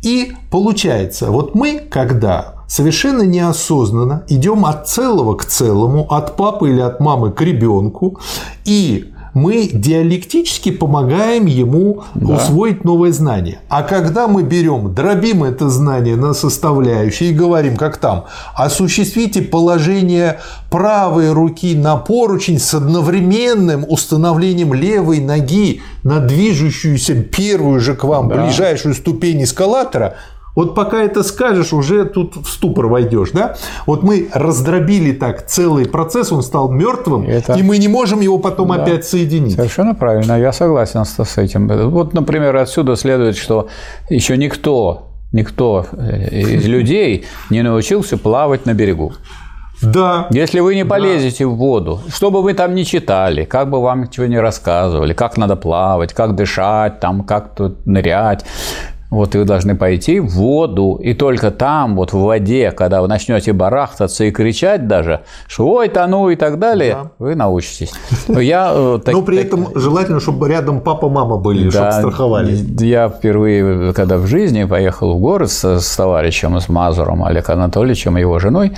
И 0.03 0.33
получается, 0.51 1.31
вот 1.31 1.55
мы, 1.55 1.79
когда 1.79 2.65
совершенно 2.67 3.23
неосознанно 3.23 4.25
идем 4.27 4.63
от 4.63 4.87
целого 4.87 5.35
к 5.35 5.45
целому, 5.45 6.05
от 6.13 6.35
папы 6.35 6.69
или 6.69 6.81
от 6.81 6.99
мамы 6.99 7.31
к 7.31 7.41
ребенку, 7.41 8.19
и 8.63 9.11
мы 9.33 9.67
диалектически 9.73 10.71
помогаем 10.71 11.45
ему 11.45 12.03
Да. 12.15 12.35
усвоить 12.35 12.83
новое 12.83 13.11
знание. 13.11 13.59
А 13.69 13.81
когда 13.83 14.27
мы 14.27 14.43
берем, 14.43 14.93
дробим 14.93 15.43
это 15.43 15.69
знание 15.69 16.15
на 16.15 16.33
составляющие 16.33 17.31
и 17.31 17.33
говорим, 17.33 17.75
как 17.75 17.97
там, 17.97 18.25
осуществите 18.55 19.41
положение 19.41 20.39
правой 20.69 21.31
руки 21.31 21.75
на 21.75 21.95
поручень 21.97 22.59
с 22.59 22.73
одновременным 22.73 23.85
установлением 23.87 24.73
левой 24.73 25.19
ноги 25.19 25.81
на 26.03 26.19
движущуюся 26.19 27.15
первую 27.23 27.79
же 27.79 27.95
к 27.95 28.03
вам 28.03 28.27
Да. 28.29 28.43
ближайшую 28.43 28.93
ступень 28.93 29.43
эскалатора, 29.43 30.15
вот 30.55 30.75
пока 30.75 31.01
это 31.01 31.23
скажешь, 31.23 31.73
уже 31.73 32.05
тут 32.05 32.35
в 32.35 32.47
ступор 32.47 32.87
войдешь, 32.87 33.31
да? 33.31 33.55
Вот 33.85 34.03
мы 34.03 34.29
раздробили 34.33 35.11
так 35.11 35.47
целый 35.47 35.87
процесс, 35.87 36.31
он 36.31 36.43
стал 36.43 36.71
мертвым, 36.71 37.27
Это- 37.27 37.53
и 37.53 37.63
мы 37.63 37.77
не 37.77 37.87
можем 37.87 38.21
его 38.21 38.37
потом 38.37 38.69
Да. 38.69 38.75
опять 38.75 39.05
соединить. 39.05 39.55
Совершенно 39.55 39.95
правильно, 39.95 40.39
я 40.39 40.51
согласен 40.51 41.03
с 41.05 41.37
этим. 41.37 41.67
Вот, 41.89 42.13
например, 42.13 42.55
отсюда 42.55 42.95
следует, 42.95 43.35
что 43.35 43.67
еще 44.09 44.37
никто 44.37 45.09
никто 45.33 45.87
э, 45.91 46.29
из 46.29 46.65
людей 46.67 47.25
не 47.49 47.63
научился 47.63 48.17
плавать 48.17 48.65
на 48.65 48.73
берегу. 48.73 49.13
Да. 49.81 50.27
Если 50.29 50.61
вы 50.61 50.75
не 50.75 50.85
полезете 50.85 51.43
да. 51.43 51.49
в 51.49 51.55
воду, 51.55 51.99
что 52.07 52.31
бы 52.31 52.41
вы 52.41 52.53
там 52.53 52.73
ни 52.73 52.83
читали, 52.83 53.43
как 53.43 53.69
бы 53.69 53.81
вам 53.81 54.07
чего 54.09 54.27
не 54.27 54.39
рассказывали, 54.39 55.13
как 55.13 55.37
надо 55.37 55.55
плавать, 55.55 56.13
как 56.13 56.35
дышать, 56.35 56.99
там, 56.99 57.23
как 57.23 57.55
тут 57.55 57.85
нырять, 57.85 58.45
вот 59.13 59.35
вы 59.35 59.45
должны 59.45 59.75
пойти 59.75 60.19
в 60.19 60.29
воду, 60.29 60.99
и 61.01 61.13
только 61.13 61.51
там, 61.51 61.95
вот 61.95 62.13
в 62.13 62.19
воде, 62.19 62.71
когда 62.71 63.01
вы 63.01 63.07
начнете 63.07 63.53
барахтаться 63.53 64.23
и 64.23 64.31
кричать 64.31 64.87
даже, 64.87 65.21
что 65.47 65.67
ой, 65.67 65.89
тону 65.89 66.29
и 66.29 66.35
так 66.35 66.59
далее, 66.59 66.93
да. 66.93 67.11
вы 67.19 67.35
научитесь. 67.35 67.93
Но, 68.27 68.39
я, 68.39 68.71
э, 68.73 68.99
так, 69.03 69.13
Но 69.13 69.21
при 69.21 69.37
так, 69.37 69.45
этом 69.45 69.67
желательно, 69.75 70.19
чтобы 70.19 70.49
рядом 70.49 70.81
папа, 70.81 71.09
мама 71.09 71.37
были, 71.37 71.69
да, 71.69 71.91
чтобы 71.91 72.09
страховали. 72.09 72.57
Я 72.83 73.09
впервые, 73.09 73.93
когда 73.93 74.17
в 74.17 74.25
жизни 74.25 74.63
поехал 74.63 75.15
в 75.15 75.19
город 75.19 75.51
с, 75.51 75.79
с 75.79 75.95
товарищем, 75.95 76.59
с 76.59 76.67
Мазуром, 76.67 77.23
Олег 77.23 77.49
Анатольевичем 77.49 78.17
и 78.17 78.21
его 78.21 78.39
женой, 78.39 78.73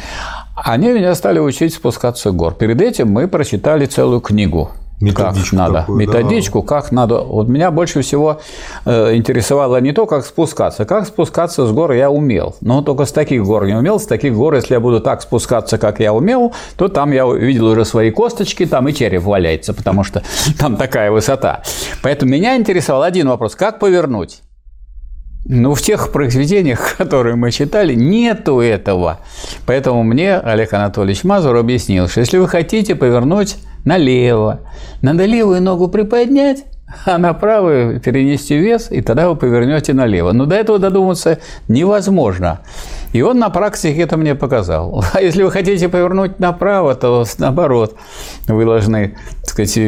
они 0.56 0.92
меня 0.92 1.16
стали 1.16 1.40
учить 1.40 1.74
спускаться 1.74 2.32
в 2.32 2.36
гор. 2.36 2.54
Перед 2.54 2.82
этим 2.82 3.10
мы 3.10 3.28
прочитали 3.28 3.86
целую 3.86 4.20
книгу 4.20 4.72
Методичку 5.02 5.44
как 5.44 5.52
надо. 5.52 5.80
Такую, 5.82 6.00
Методичку, 6.00 6.62
да. 6.62 6.68
как 6.68 6.92
надо. 6.92 7.20
Вот 7.20 7.48
меня 7.50 7.70
больше 7.72 8.02
всего 8.02 8.40
э, 8.86 9.16
интересовало 9.16 9.82
не 9.82 9.92
то, 9.92 10.06
как 10.06 10.26
спускаться. 10.26 10.86
Как 10.86 11.06
спускаться 11.06 11.68
с 11.68 11.72
гор 11.72 11.92
я 11.92 12.10
умел. 12.10 12.56
Но 12.62 12.82
только 12.82 13.06
с 13.06 13.12
таких 13.12 13.44
гор 13.44 13.66
не 13.66 13.74
умел. 13.74 14.00
С 14.00 14.08
таких 14.08 14.34
гор, 14.34 14.56
если 14.56 14.74
я 14.74 14.80
буду 14.80 15.02
так 15.02 15.22
спускаться, 15.22 15.78
как 15.78 16.00
я 16.00 16.14
умел, 16.14 16.54
то 16.78 16.88
там 16.88 17.12
я 17.12 17.28
увидел 17.28 17.68
уже 17.68 17.84
свои 17.84 18.12
косточки, 18.12 18.66
там 18.66 18.88
и 18.88 18.94
череп 18.94 19.24
валяется, 19.24 19.74
потому 19.74 20.04
что 20.04 20.24
там 20.60 20.78
такая 20.78 21.12
высота. 21.12 21.62
Поэтому 22.02 22.32
меня 22.32 22.56
интересовал 22.56 23.04
один 23.04 23.28
вопрос. 23.28 23.56
Как 23.56 23.80
повернуть? 23.80 24.42
Ну, 25.48 25.76
в 25.76 25.82
тех 25.82 26.12
произведениях, 26.12 26.96
которые 26.98 27.36
мы 27.36 27.52
читали, 27.52 27.94
нету 27.94 28.62
этого. 28.62 29.20
Поэтому 29.66 30.04
мне 30.04 30.38
Олег 30.38 30.74
Анатольевич 30.74 31.24
Мазур 31.24 31.56
объяснил, 31.58 32.08
что 32.08 32.22
если 32.22 32.38
вы 32.38 32.48
хотите 32.48 32.96
повернуть 32.96 33.58
налево, 33.86 34.62
надо 35.02 35.26
левую 35.26 35.62
ногу 35.62 35.88
приподнять, 35.88 36.66
а 37.06 37.18
на 37.18 37.34
правую 37.34 38.00
перенести 38.00 38.58
вес, 38.58 38.92
и 38.92 39.02
тогда 39.02 39.28
вы 39.28 39.36
повернете 39.36 39.94
налево. 39.94 40.32
Но 40.34 40.46
до 40.46 40.56
этого 40.56 40.78
додуматься 40.78 41.40
невозможно. 41.68 42.62
И 43.12 43.22
он 43.22 43.40
на 43.40 43.50
практике 43.50 44.02
это 44.02 44.18
мне 44.18 44.36
показал. 44.36 45.04
А 45.14 45.22
если 45.22 45.44
вы 45.44 45.52
хотите 45.52 45.90
повернуть 45.90 46.40
направо, 46.40 46.96
то 46.96 47.26
наоборот, 47.40 47.96
вы 48.48 48.66
должны 48.66 49.16
так 49.42 49.50
сказать, 49.50 49.80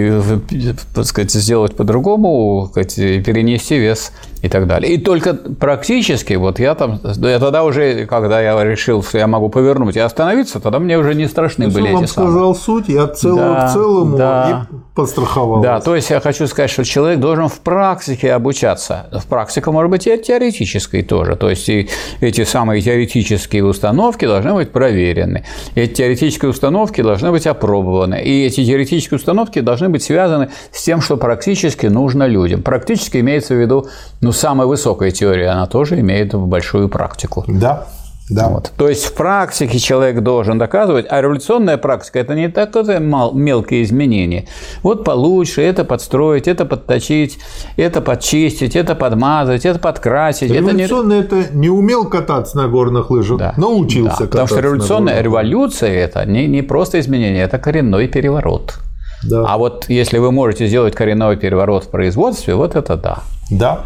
так 0.96 1.06
сказать, 1.06 1.32
сделать 1.32 1.76
по-другому, 1.76 2.72
перенести 2.74 3.78
вес 3.78 4.12
и 4.42 4.50
так 4.50 4.68
далее. 4.68 4.94
И 4.94 4.98
только 4.98 5.34
практически, 5.34 6.34
вот 6.34 6.60
я 6.60 6.76
там, 6.76 7.00
я 7.04 7.40
тогда 7.40 7.64
уже, 7.64 8.06
когда 8.06 8.42
я 8.42 8.64
решил, 8.64 9.04
что 9.04 9.18
я 9.18 9.28
могу 9.28 9.50
повернуть 9.50 9.96
и 9.96 10.00
остановиться, 10.00 10.60
тогда 10.60 10.80
мне 10.80 10.98
уже 10.98 11.16
не 11.16 11.28
страшны 11.28 11.66
то 11.66 11.72
были 11.72 11.88
эти 11.88 11.94
вам 11.94 12.08
сказал 12.08 12.56
суть, 12.56 12.88
я 12.88 13.08
целого 13.08 13.56
да, 13.56 13.68
к 13.68 13.74
целому 13.74 14.18
да, 14.18 14.68
и 14.72 14.76
подстраховал. 14.96 15.62
Да, 15.62 15.80
то 15.80 15.96
есть 15.96 16.10
я 16.10 16.20
хочу 16.20 16.48
сказать, 16.48 16.70
что 16.70 16.84
человек 16.84 17.20
должен 17.20 17.48
в 17.48 17.60
практике 17.60 18.34
обучаться. 18.34 19.08
В 19.12 19.26
практике, 19.28 19.72
может 19.72 19.92
быть, 19.92 20.08
и 20.08 20.18
теоретической 20.18 21.04
тоже. 21.04 21.36
То 21.36 21.50
есть 21.50 21.70
и 21.70 21.90
эти 22.22 22.44
самые 22.44 22.82
теоретические 22.82 23.66
установки 23.66 24.26
должны 24.26 24.54
быть 24.54 24.72
проверены. 24.72 25.44
Эти 25.76 25.94
теоретические 25.94 26.50
установки 26.50 27.02
должны 27.02 27.32
быть 27.32 27.48
опробованы. 27.48 28.22
И 28.24 28.46
эти 28.46 28.66
теоретические 28.66 29.18
установки 29.18 29.60
должны 29.62 29.90
быть 29.90 30.04
связаны 30.04 30.50
с 30.72 30.84
тем, 30.84 31.02
что 31.02 31.18
практически 31.18 31.88
нужно 31.88 32.28
людям. 32.28 32.62
Практически 32.62 33.18
имеется 33.18 33.54
в 33.54 33.62
виду 33.62 33.88
ну, 34.22 34.32
самая 34.38 34.68
высокая 34.68 35.12
теория, 35.12 35.50
она 35.50 35.66
тоже 35.68 36.00
имеет 36.00 36.34
большую 36.34 36.90
практику. 36.90 37.44
Да, 37.48 37.88
да. 38.30 38.50
Вот. 38.50 38.72
То 38.78 38.90
есть 38.90 39.06
в 39.06 39.14
практике 39.14 39.80
человек 39.80 40.22
должен 40.22 40.58
доказывать, 40.58 41.06
а 41.10 41.22
революционная 41.22 41.78
практика– 41.78 42.20
это 42.20 42.36
не 42.36 42.50
такое 42.50 43.00
мелкие 43.00 43.84
изменения. 43.84 44.48
Вот 44.84 45.06
получше 45.06 45.62
это 45.62 45.86
подстроить, 45.86 46.48
это 46.48 46.66
подточить, 46.66 47.40
это 47.78 48.02
подчистить, 48.02 48.76
это 48.76 48.96
подмазать, 48.96 49.66
это 49.66 49.80
подкрасить. 49.80 50.52
Революционная 50.52 51.22
это 51.22 51.36
не, 51.36 51.42
это 51.42 51.56
не 51.56 51.70
умел 51.70 52.10
кататься 52.10 52.58
на 52.58 52.68
горных 52.68 53.10
лыжах, 53.10 53.38
да. 53.38 53.54
научился 53.58 54.10
да. 54.10 54.26
кататься 54.26 54.30
Потому 54.30 54.48
что 54.48 54.60
революционная 54.60 55.22
революция– 55.22 55.92
это 55.92 56.26
не, 56.26 56.48
не 56.48 56.62
просто 56.62 57.00
изменение, 57.00 57.44
это 57.44 57.58
коренной 57.60 58.08
переворот. 58.08 58.80
Да. 59.24 59.46
А 59.48 59.58
вот 59.58 59.90
если 59.90 60.18
вы 60.18 60.32
можете 60.32 60.68
сделать 60.68 60.96
коренной 60.96 61.38
переворот 61.38 61.86
в 61.86 61.90
производстве, 61.90 62.56
вот 62.56 62.76
это 62.76 62.96
да. 62.98 63.24
Да. 63.50 63.86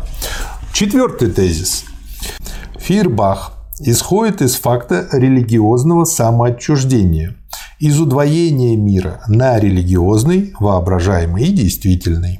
Четвертый 0.73 1.31
тезис. 1.31 1.85
Фирбах 2.79 3.53
исходит 3.79 4.41
из 4.41 4.55
факта 4.55 5.07
религиозного 5.11 6.05
самоотчуждения, 6.05 7.35
из 7.79 7.99
удвоения 7.99 8.77
мира 8.77 9.21
на 9.27 9.59
религиозный, 9.59 10.53
воображаемый 10.59 11.45
и 11.45 11.51
действительный. 11.51 12.39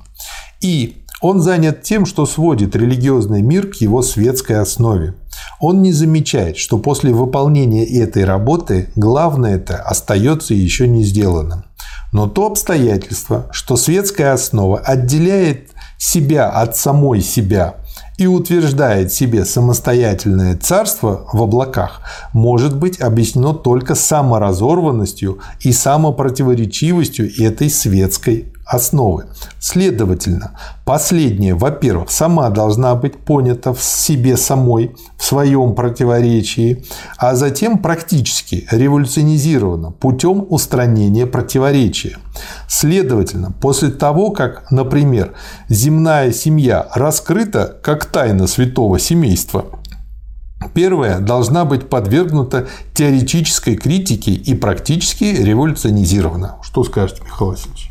И 0.61 1.01
он 1.21 1.39
занят 1.41 1.83
тем, 1.83 2.05
что 2.05 2.25
сводит 2.25 2.75
религиозный 2.75 3.41
мир 3.41 3.67
к 3.67 3.75
его 3.75 4.01
светской 4.01 4.59
основе. 4.59 5.13
Он 5.59 5.81
не 5.83 5.93
замечает, 5.93 6.57
что 6.57 6.79
после 6.79 7.13
выполнения 7.13 7.85
этой 7.85 8.25
работы 8.25 8.89
главное 8.95 9.55
это 9.55 9.77
остается 9.77 10.55
еще 10.55 10.87
не 10.87 11.03
сделанным. 11.03 11.63
Но 12.12 12.28
то 12.28 12.45
обстоятельство, 12.45 13.47
что 13.51 13.78
светская 13.78 14.34
основа 14.34 14.80
отделяет 14.80 15.70
себя 15.97 16.49
от 16.49 16.76
самой 16.76 17.22
себя 17.22 17.76
и 18.18 18.28
утверждает 18.28 19.14
себе 19.14 19.45
самостоятельное 19.45 20.57
царство 20.57 21.28
в 21.32 21.41
облаках, 21.41 22.01
может 22.34 22.76
быть 22.78 22.99
объяснено 22.99 23.53
только 23.53 23.95
саморазорванностью 23.95 25.39
и 25.62 25.72
самопротиворечивостью 25.72 27.32
этой 27.41 27.70
светской 27.70 28.51
основы. 28.72 29.26
Следовательно, 29.59 30.57
последняя, 30.86 31.53
во-первых, 31.53 32.09
сама 32.09 32.49
должна 32.49 32.95
быть 32.95 33.17
понята 33.17 33.74
в 33.74 33.84
себе 33.84 34.38
самой, 34.38 34.95
в 35.17 35.26
своем 35.26 35.76
противоречии, 35.76 36.86
а 37.17 37.36
затем 37.36 37.80
практически 37.80 38.67
революционизирована 38.72 39.91
путем 39.91 40.45
устранения 40.49 41.28
противоречия. 41.28 42.17
Следовательно, 42.69 43.51
после 43.51 43.89
того, 43.89 44.32
как, 44.32 44.72
например, 44.72 45.34
земная 45.67 46.32
семья 46.32 46.88
раскрыта 46.95 47.78
как 47.84 48.05
тайна 48.05 48.47
святого 48.47 48.99
семейства, 48.99 49.65
Первая 50.76 51.19
должна 51.19 51.65
быть 51.65 51.89
подвергнута 51.89 52.67
теоретической 52.93 53.76
критике 53.76 54.32
и 54.32 54.53
практически 54.53 55.24
революционизирована. 55.24 56.57
Что 56.61 56.84
скажете, 56.84 57.24
Михаил 57.24 57.51
Васильевич? 57.51 57.90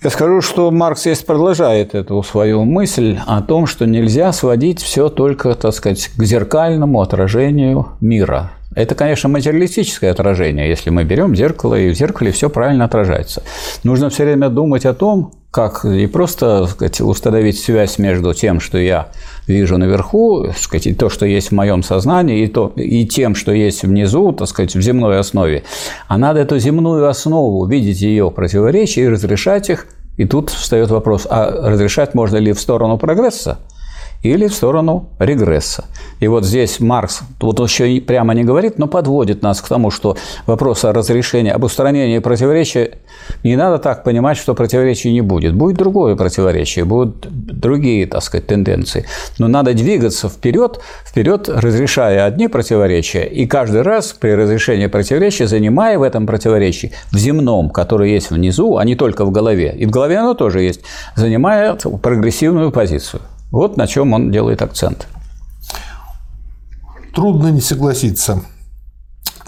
Я 0.00 0.10
скажу, 0.10 0.40
что 0.42 0.70
Маркс 0.70 1.00
здесь 1.00 1.24
продолжает 1.24 1.96
эту 1.96 2.22
свою 2.22 2.64
мысль 2.64 3.18
о 3.26 3.42
том, 3.42 3.66
что 3.66 3.84
нельзя 3.84 4.32
сводить 4.32 4.80
все 4.80 5.08
только, 5.08 5.56
так 5.56 5.74
сказать, 5.74 6.08
к 6.16 6.22
зеркальному 6.22 7.00
отражению 7.00 7.88
мира. 8.00 8.52
Это, 8.76 8.94
конечно, 8.94 9.28
материалистическое 9.28 10.12
отражение, 10.12 10.68
если 10.68 10.90
мы 10.90 11.02
берем 11.02 11.34
зеркало, 11.34 11.74
и 11.74 11.90
в 11.90 11.94
зеркале 11.94 12.30
все 12.30 12.48
правильно 12.48 12.84
отражается. 12.84 13.42
Нужно 13.82 14.08
все 14.08 14.22
время 14.22 14.50
думать 14.50 14.86
о 14.86 14.94
том, 14.94 15.32
как 15.50 15.84
и 15.84 16.06
просто 16.06 16.66
сказать, 16.66 17.00
установить 17.00 17.58
связь 17.58 17.98
между 17.98 18.34
тем, 18.34 18.60
что 18.60 18.78
я 18.78 19.08
вижу 19.46 19.78
наверху, 19.78 20.48
сказать, 20.56 20.86
и 20.86 20.94
то, 20.94 21.08
что 21.08 21.24
есть 21.24 21.48
в 21.48 21.52
моем 21.52 21.82
сознании, 21.82 22.44
и, 22.44 22.48
то, 22.48 22.72
и 22.76 23.06
тем, 23.06 23.34
что 23.34 23.52
есть 23.52 23.82
внизу, 23.82 24.32
так 24.32 24.48
сказать, 24.48 24.74
в 24.74 24.80
земной 24.80 25.18
основе. 25.18 25.64
А 26.06 26.18
надо 26.18 26.40
эту 26.40 26.58
земную 26.58 27.08
основу, 27.08 27.66
видеть 27.66 28.02
ее 28.02 28.30
противоречия 28.30 29.04
и 29.04 29.08
разрешать 29.08 29.70
их. 29.70 29.86
И 30.18 30.26
тут 30.26 30.50
встает 30.50 30.90
вопрос, 30.90 31.26
а 31.30 31.50
разрешать 31.70 32.14
можно 32.14 32.36
ли 32.36 32.52
в 32.52 32.60
сторону 32.60 32.98
прогресса? 32.98 33.58
Или 34.22 34.48
в 34.48 34.54
сторону 34.54 35.08
регресса. 35.18 35.84
И 36.20 36.26
вот 36.26 36.44
здесь 36.44 36.80
Маркс, 36.80 37.20
вот 37.40 37.60
еще 37.60 38.00
прямо 38.00 38.34
не 38.34 38.44
говорит, 38.44 38.78
но 38.78 38.88
подводит 38.88 39.42
нас 39.42 39.60
к 39.60 39.68
тому, 39.68 39.90
что 39.90 40.16
вопрос 40.46 40.84
о 40.84 40.92
разрешении, 40.92 41.52
об 41.52 41.64
устранении 41.64 42.18
противоречия, 42.18 42.98
не 43.44 43.56
надо 43.56 43.78
так 43.78 44.04
понимать, 44.04 44.36
что 44.36 44.54
противоречий 44.54 45.12
не 45.12 45.20
будет. 45.20 45.54
Будет 45.54 45.76
другое 45.76 46.16
противоречие, 46.16 46.84
будут 46.84 47.26
другие, 47.30 48.06
так 48.06 48.22
сказать, 48.22 48.46
тенденции. 48.46 49.06
Но 49.38 49.48
надо 49.48 49.72
двигаться 49.74 50.28
вперед, 50.28 50.80
вперед, 51.06 51.48
разрешая 51.48 52.24
одни 52.24 52.48
противоречия, 52.48 53.24
и 53.24 53.46
каждый 53.46 53.82
раз 53.82 54.12
при 54.12 54.30
разрешении 54.30 54.86
противоречия, 54.86 55.46
занимая 55.46 55.98
в 55.98 56.02
этом 56.02 56.26
противоречии, 56.26 56.92
в 57.12 57.16
земном, 57.16 57.70
которое 57.70 58.10
есть 58.10 58.30
внизу, 58.30 58.76
а 58.76 58.84
не 58.84 58.96
только 58.96 59.24
в 59.24 59.30
голове, 59.30 59.74
и 59.76 59.86
в 59.86 59.90
голове 59.90 60.18
оно 60.18 60.34
тоже 60.34 60.62
есть, 60.62 60.80
занимая 61.14 61.74
прогрессивную 61.74 62.72
позицию. 62.72 63.22
Вот 63.50 63.76
на 63.76 63.86
чем 63.86 64.12
он 64.12 64.30
делает 64.30 64.62
акцент. 64.62 65.06
Трудно 67.14 67.48
не 67.48 67.60
согласиться. 67.60 68.42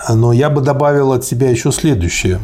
Но 0.09 0.33
я 0.33 0.51
бы 0.51 0.61
добавил 0.63 1.13
от 1.13 1.25
себя 1.25 1.51
еще 1.51 1.73
следующее. 1.73 2.41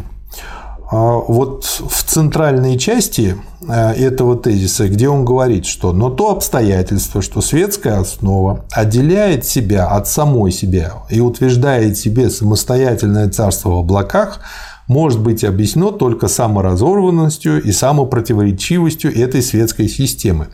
а, 0.88 1.16
вот 1.16 1.64
в 1.64 2.04
центральной 2.04 2.78
части 2.78 3.36
э, 3.66 3.92
этого 3.92 4.36
тезиса, 4.36 4.88
где 4.88 5.08
он 5.08 5.24
говорит, 5.24 5.66
что 5.66 5.92
но 5.92 6.10
то 6.10 6.30
обстоятельство, 6.30 7.22
что 7.22 7.40
светская 7.40 7.98
основа 7.98 8.66
отделяет 8.70 9.44
себя 9.44 9.88
от 9.88 10.06
самой 10.06 10.52
себя 10.52 10.92
и 11.10 11.20
утверждает 11.20 11.98
себе 11.98 12.30
самостоятельное 12.30 13.28
царство 13.30 13.70
в 13.70 13.78
облаках, 13.78 14.40
может 14.88 15.20
быть 15.20 15.44
объяснено 15.44 15.90
только 15.90 16.28
саморазорванностью 16.28 17.62
и 17.62 17.72
самопротиворечивостью 17.72 19.16
этой 19.16 19.42
светской 19.42 19.88
системы. 19.88 20.48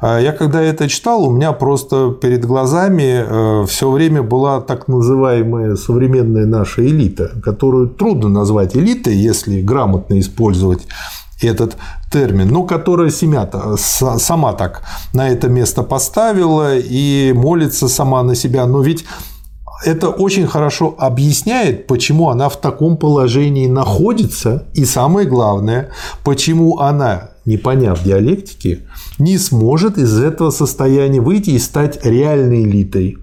А 0.00 0.18
я 0.18 0.32
когда 0.32 0.60
это 0.60 0.88
читал, 0.88 1.24
у 1.24 1.30
меня 1.30 1.52
просто 1.52 2.10
перед 2.10 2.44
глазами 2.44 3.24
э, 3.62 3.66
все 3.66 3.90
время 3.90 4.22
была 4.22 4.60
так 4.60 4.88
называемая 4.88 5.76
современная 5.76 6.46
наша 6.46 6.84
элита, 6.86 7.30
которую 7.42 7.88
трудно 7.88 8.28
назвать 8.28 8.76
элитой, 8.76 9.14
если 9.14 9.60
грамотно 9.60 10.18
использовать 10.20 10.86
этот 11.40 11.76
термин, 12.12 12.48
но 12.48 12.64
которая 12.64 13.10
семья 13.10 13.48
сама 13.76 14.52
так 14.52 14.82
на 15.12 15.28
это 15.28 15.48
место 15.48 15.82
поставила 15.82 16.76
и 16.76 17.32
молится 17.34 17.88
сама 17.88 18.22
на 18.22 18.34
себя. 18.34 18.66
Но 18.66 18.80
ведь 18.80 19.04
это 19.84 20.08
очень 20.08 20.46
хорошо 20.46 20.94
объясняет, 20.98 21.86
почему 21.86 22.30
она 22.30 22.48
в 22.48 22.60
таком 22.60 22.96
положении 22.96 23.66
находится, 23.66 24.66
и 24.74 24.84
самое 24.84 25.26
главное, 25.26 25.90
почему 26.24 26.78
она, 26.78 27.30
не 27.44 27.56
поняв 27.56 28.02
диалектики, 28.02 28.86
не 29.18 29.38
сможет 29.38 29.98
из 29.98 30.18
этого 30.18 30.50
состояния 30.50 31.20
выйти 31.20 31.50
и 31.50 31.58
стать 31.58 32.04
реальной 32.04 32.62
элитой. 32.62 33.18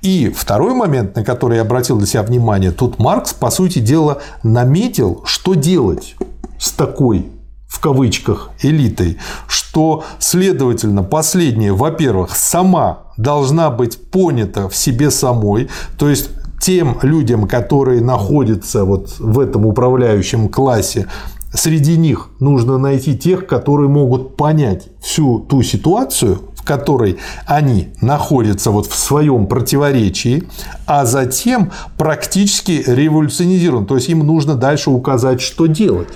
И 0.00 0.32
второй 0.34 0.74
момент, 0.74 1.14
на 1.16 1.24
который 1.24 1.56
я 1.56 1.62
обратил 1.62 1.98
для 1.98 2.06
себя 2.06 2.22
внимание, 2.22 2.70
тут 2.70 2.98
Маркс, 2.98 3.34
по 3.34 3.50
сути 3.50 3.80
дела, 3.80 4.18
наметил, 4.42 5.22
что 5.24 5.54
делать 5.54 6.14
с 6.58 6.70
такой 6.70 7.26
в 7.68 7.80
кавычках 7.80 8.50
элитой, 8.62 9.18
что, 9.46 10.02
следовательно, 10.18 11.02
последняя, 11.02 11.72
во-первых, 11.72 12.34
сама 12.34 13.07
должна 13.18 13.70
быть 13.70 13.98
понята 14.10 14.70
в 14.70 14.76
себе 14.76 15.10
самой, 15.10 15.68
то 15.98 16.08
есть 16.08 16.30
тем 16.60 16.98
людям, 17.02 17.46
которые 17.46 18.00
находятся 18.00 18.84
вот 18.84 19.16
в 19.18 19.38
этом 19.38 19.66
управляющем 19.66 20.48
классе, 20.48 21.06
среди 21.52 21.96
них 21.96 22.30
нужно 22.40 22.78
найти 22.78 23.16
тех, 23.16 23.46
которые 23.46 23.88
могут 23.88 24.36
понять 24.36 24.88
всю 25.00 25.40
ту 25.40 25.62
ситуацию, 25.62 26.40
в 26.54 26.64
которой 26.64 27.18
они 27.46 27.88
находятся 28.00 28.70
вот 28.70 28.86
в 28.86 28.94
своем 28.94 29.46
противоречии, 29.46 30.44
а 30.86 31.04
затем 31.04 31.70
практически 31.96 32.82
революционизирован. 32.86 33.86
То 33.86 33.96
есть 33.96 34.08
им 34.08 34.26
нужно 34.26 34.54
дальше 34.54 34.90
указать, 34.90 35.40
что 35.40 35.66
делать. 35.66 36.08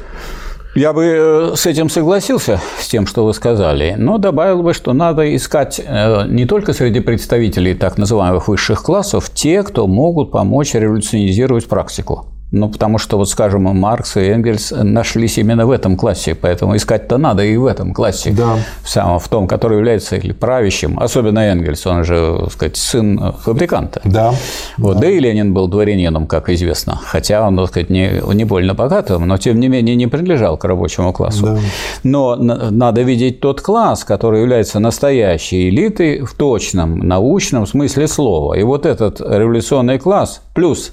Я 0.74 0.94
бы 0.94 1.04
э, 1.04 1.52
с 1.54 1.66
этим 1.66 1.90
согласился, 1.90 2.58
с 2.78 2.88
тем, 2.88 3.06
что 3.06 3.26
вы 3.26 3.34
сказали, 3.34 3.94
но 3.98 4.16
добавил 4.16 4.62
бы, 4.62 4.72
что 4.72 4.94
надо 4.94 5.36
искать 5.36 5.78
э, 5.84 6.26
не 6.28 6.46
только 6.46 6.72
среди 6.72 7.00
представителей 7.00 7.74
так 7.74 7.98
называемых 7.98 8.48
высших 8.48 8.82
классов 8.82 9.28
те, 9.34 9.64
кто 9.64 9.86
могут 9.86 10.30
помочь 10.30 10.72
революционизировать 10.72 11.68
практику. 11.68 12.24
Ну, 12.52 12.68
потому 12.68 12.98
что, 12.98 13.16
вот, 13.16 13.30
скажем, 13.30 13.62
Маркс 13.62 14.18
и 14.18 14.20
Энгельс 14.20 14.74
нашлись 14.76 15.38
именно 15.38 15.66
в 15.66 15.70
этом 15.70 15.96
классе, 15.96 16.34
поэтому 16.34 16.76
искать-то 16.76 17.16
надо 17.16 17.42
и 17.42 17.56
в 17.56 17.64
этом 17.64 17.94
классе, 17.94 18.30
да. 18.36 18.58
в, 18.82 18.90
самом, 18.90 19.18
в 19.18 19.28
том, 19.28 19.48
который 19.48 19.78
является 19.78 20.16
или 20.16 20.32
правящим, 20.32 21.00
особенно 21.00 21.38
Энгельс, 21.38 21.86
он 21.86 22.04
же, 22.04 22.40
так 22.42 22.52
сказать, 22.52 22.76
сын 22.76 23.32
фабриканта. 23.42 24.02
Да. 24.04 24.34
Вот, 24.76 24.96
да. 24.96 25.00
да 25.00 25.10
и 25.10 25.18
Ленин 25.18 25.54
был 25.54 25.66
дворянином, 25.66 26.26
как 26.26 26.50
известно, 26.50 27.00
хотя 27.02 27.46
он, 27.46 27.56
так 27.56 27.68
сказать, 27.68 27.88
не, 27.88 28.20
не 28.34 28.44
больно 28.44 28.74
богатым, 28.74 29.26
но, 29.26 29.38
тем 29.38 29.58
не 29.58 29.68
менее, 29.68 29.96
не 29.96 30.06
принадлежал 30.06 30.58
к 30.58 30.64
рабочему 30.64 31.14
классу. 31.14 31.46
Да. 31.46 31.58
Но 32.02 32.36
надо 32.36 33.00
видеть 33.00 33.40
тот 33.40 33.62
класс, 33.62 34.04
который 34.04 34.42
является 34.42 34.78
настоящей 34.78 35.70
элитой 35.70 36.20
в 36.20 36.34
точном 36.34 36.98
научном 36.98 37.66
смысле 37.66 38.06
слова. 38.08 38.52
И 38.52 38.62
вот 38.62 38.84
этот 38.84 39.22
революционный 39.22 39.98
класс 39.98 40.42
плюс 40.54 40.92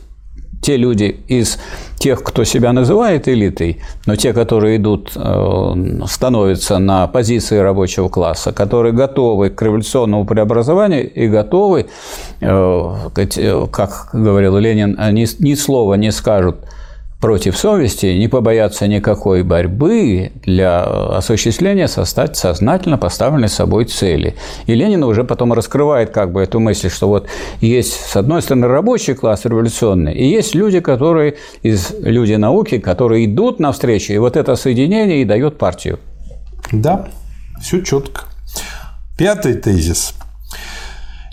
те 0.62 0.78
люди 0.78 1.20
из 1.28 1.60
тех, 1.98 2.24
кто 2.24 2.44
себя 2.44 2.74
называет 2.74 3.28
элитой, 3.28 3.82
но 4.06 4.16
те, 4.16 4.34
которые 4.34 4.78
идут, 4.78 5.12
э, 5.16 6.02
становятся 6.08 6.80
на 6.80 7.08
позиции 7.08 7.58
рабочего 7.58 8.10
класса, 8.10 8.52
которые 8.52 8.94
готовы 8.94 9.50
к 9.50 9.62
революционному 9.62 10.26
преобразованию 10.26 11.12
и 11.12 11.28
готовы, 11.28 11.88
э, 12.42 12.96
э, 13.16 13.68
как 13.72 14.10
говорил 14.14 14.58
Ленин, 14.58 14.98
ни, 15.12 15.26
ни 15.44 15.56
слова 15.56 15.96
не 15.96 16.12
скажут 16.12 16.58
против 17.20 17.58
совести, 17.58 18.06
не 18.18 18.28
побояться 18.28 18.88
никакой 18.88 19.44
борьбы 19.44 20.32
для 20.44 20.84
осуществления 20.84 21.88
создать 21.88 22.38
сознательно 22.38 22.98
поставленной 22.98 23.50
собой 23.50 23.86
цели. 23.86 24.36
И 24.68 24.74
Ленин 24.74 25.04
уже 25.04 25.24
потом 25.26 25.52
раскрывает 25.52 26.12
как 26.12 26.32
бы 26.32 26.42
эту 26.42 26.60
мысль, 26.60 26.90
что 26.90 27.10
вот 27.10 27.28
есть, 27.60 27.94
с 27.94 28.16
одной 28.16 28.42
стороны, 28.42 28.68
рабочий 28.68 29.16
класс 29.16 29.46
революционный, 29.46 30.14
и 30.14 30.30
есть 30.30 30.56
люди, 30.56 30.80
которые, 30.80 31.36
из 31.62 31.94
люди 32.00 32.34
науки, 32.34 32.80
которые 32.80 33.26
идут 33.26 33.60
навстречу, 33.60 34.14
и 34.14 34.18
вот 34.18 34.38
это 34.38 34.56
соединение 34.56 35.22
и 35.22 35.26
дает 35.26 35.58
партию. 35.58 36.00
Да, 36.72 37.10
все 37.62 37.82
четко. 37.82 38.24
Пятый 39.18 39.56
тезис. 39.56 40.14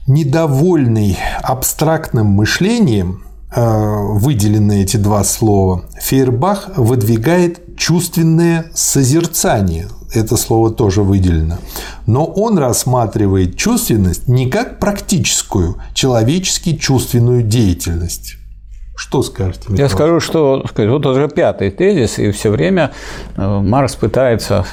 Недовольный 0.09 1.17
абстрактным 1.43 2.27
мышлением– 2.27 3.23
выделены 3.57 4.83
эти 4.83 4.99
два 4.99 5.25
слова, 5.25 5.85
Фейербах 6.01 6.71
выдвигает 6.77 7.77
чувственное 7.77 8.67
созерцание. 8.75 9.89
Это 10.13 10.37
слово 10.37 10.71
тоже 10.71 11.03
выделено. 11.03 11.59
Но 12.07 12.25
он 12.25 12.59
рассматривает 12.59 13.57
чувственность 13.57 14.29
не 14.29 14.49
как 14.49 14.79
практическую, 14.79 15.77
человечески 15.95 16.77
чувственную 16.77 17.43
деятельность. 17.43 18.37
Что 18.97 19.23
скажете? 19.23 19.65
Михаил? 19.69 19.79
Я 19.79 19.89
скажу, 19.91 20.21
что 20.21 20.65
вот 20.75 21.07
уже 21.07 21.29
пятый 21.29 21.71
тезис, 21.71 22.19
и 22.19 22.31
все 22.31 22.51
время 22.51 22.93
э, 23.37 23.61
Маркс 23.61 23.95
пытается, 23.95 24.65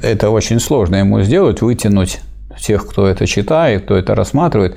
это 0.00 0.30
очень 0.30 0.60
сложно 0.60 0.96
ему 0.96 1.20
сделать, 1.22 1.60
вытянуть 1.60 2.20
тех, 2.58 2.86
кто 2.86 3.06
это 3.06 3.26
читает, 3.26 3.84
кто 3.84 3.96
это 3.96 4.14
рассматривает, 4.14 4.76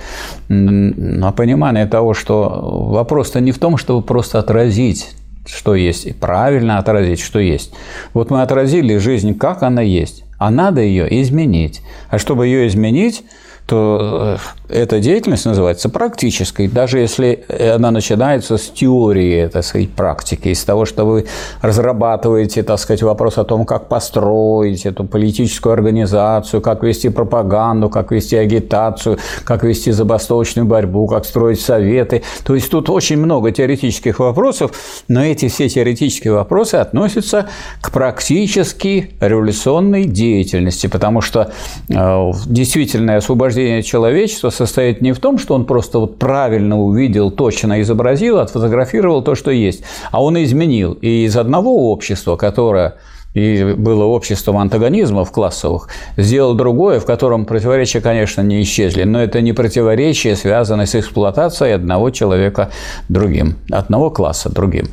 на 0.49 1.31
понимание 1.31 1.85
того, 1.85 2.13
что 2.13 2.89
вопрос-то 2.91 3.39
не 3.39 3.51
в 3.51 3.59
том, 3.59 3.77
чтобы 3.77 4.05
просто 4.05 4.39
отразить 4.39 5.15
что 5.45 5.75
есть, 5.75 6.05
и 6.05 6.13
правильно 6.13 6.77
отразить, 6.77 7.19
что 7.19 7.39
есть. 7.39 7.73
Вот 8.13 8.29
мы 8.29 8.41
отразили 8.43 8.97
жизнь, 8.97 9.37
как 9.37 9.63
она 9.63 9.81
есть, 9.81 10.23
а 10.37 10.49
надо 10.49 10.81
ее 10.81 11.21
изменить. 11.21 11.81
А 12.09 12.17
чтобы 12.17 12.47
ее 12.47 12.67
изменить, 12.67 13.23
то 13.65 14.37
э, 14.69 14.73
эта 14.83 14.99
деятельность 14.99 15.45
называется 15.45 15.89
практической, 15.89 16.67
даже 16.67 16.99
если 16.99 17.45
она 17.75 17.91
начинается 17.91 18.57
с 18.57 18.69
теории, 18.69 19.47
так 19.47 19.63
сказать, 19.63 19.91
практики, 19.91 20.49
из 20.49 20.63
того, 20.63 20.85
что 20.85 21.05
вы 21.05 21.25
разрабатываете, 21.61 22.63
так 22.63 22.79
сказать, 22.79 23.03
вопрос 23.03 23.37
о 23.37 23.43
том, 23.43 23.65
как 23.65 23.87
построить 23.87 24.85
эту 24.85 25.05
политическую 25.05 25.73
организацию, 25.73 26.61
как 26.61 26.83
вести 26.83 27.09
пропаганду, 27.09 27.89
как 27.89 28.11
вести 28.11 28.35
агитацию, 28.35 29.17
как 29.45 29.63
вести 29.63 29.91
забастовочную 29.91 30.65
борьбу, 30.65 31.07
как 31.07 31.25
строить 31.25 31.61
советы. 31.61 32.23
То 32.45 32.55
есть 32.55 32.69
тут 32.69 32.89
очень 32.89 33.17
много 33.17 33.51
теоретических 33.51 34.19
вопросов, 34.19 34.71
но 35.07 35.23
эти 35.23 35.47
все 35.47 35.69
теоретические 35.69 36.33
вопросы 36.33 36.75
относятся 36.75 37.47
к 37.81 37.91
практически 37.91 39.11
революционной 39.21 40.05
деятельности, 40.05 40.87
потому 40.87 41.21
что 41.21 41.51
э, 41.89 42.31
действительное 42.47 43.17
освобождение 43.17 43.52
освобождение 43.53 43.83
человечества 43.83 44.49
состоит 44.49 45.01
не 45.01 45.11
в 45.11 45.19
том, 45.19 45.37
что 45.37 45.53
он 45.53 45.65
просто 45.65 45.99
вот 45.99 46.17
правильно 46.17 46.79
увидел, 46.79 47.31
точно 47.31 47.81
изобразил, 47.81 48.39
отфотографировал 48.39 49.21
то, 49.21 49.35
что 49.35 49.51
есть, 49.51 49.83
а 50.11 50.23
он 50.23 50.41
изменил. 50.43 50.93
И 50.93 51.25
из 51.25 51.37
одного 51.37 51.91
общества, 51.91 52.35
которое 52.35 52.95
и 53.35 53.75
было 53.77 54.05
обществом 54.05 54.57
антагонизмов 54.57 55.31
классовых, 55.31 55.89
сделал 56.17 56.55
другое, 56.55 56.99
в 56.99 57.05
котором 57.05 57.45
противоречия, 57.45 58.01
конечно, 58.01 58.41
не 58.41 58.61
исчезли, 58.61 59.05
но 59.05 59.21
это 59.21 59.41
не 59.41 59.53
противоречие, 59.53 60.35
связанное 60.35 60.85
с 60.85 60.95
эксплуатацией 60.95 61.75
одного 61.75 62.11
человека 62.11 62.69
другим, 63.09 63.55
одного 63.71 64.09
класса 64.11 64.49
другим. 64.49 64.87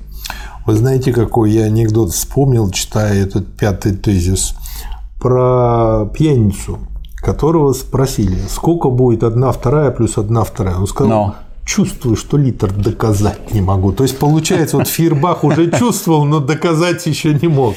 Вы 0.67 0.75
знаете, 0.75 1.13
какой 1.13 1.51
я 1.51 1.65
анекдот 1.65 2.11
вспомнил, 2.13 2.71
читая 2.71 3.23
этот 3.23 3.47
пятый 3.57 3.93
тезис 3.95 4.55
про 5.19 6.07
пьяницу 6.15 6.79
которого 7.21 7.73
спросили, 7.73 8.39
сколько 8.49 8.91
будет 8.91 9.23
одна 9.23 9.53
вторая 9.53 9.91
плюс 9.91 10.19
одна 10.19 10.45
вторая. 10.45 10.77
Он 10.77 10.87
сказал, 10.87 11.11
Но 11.11 11.35
чувствую, 11.65 12.17
что 12.17 12.37
литр 12.37 12.73
доказать 12.73 13.53
не 13.55 13.61
могу. 13.61 13.93
То 13.93 14.03
есть, 14.03 14.19
получается, 14.19 14.77
вот 14.77 14.89
Фейербах 14.89 15.45
уже 15.45 15.71
чувствовал, 15.71 16.25
но 16.25 16.41
доказать 16.41 17.07
еще 17.07 17.35
не 17.35 17.49
мог. 17.49 17.75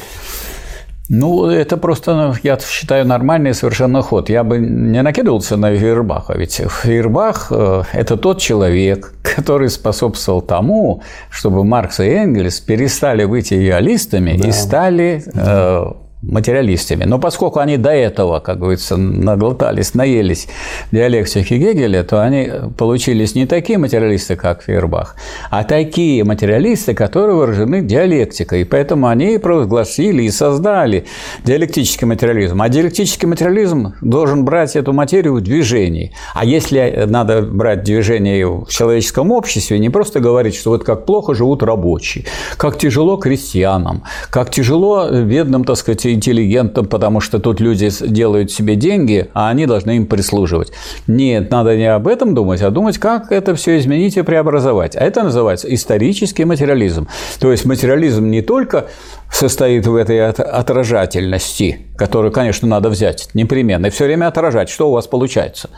Ну, 1.09 1.45
это 1.45 1.77
просто, 1.77 2.15
ну, 2.15 2.33
я 2.43 2.57
считаю, 2.59 3.05
нормальный 3.05 3.53
совершенно 3.53 4.01
ход. 4.01 4.29
Я 4.29 4.43
бы 4.43 4.57
не 4.57 5.01
накидывался 5.01 5.57
на 5.57 5.75
Фейербаха, 5.75 6.33
ведь 6.37 6.61
Фейербах 6.83 7.47
э,– 7.51 7.83
это 7.93 8.15
тот 8.15 8.39
человек, 8.39 9.13
который 9.21 9.69
способствовал 9.69 10.41
тому, 10.41 11.03
чтобы 11.29 11.65
Маркс 11.65 11.99
и 11.99 12.05
Энгельс 12.05 12.61
перестали 12.61 13.25
быть 13.25 13.51
идеалистами 13.51 14.37
да. 14.37 14.47
и 14.47 14.51
стали 14.51 15.23
э, 15.35 15.91
материалистами. 16.23 17.03
Но 17.03 17.19
поскольку 17.19 17.59
они 17.59 17.77
до 17.77 17.91
этого, 17.91 18.39
как 18.39 18.59
говорится, 18.59 18.97
наглотались, 18.97 19.93
наелись 19.93 20.47
диалектики 20.91 21.53
Гегеля, 21.53 22.03
то 22.03 22.23
они 22.23 22.49
получились 22.77 23.35
не 23.35 23.45
такие 23.45 23.77
материалисты, 23.77 24.35
как 24.35 24.63
Фейербах, 24.63 25.15
а 25.49 25.63
такие 25.63 26.23
материалисты, 26.23 26.93
которые 26.93 27.35
выражены 27.35 27.81
диалектикой. 27.81 28.61
И 28.61 28.63
поэтому 28.63 29.07
они 29.07 29.37
провозгласили 29.37 30.23
и 30.23 30.31
создали 30.31 31.05
диалектический 31.43 32.07
материализм. 32.07 32.61
А 32.61 32.69
диалектический 32.69 33.27
материализм 33.27 33.93
должен 34.01 34.45
брать 34.45 34.75
эту 34.75 34.93
материю 34.93 35.35
в 35.35 35.41
движении. 35.41 36.13
А 36.33 36.45
если 36.45 37.05
надо 37.07 37.41
брать 37.41 37.83
движение 37.83 38.47
в 38.47 38.67
человеческом 38.69 39.31
обществе, 39.31 39.77
не 39.79 39.89
просто 39.89 40.19
говорить, 40.19 40.55
что 40.55 40.71
вот 40.71 40.83
как 40.83 41.05
плохо 41.05 41.33
живут 41.33 41.63
рабочие, 41.63 42.25
как 42.57 42.77
тяжело 42.77 43.17
крестьянам, 43.17 44.03
как 44.29 44.49
тяжело 44.49 45.09
бедным, 45.09 45.63
так 45.63 45.77
сказать, 45.77 46.12
интеллигентом, 46.13 46.85
потому 46.85 47.19
что 47.19 47.39
тут 47.39 47.59
люди 47.59 47.89
делают 48.07 48.51
себе 48.51 48.75
деньги, 48.75 49.29
а 49.33 49.49
они 49.49 49.65
должны 49.65 49.97
им 49.97 50.05
прислуживать. 50.05 50.71
Нет, 51.07 51.51
надо 51.51 51.75
не 51.75 51.91
об 51.91 52.07
этом 52.07 52.33
думать, 52.33 52.61
а 52.61 52.69
думать, 52.69 52.97
как 52.97 53.31
это 53.31 53.55
все 53.55 53.77
изменить 53.79 54.17
и 54.17 54.21
преобразовать. 54.21 54.95
А 54.95 55.03
это 55.03 55.23
называется 55.23 55.73
исторический 55.73 56.45
материализм. 56.45 57.07
То 57.39 57.51
есть 57.51 57.65
материализм 57.65 58.29
не 58.29 58.41
только 58.41 58.87
состоит 59.33 59.87
в 59.87 59.95
этой 59.95 60.29
отражательности, 60.29 61.79
которую, 61.97 62.31
конечно, 62.31 62.67
надо 62.67 62.89
взять 62.89 63.29
непременно, 63.33 63.87
и 63.87 63.89
все 63.89 64.05
время 64.05 64.27
отражать, 64.27 64.69
что 64.69 64.89
у 64.89 64.93
вас 64.93 65.07
получается. 65.07 65.71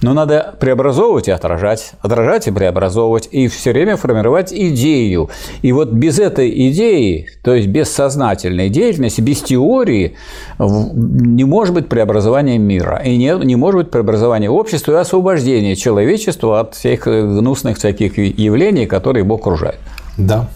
Но 0.00 0.14
надо 0.14 0.54
преобразовывать 0.58 1.28
и 1.28 1.30
отражать, 1.30 1.92
отражать 2.00 2.48
и 2.48 2.50
преобразовывать, 2.50 3.28
и 3.30 3.48
все 3.48 3.72
время 3.72 3.96
формировать 3.96 4.52
идею. 4.52 5.28
И 5.60 5.72
вот 5.72 5.90
без 5.90 6.18
этой 6.18 6.70
идеи, 6.70 7.28
то 7.44 7.54
есть 7.54 7.68
без 7.68 7.92
сознательной 7.92 8.70
деятельности, 8.70 9.20
без 9.20 9.42
теории, 9.42 10.16
не 10.58 11.44
может 11.44 11.74
быть 11.74 11.88
преобразования 11.88 12.56
мира, 12.56 13.02
и 13.04 13.16
не, 13.18 13.34
не 13.44 13.56
может 13.56 13.82
быть 13.82 13.90
преобразования 13.90 14.48
общества 14.48 14.92
и 14.92 14.96
освобождения 14.96 15.76
человечества 15.76 16.60
от 16.60 16.74
всех 16.74 17.04
гнусных 17.06 17.76
всяких 17.76 18.16
явлений, 18.16 18.86
которые 18.86 19.22
его 19.22 19.34
окружают. 19.34 19.78
Да. 20.16 20.48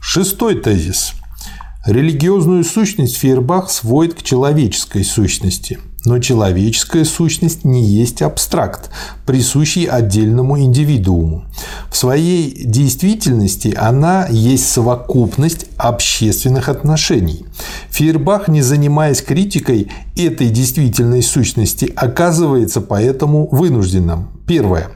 Шестой 0.00 0.54
тезис– 0.60 1.14
Религиозную 1.86 2.64
сущность 2.64 3.16
Фейербах 3.16 3.70
сводит 3.70 4.14
к 4.14 4.22
человеческой 4.22 5.04
сущности. 5.04 5.78
Но 6.06 6.18
человеческая 6.18 7.04
сущность 7.04 7.64
не 7.64 7.84
есть 7.84 8.22
абстракт, 8.22 8.90
присущий 9.26 9.84
отдельному 9.84 10.58
индивидууму. 10.58 11.44
В 11.90 11.96
своей 11.96 12.64
действительности 12.64 13.74
она 13.76 14.26
есть 14.30 14.66
совокупность 14.66 15.66
общественных 15.76 16.70
отношений. 16.70 17.44
Фейербах, 17.90 18.48
не 18.48 18.62
занимаясь 18.62 19.20
критикой 19.20 19.90
этой 20.16 20.48
действительной 20.48 21.22
сущности, 21.22 21.92
оказывается 21.94 22.80
поэтому 22.80 23.48
вынужденным. 23.50 24.28
Первое 24.46 24.90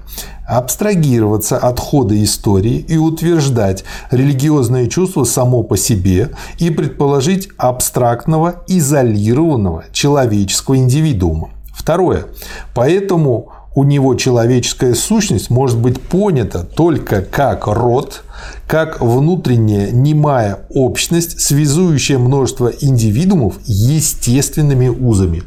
абстрагироваться 0.49 1.59
от 1.59 1.78
хода 1.78 2.20
истории 2.22 2.78
и 2.88 2.96
утверждать 2.96 3.84
религиозное 4.11 4.86
чувство 4.86 5.24
само 5.24 5.62
по 5.62 5.76
себе 5.76 6.30
и 6.59 6.70
предположить 6.70 7.51
абстрактного, 7.59 8.62
изолированного 8.66 9.84
человеческого 9.92 10.78
индивидуума. 10.78 11.51
Второе. 11.74 12.26
Поэтому 12.74 13.53
у 13.74 13.84
него 13.84 14.14
человеческая 14.14 14.94
сущность 14.94 15.51
может 15.51 15.78
быть 15.78 16.01
понята 16.01 16.64
только 16.64 17.20
как 17.20 17.66
род, 17.66 18.24
как 18.66 19.01
внутренняя 19.03 19.90
немая 19.90 20.66
общность, 20.70 21.40
связующая 21.40 22.18
множество 22.18 22.72
индивидуумов 22.80 23.59
естественными 23.66 24.88
узами. 24.88 25.42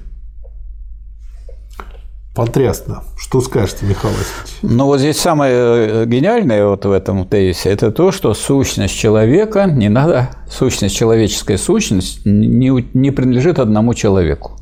Потрясно. 2.34 3.04
Что 3.18 3.42
скажете, 3.42 3.86
Михаил 3.86 4.14
Васильевич? 4.14 4.60
Ну, 4.62 4.86
вот 4.86 5.00
здесь 5.00 5.20
самое 5.20 5.54
э, 5.54 6.06
гениальное 6.06 6.66
вот 6.66 6.86
в 6.86 6.92
этом 6.92 7.28
тезисе– 7.28 7.70
это 7.72 7.92
то, 7.92 8.14
что 8.14 8.34
сущность 8.34 8.96
человека 8.98 9.66
не 9.66 9.90
надо, 9.90 10.30
сущность, 10.50 10.96
человеческая 10.96 11.58
сущность 11.58 12.22
не, 12.26 12.70
не 12.94 13.12
принадлежит 13.12 13.60
одному 13.60 13.94
человеку. 13.94 14.54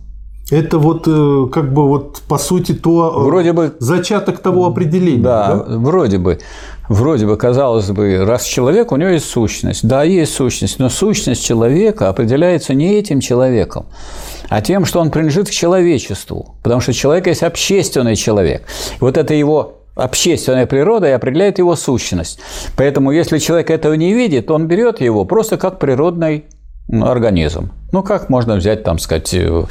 Это 0.51 0.80
вот 0.80 1.07
э, 1.07 1.47
как 1.51 1.72
бы 1.72 1.88
вот 1.88 2.24
по 2.28 2.39
сути 2.39 2.72
то 2.72 3.13
э, 3.15 3.24
вроде 3.24 3.53
бы 3.53 3.76
зачаток 3.78 4.39
того 4.39 4.65
определения. 4.65 5.22
Да, 5.22 5.55
да, 5.55 5.78
вроде 5.78 6.17
бы. 6.17 6.39
Вроде 6.90 7.28
бы, 7.28 7.38
казалось 7.38 7.92
бы, 7.92 8.26
раз 8.26 8.44
человек, 8.44 8.92
у 8.92 8.96
него 8.96 9.12
есть 9.12 9.30
сущность. 9.30 9.88
Да, 9.88 10.04
есть 10.04 10.34
сущность, 10.34 10.80
но 10.80 10.90
сущность 10.90 11.46
человека 11.46 12.10
определяется 12.10 12.74
не 12.74 12.96
этим 12.96 13.20
человеком, 13.20 13.86
а 14.50 14.62
тем, 14.62 14.86
что 14.86 15.00
он 15.00 15.12
принадлежит 15.12 15.50
к 15.50 15.52
человечеству. 15.52 16.56
Потому 16.64 16.82
что 16.82 16.92
человек 16.92 17.28
есть 17.28 17.44
общественный 17.44 18.16
человек. 18.16 18.64
Вот 19.00 19.18
это 19.18 19.36
его 19.36 19.84
общественная 19.96 20.66
природа 20.66 21.08
и 21.08 21.12
определяет 21.12 21.60
его 21.60 21.76
сущность. 21.76 22.40
Поэтому, 22.76 23.12
если 23.12 23.38
человек 23.38 23.70
этого 23.70 23.94
не 23.94 24.14
видит, 24.14 24.50
он 24.50 24.66
берет 24.66 25.00
его 25.00 25.26
просто 25.26 25.58
как 25.58 25.78
природный 25.78 26.46
организм. 26.92 27.72
Ну, 27.92 28.04
как 28.04 28.30
можно 28.30 28.56
взять, 28.56 28.84
там, 28.84 29.00
сказать, 29.00 29.34
э, 29.34 29.64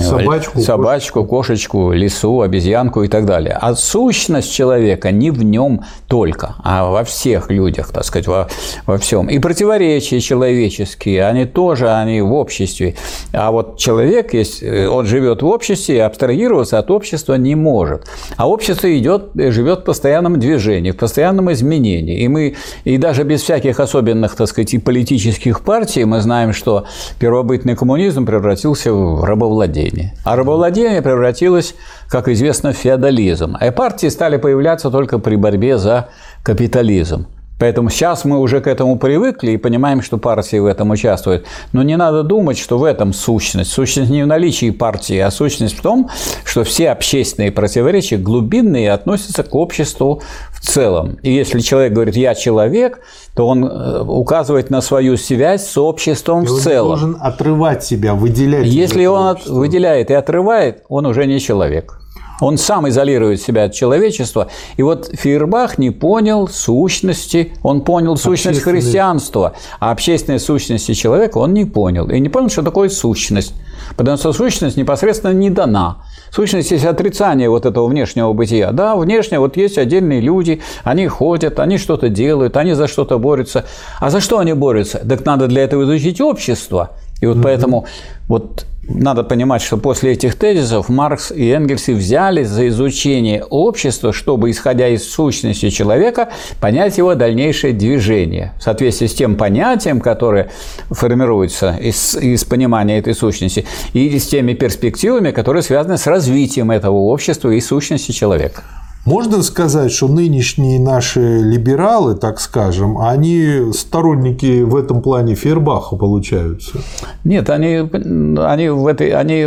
собачку, 0.00 0.60
собачку 0.60 1.24
кошечку, 1.24 1.92
лису, 1.92 2.40
обезьянку 2.40 3.02
и 3.02 3.08
так 3.08 3.26
далее. 3.26 3.58
А 3.60 3.74
сущность 3.74 4.50
человека 4.50 5.10
не 5.10 5.30
в 5.30 5.42
нем 5.42 5.84
только, 6.06 6.54
а 6.64 6.86
во 6.86 7.04
всех 7.04 7.50
людях, 7.50 7.92
так 7.92 8.04
сказать, 8.04 8.26
во, 8.26 8.48
во 8.86 8.96
всем. 8.96 9.26
И 9.26 9.38
противоречия 9.38 10.20
человеческие, 10.20 11.26
они 11.26 11.44
тоже, 11.44 11.90
они 11.90 12.22
в 12.22 12.32
обществе. 12.32 12.94
А 13.32 13.50
вот 13.50 13.76
человек, 13.76 14.32
есть, 14.32 14.62
э, 14.62 14.88
он 14.88 15.04
живет 15.04 15.42
в 15.42 15.46
обществе, 15.46 15.96
и 15.96 15.98
абстрагироваться 15.98 16.78
от 16.78 16.90
общества 16.90 17.34
не 17.34 17.54
может. 17.54 18.06
А 18.38 18.48
общество 18.48 18.96
идет, 18.98 19.32
живет 19.34 19.80
в 19.80 19.84
постоянном 19.84 20.40
движении, 20.40 20.92
в 20.92 20.96
постоянном 20.96 21.52
изменении. 21.52 22.20
И 22.20 22.28
мы, 22.28 22.56
и 22.84 22.96
даже 22.96 23.24
без 23.24 23.42
всяких 23.42 23.78
особенных, 23.78 24.36
так 24.36 24.48
сказать, 24.48 24.72
и 24.72 24.78
политических 24.78 25.60
партий, 25.60 26.06
мы 26.06 26.22
знаем, 26.22 26.54
что 26.54 26.86
первобытные 27.18 27.57
первобытный 27.58 27.76
коммунизм 27.76 28.24
превратился 28.24 28.92
в 28.92 29.24
рабовладение. 29.24 30.14
А 30.24 30.36
рабовладение 30.36 31.02
превратилось, 31.02 31.74
как 32.08 32.28
известно, 32.28 32.72
в 32.72 32.76
феодализм. 32.76 33.56
А 33.60 33.72
партии 33.72 34.08
стали 34.08 34.36
появляться 34.36 34.90
только 34.90 35.18
при 35.18 35.36
борьбе 35.36 35.78
за 35.78 36.08
капитализм. 36.44 37.26
Поэтому 37.58 37.90
сейчас 37.90 38.24
мы 38.24 38.38
уже 38.38 38.60
к 38.60 38.66
этому 38.66 38.98
привыкли 38.98 39.52
и 39.52 39.56
понимаем, 39.56 40.02
что 40.02 40.16
партии 40.18 40.58
в 40.58 40.66
этом 40.66 40.90
участвуют. 40.90 41.46
Но 41.72 41.82
не 41.82 41.96
надо 41.96 42.22
думать, 42.22 42.58
что 42.58 42.78
в 42.78 42.84
этом 42.84 43.12
сущность. 43.12 43.72
Сущность 43.72 44.10
не 44.10 44.22
в 44.22 44.26
наличии 44.26 44.70
партии, 44.70 45.18
а 45.18 45.30
сущность 45.30 45.76
в 45.76 45.82
том, 45.82 46.08
что 46.44 46.64
все 46.64 46.90
общественные 46.90 47.50
противоречия 47.50 48.16
глубинные 48.16 48.92
относятся 48.92 49.42
к 49.42 49.54
обществу 49.54 50.22
в 50.52 50.60
целом. 50.60 51.18
И 51.22 51.32
если 51.32 51.60
человек 51.60 51.92
говорит 51.92 52.16
«я 52.16 52.34
человек», 52.34 53.00
то 53.34 53.46
он 53.46 53.64
э, 53.64 54.02
указывает 54.02 54.70
на 54.70 54.80
свою 54.80 55.16
связь 55.16 55.66
с 55.66 55.78
обществом 55.78 56.44
и 56.44 56.46
в 56.46 56.60
целом. 56.60 56.92
Он 56.92 56.98
должен 56.98 57.16
отрывать 57.20 57.84
себя, 57.84 58.14
выделять. 58.14 58.66
Если 58.66 59.06
он 59.06 59.32
общество. 59.32 59.54
выделяет 59.54 60.10
и 60.10 60.14
отрывает, 60.14 60.84
он 60.88 61.06
уже 61.06 61.26
не 61.26 61.40
человек. 61.40 62.00
Он 62.40 62.56
сам 62.56 62.88
изолирует 62.88 63.40
себя 63.40 63.64
от 63.64 63.74
человечества. 63.74 64.48
И 64.76 64.82
вот 64.82 65.10
Фейербах 65.12 65.78
не 65.78 65.90
понял 65.90 66.48
сущности, 66.48 67.52
он 67.62 67.82
понял 67.82 68.16
сущность 68.16 68.62
христианства, 68.62 69.54
а 69.80 69.90
общественной 69.90 70.38
сущности 70.38 70.94
человека 70.94 71.38
он 71.38 71.52
не 71.52 71.64
понял. 71.64 72.08
И 72.08 72.20
не 72.20 72.28
понял, 72.28 72.48
что 72.48 72.62
такое 72.62 72.88
сущность. 72.88 73.54
Потому 73.96 74.16
что 74.16 74.32
сущность 74.32 74.76
непосредственно 74.76 75.32
не 75.32 75.50
дана. 75.50 75.98
Сущность 76.30 76.70
есть 76.70 76.84
отрицание 76.84 77.48
вот 77.48 77.66
этого 77.66 77.86
внешнего 77.86 78.32
бытия. 78.32 78.70
Да, 78.72 78.96
внешне 78.96 79.38
вот 79.38 79.56
есть 79.56 79.78
отдельные 79.78 80.20
люди, 80.20 80.60
они 80.84 81.06
ходят, 81.08 81.58
они 81.58 81.78
что-то 81.78 82.08
делают, 82.08 82.56
они 82.56 82.74
за 82.74 82.86
что-то 82.86 83.18
борются. 83.18 83.64
А 83.98 84.10
за 84.10 84.20
что 84.20 84.38
они 84.38 84.52
борются? 84.52 84.98
Так 84.98 85.24
надо 85.24 85.46
для 85.46 85.64
этого 85.64 85.84
изучить 85.84 86.20
общество. 86.20 86.90
И 87.20 87.26
вот 87.26 87.38
mm-hmm. 87.38 87.42
поэтому 87.42 87.86
вот 88.28 88.66
надо 88.88 89.22
понимать, 89.22 89.62
что 89.62 89.76
после 89.76 90.12
этих 90.12 90.34
тезисов 90.34 90.88
Маркс 90.88 91.30
и 91.30 91.48
Энгельс 91.48 91.88
взялись 91.88 92.48
за 92.48 92.68
изучение 92.68 93.44
общества, 93.44 94.12
чтобы, 94.12 94.50
исходя 94.50 94.88
из 94.88 95.08
сущности 95.08 95.70
человека, 95.70 96.30
понять 96.60 96.98
его 96.98 97.14
дальнейшее 97.14 97.72
движение 97.74 98.52
в 98.58 98.62
соответствии 98.62 99.06
с 99.06 99.14
тем 99.14 99.36
понятием, 99.36 100.00
которое 100.00 100.50
формируется 100.90 101.76
из, 101.80 102.16
из 102.16 102.44
понимания 102.44 102.98
этой 102.98 103.14
сущности, 103.14 103.66
и 103.92 104.18
с 104.18 104.26
теми 104.26 104.54
перспективами, 104.54 105.30
которые 105.30 105.62
связаны 105.62 105.98
с 105.98 106.06
развитием 106.06 106.70
этого 106.70 106.96
общества 106.96 107.50
и 107.50 107.60
сущности 107.60 108.12
человека. 108.12 108.62
Можно 109.04 109.42
сказать, 109.42 109.90
что 109.90 110.06
нынешние 110.08 110.78
наши 110.78 111.20
либералы, 111.38 112.14
так 112.14 112.40
скажем, 112.40 112.98
они 112.98 113.72
сторонники 113.72 114.62
в 114.62 114.76
этом 114.76 115.00
плане 115.00 115.34
Фейербаха 115.34 115.96
получаются? 115.96 116.80
Нет, 117.24 117.48
они, 117.48 117.76
они, 117.76 118.68
в 118.68 118.86
этой, 118.86 119.10
они 119.12 119.46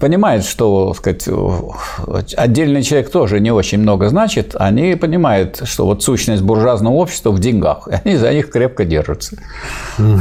понимают, 0.00 0.44
что 0.44 0.94
сказать, 0.94 1.28
отдельный 2.36 2.82
человек 2.82 3.10
тоже 3.10 3.40
не 3.40 3.50
очень 3.50 3.78
много 3.78 4.08
значит. 4.08 4.56
Они 4.58 4.94
понимают, 4.94 5.60
что 5.64 5.84
вот 5.84 6.02
сущность 6.02 6.42
буржуазного 6.42 6.94
общества 6.94 7.30
в 7.30 7.40
деньгах, 7.40 7.88
и 7.88 7.98
они 8.04 8.16
за 8.16 8.32
них 8.32 8.50
крепко 8.50 8.84
держатся. 8.84 9.36
Угу. 9.98 10.18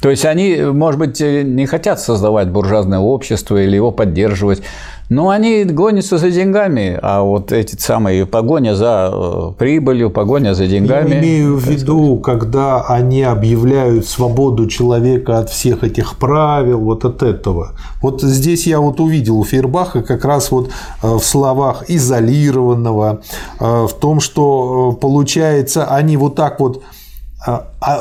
То 0.00 0.10
есть 0.10 0.24
они, 0.24 0.56
может 0.56 1.00
быть, 1.00 1.20
не 1.20 1.66
хотят 1.66 2.00
создавать 2.00 2.48
буржуазное 2.48 3.00
общество 3.00 3.60
или 3.60 3.74
его 3.74 3.90
поддерживать, 3.90 4.62
но 5.08 5.30
они 5.30 5.64
гонятся 5.64 6.18
за 6.18 6.30
деньгами, 6.30 6.98
а 7.00 7.22
вот 7.22 7.50
эти 7.50 7.80
самые 7.80 8.26
погоня 8.26 8.74
за 8.74 9.10
э, 9.10 9.52
прибылью, 9.58 10.10
погоня 10.10 10.54
за 10.54 10.66
деньгами. 10.66 11.14
Я 11.14 11.20
имею 11.20 11.56
в 11.56 11.66
виду, 11.66 12.18
когда 12.18 12.82
они 12.82 13.22
объявляют 13.22 14.06
свободу 14.06 14.66
человека 14.66 15.38
от 15.38 15.48
всех 15.48 15.82
этих 15.82 16.18
правил, 16.18 16.80
вот 16.80 17.06
от 17.06 17.22
этого. 17.22 17.72
Вот 18.02 18.20
здесь 18.20 18.66
я 18.66 18.80
вот 18.80 19.00
увидел 19.00 19.38
у 19.38 19.44
Фейербаха 19.44 20.02
как 20.02 20.26
раз 20.26 20.50
вот 20.50 20.68
э, 21.02 21.06
в 21.08 21.24
словах 21.24 21.84
изолированного, 21.88 23.22
э, 23.58 23.86
в 23.86 23.94
том, 23.98 24.20
что 24.20 24.92
получается 25.00 25.86
они 25.86 26.18
вот 26.18 26.34
так 26.34 26.60
вот 26.60 26.82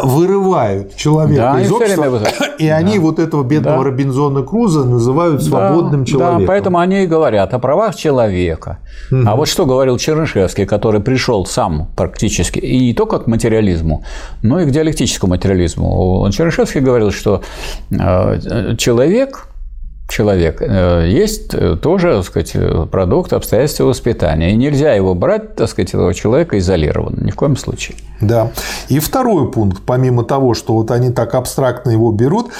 вырывают 0.04 0.96
человека 0.96 1.54
да, 1.54 1.62
из 1.62 1.72
общества, 1.72 2.22
и 2.58 2.68
они 2.68 2.96
да. 2.96 3.02
вот 3.02 3.20
этого 3.20 3.44
бедного 3.44 3.78
да. 3.78 3.84
Робинзона 3.84 4.42
Круза 4.42 4.84
называют 4.84 5.44
свободным 5.44 6.02
да, 6.02 6.12
человеком. 6.12 6.42
Да, 6.42 6.48
поэтому 6.48 6.80
они 6.80 7.04
и 7.04 7.06
говорят 7.06 7.54
о 7.54 7.60
правах 7.60 7.96
человека. 7.96 8.80
Угу. 9.12 9.22
А 9.28 9.36
вот 9.36 9.48
что 9.48 9.68
говорил 9.68 9.98
Чернышевский, 10.00 10.66
который 10.66 11.02
пришел 11.02 11.46
сам 11.46 11.88
практически 11.96 12.58
и 12.58 12.80
не 12.80 12.94
только 12.96 13.20
к 13.20 13.28
материализму, 13.28 14.04
но 14.42 14.60
и 14.60 14.66
к 14.66 14.72
диалектическому 14.72 15.32
материализму. 15.32 16.28
Чернышевский 16.32 16.82
говорил, 16.82 17.12
что 17.12 17.44
э, 17.92 18.76
человек 18.78 19.50
человек, 20.08 20.62
э, 20.62 21.08
есть 21.10 21.54
э, 21.54 21.76
тоже, 21.76 22.16
так 22.16 22.26
сказать, 22.26 22.90
продукт 22.90 23.34
обстоятельства 23.34 23.86
воспитания. 23.86 24.52
И 24.52 24.56
нельзя 24.56 24.94
его 24.94 25.14
брать, 25.16 25.56
так 25.56 25.70
сказать, 25.70 25.90
этого 25.90 26.14
человека 26.14 26.58
изолированно, 26.58 27.24
ни 27.24 27.32
в 27.32 27.36
коем 27.36 27.58
случае. 27.58 27.98
Да. 28.22 28.52
И 28.90 29.00
второй 29.00 29.52
пункт, 29.52 29.82
помимо 29.86 30.24
того, 30.24 30.54
что 30.54 30.74
вот 30.74 30.92
они 30.92 31.12
так 31.12 31.36
абстрактно 31.36 31.92
его 31.92 32.12
берут, 32.12 32.52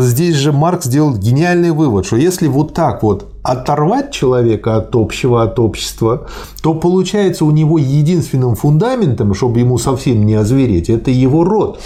здесь 0.00 0.36
же 0.36 0.52
Маркс 0.52 0.86
делает 0.86 1.18
гениальный 1.18 1.70
вывод, 1.70 2.06
что 2.06 2.16
если 2.16 2.48
вот 2.48 2.72
так 2.74 3.02
вот 3.02 3.30
оторвать 3.42 4.10
человека 4.10 4.76
от 4.76 4.96
общего, 4.96 5.42
от 5.42 5.58
общества, 5.58 6.28
то 6.62 6.74
получается 6.74 7.44
у 7.44 7.50
него 7.50 7.76
единственным 7.78 8.54
фундаментом, 8.54 9.34
чтобы 9.34 9.60
ему 9.60 9.76
совсем 9.76 10.24
не 10.24 10.34
озвереть, 10.34 10.88
это 10.88 11.10
его 11.10 11.44
род. 11.44 11.78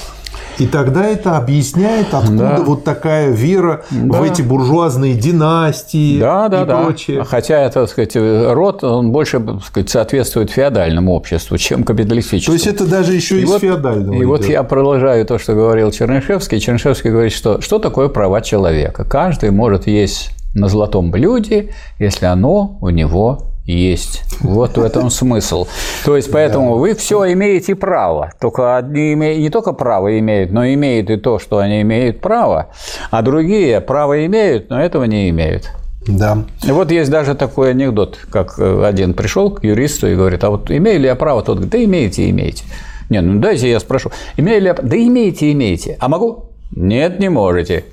И 0.59 0.67
тогда 0.67 1.07
это 1.07 1.37
объясняет, 1.37 2.13
откуда 2.13 2.39
да. 2.39 2.63
вот 2.65 2.85
такая 2.85 3.31
вера 3.31 3.85
да. 3.91 4.19
в 4.19 4.23
эти 4.23 4.43
буржуазные 4.43 5.15
династии 5.15 6.19
да, 6.19 6.49
да, 6.49 6.63
и 6.63 6.67
да. 6.67 6.83
прочее. 6.83 7.25
Хотя 7.25 7.61
это, 7.61 7.83
так 7.83 7.91
сказать, 7.91 8.17
род, 8.17 8.83
он 8.83 9.13
больше 9.13 9.41
так 9.41 9.65
сказать, 9.65 9.91
соответствует 9.91 10.51
феодальному 10.51 11.13
обществу, 11.13 11.57
чем 11.59 11.85
капиталистическому. 11.85 12.59
То 12.59 12.65
есть 12.65 12.67
это 12.67 12.91
даже 12.91 13.15
еще 13.15 13.39
и 13.39 13.43
из 13.43 13.49
вот, 13.49 13.61
феодального. 13.61 14.15
И 14.15 14.19
идет. 14.19 14.29
вот 14.29 14.45
я 14.47 14.63
продолжаю 14.63 15.25
то, 15.27 15.39
что 15.39 15.55
говорил 15.55 15.93
Чернышевский. 15.93 16.59
Чернышевский 16.59 17.11
говорит, 17.11 17.33
что 17.33 17.61
что 17.61 17.79
такое 17.79 18.09
права 18.09 18.41
человека? 18.41 19.05
Каждый 19.05 19.51
может 19.51 19.87
есть 19.87 20.31
на 20.55 20.69
золотом 20.69 21.11
блюде, 21.11 21.71
если 21.99 22.27
оно 22.27 22.79
у 22.81 22.91
него 22.91 23.43
есть. 23.73 24.25
Вот 24.41 24.79
в 24.79 24.83
этом 24.83 25.11
смысл. 25.11 25.67
То 26.05 26.17
есть, 26.17 26.31
поэтому 26.33 26.77
вы 26.77 26.95
все 26.95 27.33
имеете 27.33 27.75
право. 27.75 28.33
Только 28.41 28.77
одни 28.77 29.15
не 29.15 29.51
только 29.51 29.73
право 29.73 30.19
имеют, 30.19 30.51
но 30.51 30.67
имеют 30.67 31.11
и 31.11 31.17
то, 31.17 31.39
что 31.39 31.59
они 31.59 31.83
имеют 31.83 32.21
право, 32.21 32.69
а 33.11 33.23
другие 33.23 33.81
право 33.81 34.25
имеют, 34.27 34.71
но 34.71 34.81
этого 34.81 35.05
не 35.05 35.29
имеют. 35.29 35.71
Да. 36.07 36.45
И 36.67 36.71
вот 36.71 36.91
есть 36.91 37.11
даже 37.11 37.35
такой 37.35 37.73
анекдот, 37.73 38.19
как 38.31 38.59
один 38.59 39.13
пришел 39.13 39.51
к 39.51 39.63
юристу 39.63 40.09
и 40.09 40.17
говорит, 40.17 40.43
а 40.45 40.51
вот 40.51 40.71
имею 40.71 41.01
ли 41.01 41.07
я 41.07 41.15
право? 41.15 41.43
Тот 41.43 41.57
говорит, 41.57 41.73
да 41.73 41.85
имеете, 41.85 42.31
имеете. 42.31 42.65
Нет, 43.11 43.25
ну 43.25 43.39
дайте 43.41 43.71
я 43.71 43.81
спрошу, 43.81 44.11
имею 44.37 44.61
ли 44.61 44.67
я 44.69 44.75
Да 44.75 44.97
имеете, 44.97 45.53
имеете. 45.53 45.97
А 46.01 46.09
могу? 46.09 46.47
Нет, 46.71 47.21
не 47.21 47.29
можете. 47.29 47.85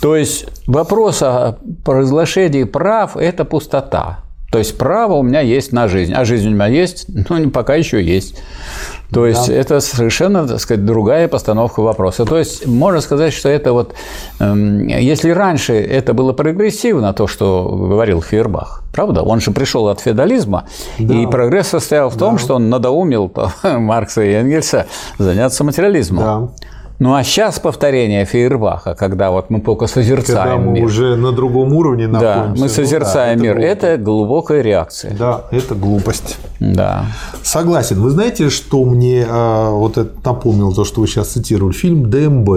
То 0.00 0.16
есть 0.16 0.46
вопрос 0.66 1.22
о 1.22 1.58
разглашении 1.84 2.64
прав– 2.64 3.16
это 3.16 3.44
пустота. 3.44 4.21
То 4.52 4.58
есть 4.58 4.76
право 4.76 5.14
у 5.14 5.22
меня 5.22 5.40
есть 5.40 5.72
на 5.72 5.88
жизнь, 5.88 6.12
а 6.12 6.26
жизнь 6.26 6.48
у 6.48 6.50
меня 6.50 6.66
есть, 6.66 7.06
ну, 7.30 7.50
пока 7.50 7.74
еще 7.74 8.04
есть. 8.04 8.36
То 9.10 9.26
есть 9.26 9.48
да. 9.48 9.54
это 9.54 9.80
совершенно, 9.80 10.46
так 10.46 10.60
сказать, 10.60 10.84
другая 10.84 11.26
постановка 11.26 11.80
вопроса. 11.80 12.26
То 12.26 12.38
есть 12.38 12.66
можно 12.66 13.00
сказать, 13.00 13.32
что 13.32 13.48
это 13.48 13.72
вот, 13.72 13.94
эм, 14.40 14.86
если 14.86 15.30
раньше 15.30 15.74
это 15.74 16.12
было 16.12 16.34
прогрессивно, 16.34 17.14
то, 17.14 17.26
что 17.26 17.66
говорил 17.66 18.20
Фейербах, 18.20 18.84
правда? 18.92 19.22
Он 19.22 19.40
же 19.40 19.52
пришел 19.52 19.88
от 19.88 20.00
феодализма, 20.00 20.64
да. 20.98 21.14
и 21.14 21.26
прогресс 21.26 21.68
состоял 21.68 22.10
в 22.10 22.18
том, 22.18 22.36
да. 22.36 22.42
что 22.42 22.54
он 22.56 22.68
надоумил 22.68 23.32
Маркса 23.62 24.22
и 24.22 24.32
Энгельса 24.32 24.86
заняться 25.18 25.64
материализмом. 25.64 26.22
Да. 26.22 26.64
Ну 27.02 27.14
а 27.14 27.24
сейчас 27.24 27.58
повторение 27.58 28.24
Фейербаха, 28.24 28.94
когда 28.94 29.32
вот 29.32 29.50
мы 29.50 29.60
только 29.60 29.88
созерцаем 29.88 30.38
когда 30.38 30.56
мы 30.56 30.72
мир. 30.74 30.84
уже 30.84 31.16
на 31.16 31.32
другом 31.32 31.72
уровне 31.72 32.06
находимся. 32.06 32.54
Да, 32.54 32.60
мы 32.60 32.68
созерцаем 32.68 33.38
ну, 33.38 33.44
да, 33.44 33.54
мир. 33.54 33.58
Это, 33.58 33.86
это 33.88 34.02
глубокая 34.04 34.62
реакция. 34.62 35.12
Да, 35.18 35.46
это 35.50 35.74
глупость. 35.74 36.38
Да. 36.60 37.06
Согласен. 37.42 38.00
Вы 38.00 38.10
знаете, 38.10 38.50
что 38.50 38.84
мне 38.84 39.26
а, 39.28 39.72
вот 39.72 39.98
это 39.98 40.12
напомнило 40.24 40.72
то, 40.72 40.84
что 40.84 41.00
вы 41.00 41.08
сейчас 41.08 41.30
цитировали? 41.30 41.72
Фильм 41.72 42.08
ДМБ. 42.08 42.48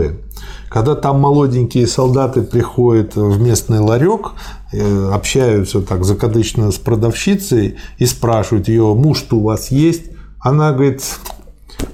Когда 0.70 0.94
там 0.94 1.22
молоденькие 1.22 1.88
солдаты 1.88 2.44
приходят 2.44 3.16
в 3.16 3.42
местный 3.42 3.80
ларек, 3.80 4.34
э, 4.72 5.10
общаются 5.12 5.82
так 5.82 6.04
закадычно 6.04 6.70
с 6.70 6.76
продавщицей 6.76 7.78
и 7.98 8.06
спрашивают 8.06 8.68
ее, 8.68 8.94
муж-то 8.94 9.38
у 9.38 9.44
вас 9.44 9.72
есть? 9.72 10.12
Она 10.40 10.72
говорит, 10.72 11.02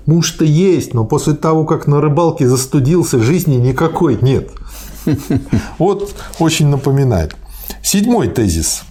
Муж-то 0.06 0.46
есть, 0.46 0.94
но 0.94 1.06
после 1.06 1.34
того, 1.34 1.66
как 1.66 1.88
на 1.88 2.02
рыбалке 2.02 2.48
застудился, 2.48 3.22
жизни 3.22 3.56
никакой 3.56 4.18
нет. 4.22 4.50
Вот 5.78 6.14
очень 6.40 6.68
напоминает. 6.68 7.36
Седьмой 7.82 8.28
тезис. 8.30 8.84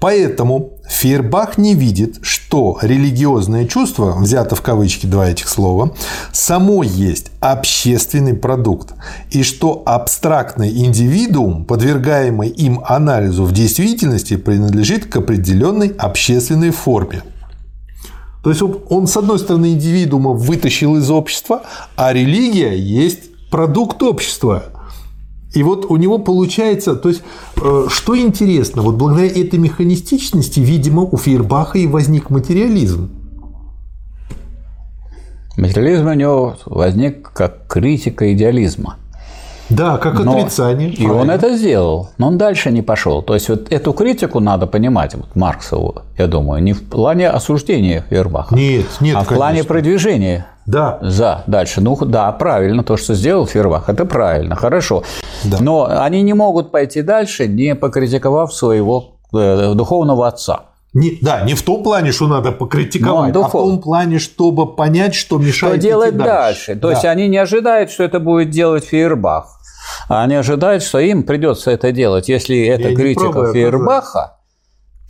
Поэтому 0.00 0.72
Фейербах 0.92 1.58
не 1.58 1.74
видит, 1.74 2.18
что 2.22 2.78
религиозное 2.82 3.66
чувство, 3.66 4.16
взято 4.18 4.56
в 4.56 4.60
кавычки 4.60 5.06
два 5.06 5.28
этих 5.28 5.48
слова, 5.48 5.94
само 6.32 6.82
есть 6.82 7.30
общественный 7.40 8.34
продукт, 8.34 8.94
и 9.30 9.42
что 9.42 9.82
абстрактный 9.86 10.70
индивидуум, 10.70 11.64
подвергаемый 11.64 12.48
им 12.48 12.82
анализу 12.84 13.44
в 13.44 13.52
действительности, 13.52 14.36
принадлежит 14.36 15.06
к 15.06 15.16
определенной 15.16 15.88
общественной 15.88 16.70
форме. 16.70 17.22
То 18.42 18.50
есть 18.50 18.62
он, 18.62 19.06
с 19.06 19.16
одной 19.16 19.38
стороны, 19.38 19.72
индивидуума 19.72 20.32
вытащил 20.32 20.96
из 20.96 21.10
общества, 21.10 21.62
а 21.96 22.12
религия 22.12 22.76
есть 22.76 23.30
продукт 23.50 24.02
общества. 24.02 24.64
И 25.54 25.62
вот 25.62 25.84
у 25.84 25.96
него 25.96 26.18
получается, 26.18 26.96
то 26.96 27.10
есть, 27.10 27.22
э, 27.62 27.86
что 27.88 28.18
интересно, 28.18 28.82
вот 28.82 28.96
благодаря 28.96 29.28
этой 29.28 29.58
механистичности, 29.58 30.60
видимо, 30.60 31.02
у 31.02 31.16
Фейербаха 31.16 31.78
и 31.78 31.86
возник 31.86 32.30
материализм. 32.30 33.10
Материализм 35.58 36.06
у 36.06 36.14
него 36.14 36.56
возник 36.64 37.30
как 37.32 37.66
критика 37.68 38.32
идеализма. 38.32 38.96
Да, 39.72 39.98
как 39.98 40.20
Но, 40.20 40.32
отрицание. 40.32 40.90
И 40.90 40.96
правильно. 40.96 41.22
он 41.22 41.30
это 41.30 41.56
сделал, 41.56 42.10
но 42.18 42.28
он 42.28 42.38
дальше 42.38 42.70
не 42.70 42.82
пошел. 42.82 43.22
То 43.22 43.34
есть 43.34 43.48
вот 43.48 43.72
эту 43.72 43.92
критику 43.92 44.40
надо 44.40 44.66
понимать, 44.66 45.14
вот 45.14 45.34
Марксову, 45.34 46.02
я 46.18 46.26
думаю, 46.26 46.62
не 46.62 46.72
в 46.72 46.88
плане 46.88 47.30
осуждения 47.30 48.04
Фейербаха, 48.08 48.54
нет, 48.54 48.86
нет, 49.00 49.16
а 49.16 49.24
в 49.24 49.28
плане 49.28 49.64
продвижения 49.64 50.46
да. 50.66 50.98
за 51.02 51.44
дальше. 51.46 51.80
Ну 51.80 51.96
да, 51.96 52.30
правильно, 52.32 52.84
то, 52.84 52.96
что 52.96 53.14
сделал 53.14 53.46
Фейербах, 53.46 53.88
это 53.88 54.04
правильно, 54.04 54.56
хорошо. 54.56 55.02
Да. 55.44 55.58
Но 55.60 55.86
они 55.88 56.22
не 56.22 56.34
могут 56.34 56.70
пойти 56.70 57.02
дальше, 57.02 57.48
не 57.48 57.74
покритиковав 57.74 58.52
своего 58.52 59.16
э, 59.34 59.72
духовного 59.74 60.28
отца. 60.28 60.66
Не, 60.94 61.18
да, 61.22 61.40
не 61.40 61.54
в 61.54 61.62
том 61.62 61.82
плане, 61.82 62.12
что 62.12 62.28
надо 62.28 62.52
покритиковать, 62.52 63.34
а 63.34 63.48
в 63.48 63.50
том 63.50 63.80
плане, 63.80 64.18
чтобы 64.18 64.74
понять, 64.76 65.14
что 65.14 65.38
мешает. 65.38 65.76
Что 65.76 65.82
делать 65.82 66.16
дальше. 66.16 66.26
дальше. 66.26 66.74
То 66.74 66.88
да. 66.88 66.90
есть 66.90 67.04
они 67.06 67.28
не 67.28 67.38
ожидают, 67.38 67.90
что 67.90 68.04
это 68.04 68.20
будет 68.20 68.50
делать 68.50 68.84
Фейербах. 68.84 69.58
А 70.12 70.24
они 70.24 70.34
ожидают, 70.34 70.82
что 70.82 70.98
им 70.98 71.22
придется 71.22 71.70
это 71.70 71.90
делать. 71.90 72.28
Если 72.28 72.66
это 72.66 72.90
Я 72.90 72.94
критика 72.94 73.50
Фейербаха, 73.50 74.36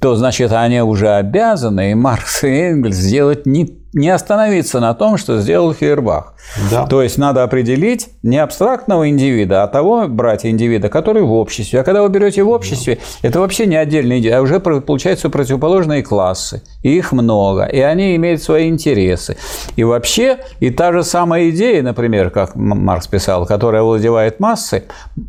то 0.00 0.14
значит 0.14 0.52
они 0.52 0.80
уже 0.80 1.08
обязаны, 1.08 1.90
и 1.90 1.94
Маркс 1.94 2.44
и 2.44 2.48
Энгельс, 2.48 2.94
сделать 2.94 3.44
не 3.44 3.81
не 3.92 4.08
остановиться 4.08 4.80
на 4.80 4.94
том, 4.94 5.18
что 5.18 5.38
сделал 5.40 5.74
Фейербах. 5.74 6.34
Да. 6.70 6.86
То 6.86 7.02
есть 7.02 7.18
надо 7.18 7.42
определить 7.42 8.08
не 8.22 8.38
абстрактного 8.38 9.08
индивида, 9.08 9.62
а 9.62 9.68
того 9.68 10.08
брать 10.08 10.46
индивида, 10.46 10.88
который 10.88 11.22
в 11.22 11.32
обществе. 11.32 11.80
А 11.80 11.84
когда 11.84 12.02
вы 12.02 12.08
берете 12.08 12.42
в 12.42 12.48
обществе, 12.48 12.96
да. 12.96 13.28
это 13.28 13.40
вообще 13.40 13.66
не 13.66 13.76
отдельные 13.76 14.18
индивиды, 14.18 14.36
а 14.36 14.40
уже 14.40 14.60
получаются 14.60 15.28
противоположные 15.28 16.02
классы. 16.02 16.62
И 16.82 16.96
их 16.96 17.12
много, 17.12 17.64
и 17.64 17.80
они 17.80 18.16
имеют 18.16 18.42
свои 18.42 18.68
интересы. 18.68 19.36
И 19.76 19.84
вообще, 19.84 20.38
и 20.60 20.70
та 20.70 20.92
же 20.92 21.04
самая 21.04 21.50
идея, 21.50 21.82
например, 21.82 22.30
как 22.30 22.56
Маркс 22.56 23.06
писал, 23.06 23.46
которая 23.46 23.82
овладевает 23.82 24.40
массой, 24.40 24.84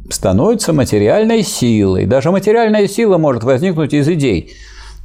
становится 0.10 0.72
материальной 0.72 1.44
силой. 1.44 2.06
Даже 2.06 2.32
материальная 2.32 2.88
сила 2.88 3.18
может 3.18 3.44
возникнуть 3.44 3.94
из 3.94 4.08
идей. 4.08 4.54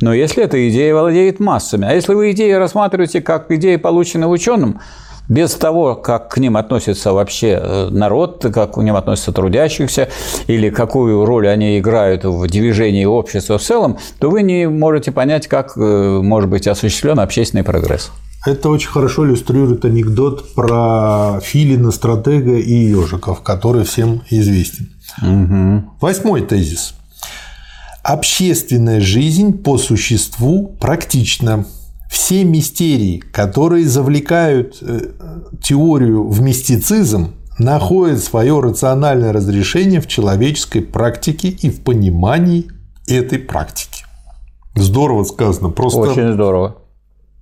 Но 0.01 0.15
если 0.15 0.45
эта 0.45 0.69
идея 0.69 0.95
владеет 0.95 1.41
массами, 1.41 1.87
а 1.89 1.93
если 1.93 2.15
вы 2.15 2.31
идеи 2.31 2.53
рассматриваете 2.53 3.21
как 3.21 3.51
идеи, 3.51 3.77
полученные 3.77 4.29
ученым, 4.29 4.81
без 5.29 5.55
того, 5.55 5.95
как 5.95 6.31
к 6.31 6.39
ним 6.39 6.57
относится 6.57 7.13
вообще 7.13 7.61
э, 7.61 7.89
народ, 7.91 8.47
как 8.53 8.75
к 8.75 8.77
ним 8.79 8.97
относятся 8.97 9.33
трудящихся, 9.33 10.09
или 10.47 10.71
какую 10.71 11.25
роль 11.25 11.49
они 11.49 11.79
играют 11.79 12.25
в 12.25 12.47
движении 12.47 13.05
общества 13.05 13.59
в 13.59 13.63
целом, 13.63 13.99
то 14.19 14.31
вы 14.31 14.43
не 14.43 14.69
можете 14.69 15.13
понять, 15.13 15.47
как 15.47 15.77
э, 15.77 16.21
может 16.23 16.49
быть 16.49 16.67
осуществлен 16.67 17.21
общественный 17.21 17.63
прогресс. 17.63 18.11
Это 18.47 18.71
очень 18.71 18.89
хорошо 18.89 19.27
иллюстрирует 19.27 19.85
анекдот 19.85 20.55
про 20.55 21.41
Филина, 21.43 21.91
стратега 21.91 22.57
и 22.57 22.73
ежиков, 22.73 23.43
который 23.43 23.85
всем 23.85 24.23
известен. 24.31 24.89
Угу. 25.21 25.97
Восьмой 26.01 26.43
тезис. 26.43 26.95
Общественная 28.03 29.01
жизнь 29.01 29.53
по 29.53 29.79
существу 29.79 30.77
практична. 30.81 31.67
Все 32.11 32.45
мистерии, 32.45 33.19
которые 33.19 33.87
завлекают 33.87 34.79
э, 34.81 35.13
теорию 35.63 36.27
в 36.27 36.41
мистицизм, 36.41 37.35
находят 37.59 38.23
свое 38.23 38.61
рациональное 38.61 39.33
разрешение 39.33 40.01
в 40.01 40.07
человеческой 40.07 40.81
практике 40.81 41.49
и 41.49 41.71
в 41.71 41.83
понимании 41.83 42.71
этой 43.07 43.39
практики. 43.39 44.05
Здорово 44.75 45.25
сказано, 45.25 45.71
просто. 45.71 46.01
Очень 46.01 46.33
здорово. 46.33 46.79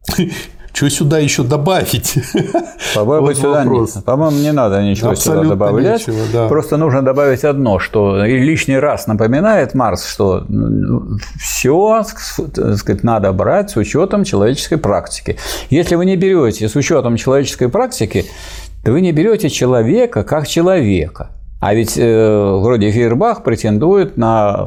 Что 0.76 0.90
сюда 0.90 1.18
еще 1.18 1.42
добавить? 1.42 2.18
По-моему, 2.94 3.28
вот 3.28 3.36
сюда 3.38 3.64
не, 3.64 4.02
по-моему, 4.02 4.36
не 4.36 4.52
надо 4.52 4.82
ничего 4.82 5.12
Абсолютно 5.12 5.44
сюда 5.44 5.54
добавлять. 5.54 6.06
Ничего, 6.06 6.22
да. 6.30 6.48
Просто 6.48 6.76
нужно 6.76 7.00
добавить 7.00 7.44
одно, 7.44 7.78
что 7.78 8.22
и 8.22 8.38
лишний 8.38 8.78
раз 8.78 9.06
напоминает 9.06 9.72
Марс, 9.72 10.06
что 10.06 10.46
все 11.40 12.04
сказать, 12.04 13.02
надо 13.04 13.32
брать 13.32 13.70
с 13.70 13.76
учетом 13.78 14.24
человеческой 14.24 14.76
практики. 14.76 15.38
Если 15.70 15.94
вы 15.94 16.04
не 16.04 16.16
берете 16.16 16.68
с 16.68 16.76
учетом 16.76 17.16
человеческой 17.16 17.70
практики, 17.70 18.26
то 18.84 18.92
вы 18.92 19.00
не 19.00 19.12
берете 19.12 19.48
человека 19.48 20.24
как 20.24 20.46
человека. 20.46 21.30
А 21.58 21.74
ведь 21.74 21.96
э, 21.96 22.58
вроде 22.60 22.90
Фейербах 22.90 23.42
претендует 23.42 24.16
на 24.16 24.66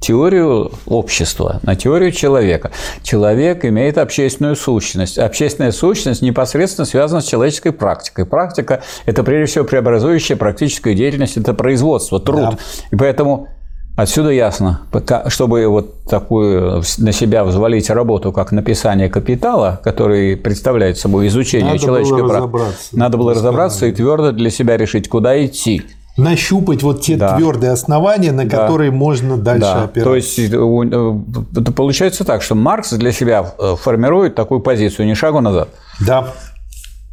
теорию 0.00 0.72
общества, 0.86 1.60
на 1.62 1.76
теорию 1.76 2.12
человека. 2.12 2.70
Человек 3.02 3.64
имеет 3.66 3.98
общественную 3.98 4.56
сущность. 4.56 5.18
Общественная 5.18 5.72
сущность 5.72 6.22
непосредственно 6.22 6.86
связана 6.86 7.20
с 7.20 7.26
человеческой 7.26 7.72
практикой. 7.72 8.24
Практика– 8.24 8.82
это 9.06 9.22
прежде 9.22 9.52
всего 9.52 9.64
преобразующая 9.66 10.36
практическая 10.36 10.94
деятельность, 10.94 11.36
это 11.36 11.52
производство, 11.52 12.18
труд. 12.18 12.50
Да. 12.52 12.58
И 12.90 12.96
поэтому 12.96 13.48
Отсюда 13.96 14.30
ясно, 14.30 14.80
чтобы 15.26 15.66
вот 15.66 16.04
такую 16.04 16.82
на 16.98 17.12
себя 17.12 17.44
взвалить 17.44 17.90
работу, 17.90 18.32
как 18.32 18.50
написание 18.50 19.10
капитала, 19.10 19.78
который 19.84 20.38
представляет 20.38 20.96
собой 20.96 21.26
изучение 21.26 21.72
надо 21.72 21.84
человеческой 21.84 22.26
практики, 22.26 22.96
надо 22.96 23.18
было 23.18 23.34
разобраться 23.34 23.84
и 23.84 23.92
твердо 23.92 24.32
для 24.32 24.48
себя 24.48 24.78
решить, 24.78 25.08
куда 25.10 25.44
идти 25.44 25.82
нащупать 26.16 26.82
вот 26.82 27.00
те 27.02 27.16
да. 27.16 27.36
твердые 27.36 27.72
основания, 27.72 28.32
на 28.32 28.44
да. 28.44 28.56
которые 28.58 28.90
можно 28.90 29.36
дальше 29.36 29.60
да. 29.60 29.84
опираться. 29.84 30.10
То 30.10 30.16
есть 30.16 30.38
э, 30.38 31.60
это 31.60 31.72
получается 31.72 32.24
так, 32.24 32.42
что 32.42 32.54
Маркс 32.54 32.92
для 32.92 33.12
себя 33.12 33.54
э, 33.58 33.76
формирует 33.80 34.34
такую 34.34 34.60
позицию, 34.60 35.06
не 35.06 35.14
шагу 35.14 35.40
назад. 35.40 35.68
Да. 36.00 36.28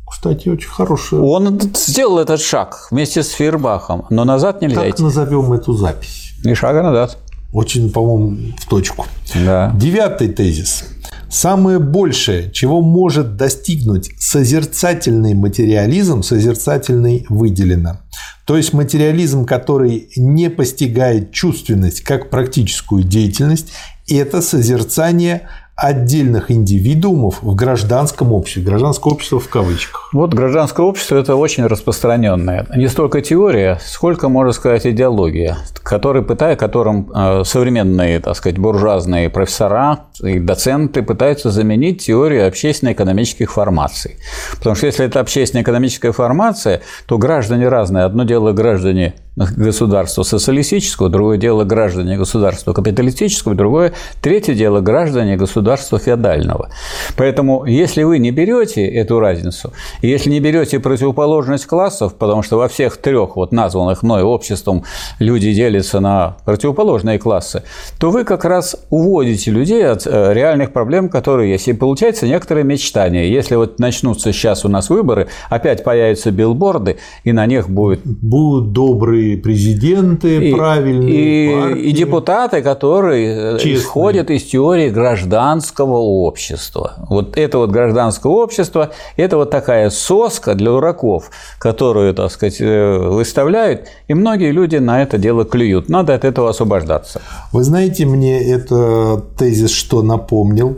Кстати, 0.09 0.49
очень 0.49 0.69
хороший. 0.69 1.19
Он 1.19 1.59
сделал 1.59 2.19
этот 2.19 2.41
шаг 2.41 2.87
вместе 2.91 3.23
с 3.23 3.29
Фейербахом, 3.31 4.05
но 4.09 4.23
назад 4.23 4.61
нельзя 4.61 4.81
как 4.81 4.89
идти. 4.89 5.03
назовем 5.03 5.51
эту 5.53 5.73
запись? 5.73 6.33
Не 6.43 6.55
шага 6.55 6.81
назад. 6.81 7.17
Очень, 7.53 7.91
по-моему, 7.91 8.53
в 8.57 8.65
точку. 8.67 9.05
Да. 9.35 9.71
Девятый 9.75 10.29
тезис. 10.29 10.85
Самое 11.29 11.79
большее, 11.79 12.51
чего 12.51 12.81
может 12.81 13.35
достигнуть 13.35 14.11
созерцательный 14.17 15.33
материализм, 15.33 16.23
созерцательный 16.23 17.25
выделено. 17.29 18.01
То 18.45 18.55
есть 18.55 18.71
материализм, 18.71 19.45
который 19.45 20.09
не 20.15 20.49
постигает 20.49 21.33
чувственность 21.33 22.01
как 22.01 22.29
практическую 22.29 23.03
деятельность, 23.03 23.73
это 24.07 24.41
созерцание 24.41 25.49
отдельных 25.77 26.49
индивидуумов 26.49 27.43
в 27.43 27.53
гражданском 27.53 28.33
обществе. 28.33 28.63
Гражданское 28.63 29.13
общество 29.13 29.39
в 29.39 29.47
кавычках. 29.47 30.09
Вот 30.11 30.33
гражданское 30.33 30.83
общество– 30.83 31.15
это 31.17 31.35
очень 31.35 31.67
распространенное. 31.67 32.65
Не 32.75 32.87
столько 32.87 33.21
теория, 33.21 33.79
сколько, 33.85 34.27
можно 34.27 34.53
сказать, 34.53 34.87
идеология, 34.87 35.57
который 35.83 36.23
пытая, 36.23 36.55
которым 36.55 37.11
э, 37.13 37.43
современные, 37.45 38.19
так 38.19 38.35
сказать, 38.35 38.57
буржуазные 38.57 39.29
профессора 39.29 40.07
и 40.23 40.39
доценты 40.39 41.03
пытаются 41.03 41.51
заменить 41.51 42.03
теорию 42.03 42.47
общественно-экономических 42.47 43.51
формаций. 43.51 44.17
Потому 44.57 44.75
что 44.75 44.87
если 44.87 45.05
это 45.05 45.19
общественно-экономическая 45.19 46.11
формация, 46.11 46.81
то 47.05 47.19
граждане 47.19 47.67
разные. 47.67 48.03
Одно 48.05 48.23
дело 48.23 48.51
граждане 48.51 49.13
государства 49.37 50.23
социалистического, 50.23 51.09
другое 51.09 51.37
дело 51.37 51.63
граждане 51.63 52.17
государства 52.17 52.73
капиталистического, 52.73 53.53
другое, 53.53 53.93
третье 54.21 54.55
дело 54.55 54.81
граждане 54.81 55.37
государства 55.37 55.99
феодального. 55.99 56.69
Поэтому, 57.15 57.65
если 57.65 58.03
вы 58.03 58.17
не 58.17 58.31
берете 58.31 58.85
эту 58.85 59.19
разницу, 59.19 59.73
если 60.01 60.31
не 60.31 60.39
берете 60.39 60.79
противоположность 60.79 61.67
классов, 61.67 62.15
потому 62.15 62.41
что 62.41 62.57
во 62.57 62.67
всех 62.67 62.97
трех 62.97 63.35
вот 63.35 63.51
названных 63.51 64.01
мной 64.01 64.23
обществом 64.23 64.83
люди 65.19 65.53
делятся 65.53 65.99
на 65.99 66.37
противоположные 66.45 67.19
классы, 67.19 67.63
то 67.99 68.09
вы 68.09 68.23
как 68.23 68.43
раз 68.43 68.75
уводите 68.89 69.51
людей 69.51 69.87
от 69.87 70.07
э, 70.07 70.33
реальных 70.33 70.73
проблем, 70.73 71.09
которые 71.09 71.51
есть. 71.51 71.67
И 71.67 71.73
получается 71.73 72.25
некоторое 72.25 72.63
мечтание. 72.63 73.31
Если 73.31 73.55
вот 73.55 73.79
начнутся 73.79 74.33
сейчас 74.33 74.65
у 74.65 74.69
нас 74.69 74.89
выборы, 74.89 75.27
опять 75.49 75.83
появятся 75.83 76.31
билборды, 76.31 76.97
и 77.23 77.31
на 77.31 77.45
них 77.45 77.69
будет... 77.69 78.01
Будут 78.03 78.71
добрые 78.71 79.26
президенты 79.35 80.49
и, 80.49 80.53
правильные. 80.53 81.73
И, 81.75 81.89
и 81.89 81.91
депутаты, 81.91 82.61
которые 82.61 83.55
э, 83.55 83.57
Честные. 83.57 83.75
исходят 83.75 84.31
из 84.31 84.43
теории 84.43 84.89
гражданского 84.89 85.97
общества. 85.97 86.93
Вот 87.09 87.37
это 87.37 87.57
вот 87.57 87.71
гражданское 87.71 88.31
общество, 88.31 88.91
это 89.17 89.37
вот 89.37 89.49
такая 89.49 89.89
соска 89.89 90.55
для 90.55 90.67
дураков, 90.77 91.31
которую, 91.59 92.13
так 92.13 92.31
сказать, 92.31 92.61
э, 92.61 92.97
выставляют, 92.97 93.87
и 94.07 94.13
многие 94.13 94.51
люди 94.51 94.77
на 94.77 95.01
это 95.01 95.17
дело 95.17 95.45
клюют. 95.45 95.89
Надо 95.89 96.13
от 96.13 96.23
этого 96.23 96.49
освобождаться. 96.49 97.21
Вы 97.51 97.63
знаете, 97.63 98.05
мне 98.05 98.39
это 98.41 99.23
тезис 99.37 99.71
что 99.71 100.01
напомнил, 100.01 100.77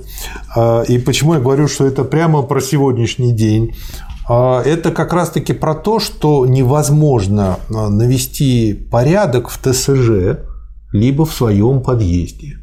а, 0.56 0.84
и 0.84 0.98
почему 1.00 1.34
я 1.34 1.40
говорю, 1.40 1.68
что 1.68 1.86
это 1.86 2.04
прямо 2.04 2.42
про 2.44 2.62
сегодняшний 2.62 3.34
день. 3.34 3.76
А, 4.30 4.62
это 4.62 4.92
как 4.92 5.12
раз-таки 5.12 5.54
про 5.54 5.74
то, 5.74 6.00
что 6.00 6.46
невозможно 6.46 7.58
а, 7.74 7.90
навести 7.90 8.74
порядок 8.74 9.50
в 9.50 9.58
ТСЖ 9.58 10.46
либо 10.94 11.26
в 11.26 11.34
своем 11.34 11.82
подъезде. 11.82 12.58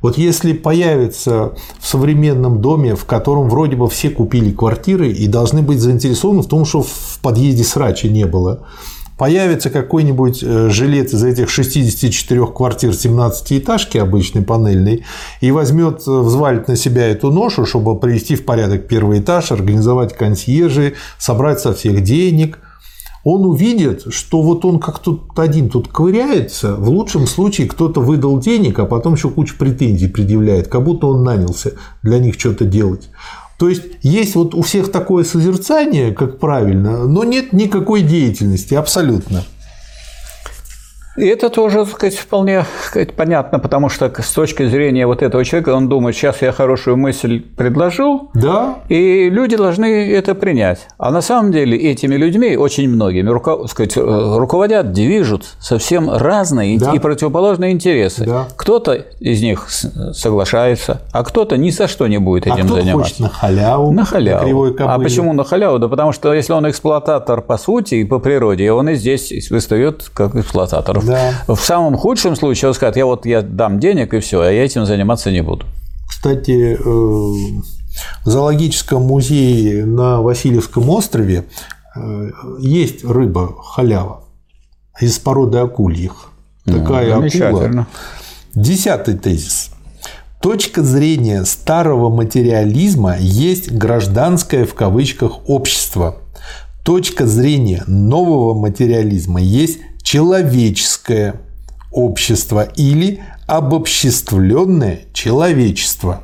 Вот 0.00 0.16
если 0.16 0.54
появится 0.54 1.52
в 1.78 1.86
современном 1.86 2.62
доме, 2.62 2.94
в 2.94 3.04
котором 3.04 3.50
вроде 3.50 3.76
бы 3.76 3.86
все 3.90 4.08
купили 4.08 4.50
квартиры 4.50 5.10
и 5.12 5.26
должны 5.26 5.60
быть 5.60 5.78
заинтересованы 5.78 6.40
в 6.40 6.48
том, 6.48 6.64
что 6.64 6.82
в 6.82 7.18
подъезде 7.20 7.64
срача 7.64 8.08
не 8.08 8.24
было, 8.24 8.66
появится 9.20 9.68
какой-нибудь 9.68 10.42
э, 10.42 10.70
жилец 10.70 11.12
из 11.12 11.22
этих 11.22 11.50
64 11.50 12.46
квартир 12.46 12.92
17-этажки 12.92 13.98
обычной 13.98 14.40
панельной 14.40 15.04
и 15.42 15.50
возьмет, 15.50 16.04
э, 16.06 16.10
взвалит 16.10 16.68
на 16.68 16.76
себя 16.76 17.06
эту 17.06 17.30
ношу, 17.30 17.66
чтобы 17.66 18.00
привести 18.00 18.34
в 18.34 18.46
порядок 18.46 18.88
первый 18.88 19.20
этаж, 19.20 19.52
организовать 19.52 20.14
консьержи, 20.14 20.94
собрать 21.18 21.60
со 21.60 21.74
всех 21.74 22.02
денег, 22.02 22.60
он 23.22 23.44
увидит, 23.44 24.06
что 24.08 24.40
вот 24.40 24.64
он 24.64 24.80
как 24.80 25.00
тут 25.00 25.38
один 25.38 25.68
тут 25.68 25.88
ковыряется, 25.88 26.76
в 26.76 26.88
лучшем 26.88 27.26
случае 27.26 27.68
кто-то 27.68 28.00
выдал 28.00 28.40
денег, 28.40 28.78
а 28.78 28.86
потом 28.86 29.16
еще 29.16 29.28
кучу 29.28 29.54
претензий 29.58 30.08
предъявляет, 30.08 30.68
как 30.68 30.82
будто 30.82 31.08
он 31.08 31.24
нанялся 31.24 31.72
для 32.02 32.18
них 32.20 32.36
что-то 32.38 32.64
делать. 32.64 33.10
То 33.60 33.68
есть 33.68 33.82
есть 34.00 34.36
вот 34.36 34.54
у 34.54 34.62
всех 34.62 34.90
такое 34.90 35.22
созерцание, 35.22 36.12
как 36.12 36.38
правильно, 36.38 37.06
но 37.06 37.24
нет 37.24 37.52
никакой 37.52 38.00
деятельности 38.00 38.72
абсолютно. 38.72 39.44
И 41.20 41.26
это 41.26 41.50
тоже, 41.50 41.78
так 41.84 41.88
сказать, 41.94 42.16
вполне 42.16 42.64
сказать, 42.86 43.12
понятно, 43.14 43.58
потому 43.58 43.88
что 43.88 44.10
с 44.22 44.32
точки 44.32 44.66
зрения 44.66 45.06
вот 45.06 45.22
этого 45.22 45.44
человека, 45.44 45.70
он 45.74 45.88
думает, 45.88 46.16
сейчас 46.16 46.40
я 46.42 46.52
хорошую 46.52 46.96
мысль 46.96 47.42
предложу, 47.56 48.30
Да. 48.34 48.76
и 48.88 49.28
люди 49.28 49.56
должны 49.56 50.10
это 50.12 50.34
принять. 50.34 50.86
А 50.98 51.10
на 51.10 51.20
самом 51.20 51.52
деле 51.52 51.76
этими 51.76 52.14
людьми, 52.16 52.56
очень 52.56 52.88
многими, 52.88 53.28
руко- 53.28 53.66
сказать, 53.68 53.96
э, 53.96 54.00
руководят, 54.00 54.92
движут 54.92 55.44
совсем 55.60 56.10
разные 56.10 56.78
Да. 56.78 56.92
и 56.92 56.98
противоположные 56.98 57.72
интересы. 57.72 58.24
Да. 58.24 58.48
Кто-то 58.56 58.94
из 59.20 59.42
них 59.42 59.68
соглашается, 60.12 61.02
а 61.12 61.22
кто-то 61.24 61.56
ни 61.56 61.70
за 61.70 61.88
что 61.88 62.06
не 62.06 62.18
будет 62.18 62.46
А 62.46 62.54
этим 62.54 62.66
кто 62.66 62.76
заниматься. 62.76 63.02
хочет 63.02 63.20
на 63.20 63.28
халяву? 63.28 63.92
На 63.92 64.04
халяву. 64.04 64.44
кривой 64.44 64.74
а 64.78 64.98
почему 64.98 65.32
на 65.32 65.44
халяву? 65.44 65.78
Да 65.78 65.88
потому 65.88 66.12
что 66.12 66.32
если 66.32 66.52
он 66.52 66.68
эксплуататор 66.68 67.40
по 67.42 67.58
сути 67.58 67.96
и 67.96 68.04
по 68.04 68.18
природе, 68.18 68.72
он 68.72 68.88
и 68.88 68.94
здесь 68.94 69.50
выстает 69.50 70.10
как 70.14 70.34
эксплуататор. 70.34 71.00
Да. 71.04 71.09
В 71.46 71.56
самом 71.56 71.96
худшем 71.96 72.36
случае 72.36 72.68
он 72.68 72.74
скажет, 72.74 72.96
я 72.96 73.06
вот 73.06 73.26
я 73.26 73.42
дам 73.42 73.80
денег 73.80 74.14
и 74.14 74.20
все, 74.20 74.40
а 74.40 74.50
я 74.50 74.64
этим 74.64 74.86
заниматься 74.86 75.30
не 75.30 75.42
буду. 75.42 75.66
Кстати, 76.08 76.76
э, 76.78 76.82
в 78.24 78.28
зоологическом 78.28 79.02
музее 79.02 79.86
на 79.86 80.20
Васильевском 80.20 80.88
острове 80.90 81.44
э, 81.96 82.30
есть 82.58 83.04
рыба 83.04 83.54
халява 83.62 84.24
из 85.00 85.18
породы 85.18 85.58
акульих. 85.58 86.30
Такая 86.64 87.12
акула. 87.12 87.28
Замечательно. 87.28 87.86
Десятый 88.54 89.16
тезис. 89.16 89.70
Точка 90.40 90.82
зрения 90.82 91.44
старого 91.44 92.08
материализма 92.08 93.16
есть 93.18 93.70
гражданское 93.70 94.64
в 94.64 94.74
кавычках 94.74 95.48
общество. 95.48 96.16
Точка 96.84 97.26
зрения 97.26 97.84
нового 97.86 98.58
материализма 98.58 99.40
есть 99.40 99.80
человеческое 100.10 101.36
общество 101.90 102.68
или 102.76 103.20
обобществленное 103.46 105.00
человечество. 105.12 106.20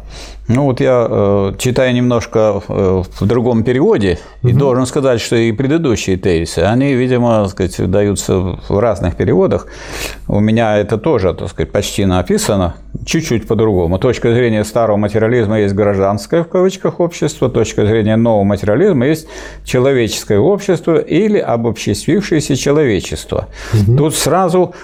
Ну 0.49 0.67
вот 0.67 0.81
я 0.81 1.07
э, 1.11 1.53
читаю 1.59 1.93
немножко 1.93 2.63
э, 2.69 3.03
в 3.19 3.27
другом 3.27 3.65
переводе 3.65 4.21
и 4.43 4.53
должен 4.53 4.87
сказать, 4.87 5.21
что 5.21 5.35
и 5.35 5.51
предыдущие 5.51 6.19
тезисы, 6.19 6.61
они, 6.61 6.95
видимо, 6.95 7.43
так 7.43 7.51
сказать, 7.51 7.91
даются 7.91 8.57
в 8.69 8.79
разных 8.79 9.17
переводах. 9.17 9.67
У 10.29 10.39
меня 10.39 10.79
это 10.79 10.99
тоже, 10.99 11.35
так 11.35 11.49
сказать, 11.49 11.73
почти 11.73 12.05
написано, 12.05 12.77
чуть-чуть 13.05 13.49
по-другому. 13.49 13.99
Точка 13.99 14.33
зрения 14.33 14.63
старого 14.63 14.97
материализма 14.97 15.59
есть 15.59 15.75
гражданское 15.75 16.45
в 16.45 16.49
кавычках 16.49 17.01
общество, 17.01 17.49
точка 17.49 17.85
зрения 17.85 18.15
нового 18.15 18.45
материализма 18.45 19.07
есть 19.07 19.27
человеческое 19.65 20.39
общество 20.39 20.97
или 20.97 21.39
обобществившееся 21.39 22.55
человечество. 22.55 23.49
Тут 23.99 24.15
сразу 24.15 24.77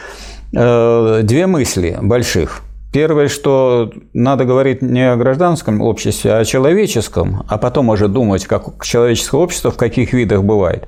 две 0.53 1.46
мысли 1.46 1.98
больших. 2.00 2.62
Первое, 2.92 3.28
что 3.28 3.90
надо 4.12 4.44
говорить 4.44 4.82
не 4.82 5.11
о 5.11 5.16
гражданском 5.16 5.80
обществе, 5.80 6.34
а 6.34 6.40
о 6.40 6.44
человеческом, 6.44 7.42
а 7.48 7.57
потом 7.57 7.88
уже 7.88 8.07
думать, 8.07 8.44
как 8.44 8.84
человеческое 8.84 9.40
общество 9.40 9.70
в 9.70 9.78
каких 9.78 10.12
видах 10.12 10.44
бывает. 10.44 10.86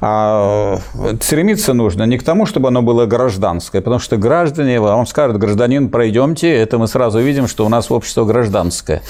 А 0.00 0.80
стремиться 1.20 1.72
нужно 1.72 2.02
не 2.02 2.18
к 2.18 2.24
тому, 2.24 2.46
чтобы 2.46 2.68
оно 2.68 2.82
было 2.82 3.06
гражданское, 3.06 3.80
потому 3.80 4.00
что 4.00 4.16
граждане, 4.16 4.80
вам 4.80 5.06
скажут, 5.06 5.36
гражданин, 5.36 5.90
пройдемте, 5.90 6.52
это 6.52 6.76
мы 6.76 6.88
сразу 6.88 7.20
видим, 7.20 7.46
что 7.46 7.64
у 7.64 7.68
нас 7.68 7.88
общество 7.88 8.24
гражданское. 8.24 9.02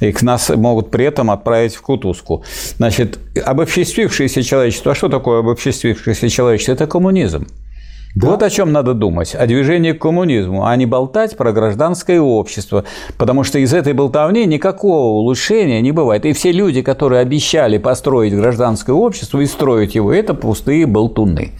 И 0.00 0.10
к 0.10 0.22
нас 0.22 0.48
могут 0.48 0.90
при 0.90 1.04
этом 1.04 1.30
отправить 1.30 1.76
в 1.76 1.82
кутузку. 1.82 2.42
Значит, 2.78 3.20
обобществившееся 3.46 4.42
человечество, 4.42 4.90
а 4.90 4.94
что 4.96 5.08
такое 5.08 5.38
обобществившееся 5.38 6.28
человечество? 6.28 6.72
Это 6.72 6.88
коммунизм. 6.88 7.46
Вот 8.14 8.42
о 8.42 8.50
чем 8.50 8.72
надо 8.72 8.92
думать, 8.92 9.34
о 9.34 9.46
движении 9.46 9.92
к 9.92 9.98
коммунизму, 10.00 10.66
а 10.66 10.76
не 10.76 10.84
болтать 10.84 11.36
про 11.36 11.52
гражданское 11.52 12.20
общество, 12.20 12.84
потому 13.16 13.42
что 13.42 13.58
из 13.58 13.72
этой 13.72 13.94
болтовни 13.94 14.44
никакого 14.44 15.14
улучшения 15.14 15.80
не 15.80 15.92
бывает. 15.92 16.26
И 16.26 16.32
все 16.32 16.52
люди, 16.52 16.82
которые 16.82 17.20
обещали 17.20 17.78
построить 17.78 18.34
гражданское 18.34 18.92
общество 18.92 19.40
и 19.40 19.46
строить 19.46 19.94
его, 19.94 20.12
это 20.12 20.34
пустые 20.34 20.86
болтуны. 20.86 21.52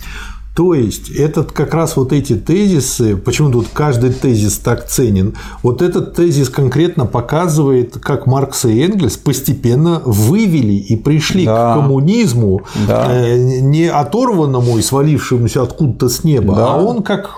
То 0.54 0.74
есть, 0.74 1.08
этот 1.10 1.50
как 1.52 1.72
раз 1.72 1.96
вот 1.96 2.12
эти 2.12 2.34
тезисы, 2.34 3.16
почему 3.16 3.50
тут 3.50 3.68
каждый 3.72 4.12
тезис 4.12 4.58
так 4.58 4.86
ценен, 4.86 5.34
вот 5.62 5.80
этот 5.80 6.14
тезис 6.14 6.50
конкретно 6.50 7.06
показывает, 7.06 7.94
как 7.98 8.26
Маркс 8.26 8.66
и 8.66 8.78
Энгельс 8.82 9.16
постепенно 9.16 10.02
вывели 10.04 10.74
и 10.74 10.94
пришли 10.96 11.46
Да. 11.46 11.72
к 11.72 11.76
коммунизму, 11.80 12.62
Да. 12.86 13.06
э, 13.10 13.60
не 13.60 13.86
оторванному 13.86 14.76
и 14.76 14.82
свалившемуся 14.82 15.62
откуда-то 15.62 16.10
с 16.10 16.22
неба, 16.22 16.54
Да. 16.54 16.74
а 16.74 16.82
он 16.82 17.02
как 17.02 17.30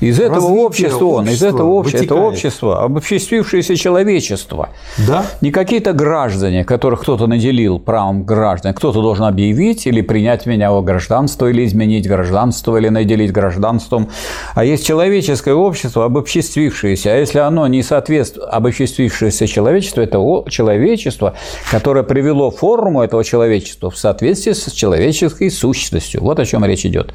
Из 0.00 0.18
этого 0.18 0.36
развитие 0.36 0.64
общества 0.64 1.04
он, 1.04 1.28
из 1.28 1.42
этого 1.42 1.70
общества, 1.70 2.04
это 2.04 2.14
общество, 2.14 2.84
обобществившееся 2.84 3.76
человечество. 3.76 4.70
Да? 5.06 5.26
Не 5.42 5.50
какие-то 5.50 5.92
граждане, 5.92 6.64
которых 6.64 7.02
кто-то 7.02 7.26
наделил 7.26 7.78
правом 7.78 8.24
граждан, 8.24 8.72
кто-то 8.72 9.02
должен 9.02 9.24
объявить 9.24 9.86
или 9.86 10.00
принять 10.00 10.46
меня 10.46 10.72
во 10.72 10.80
гражданство, 10.80 11.46
или 11.46 11.66
изменить 11.66 12.08
гражданство, 12.08 12.76
или 12.78 12.88
наделить 12.88 13.32
гражданством. 13.32 14.08
А 14.54 14.64
есть 14.64 14.86
человеческое 14.86 15.54
общество, 15.54 16.06
обобществившееся. 16.06 17.12
А 17.12 17.16
если 17.16 17.38
оно 17.38 17.66
не 17.66 17.82
соответствует 17.82 18.48
обобществившееся 18.50 19.46
человечеству, 19.46 20.02
это 20.02 20.18
человечество, 20.48 21.34
которое 21.70 22.04
привело 22.04 22.50
форму 22.50 23.02
этого 23.02 23.22
человечества 23.22 23.90
в 23.90 23.98
соответствии 23.98 24.52
с 24.52 24.72
человеческой 24.72 25.50
сущностью. 25.50 26.22
Вот 26.22 26.38
о 26.38 26.46
чем 26.46 26.64
речь 26.64 26.86
идет. 26.86 27.12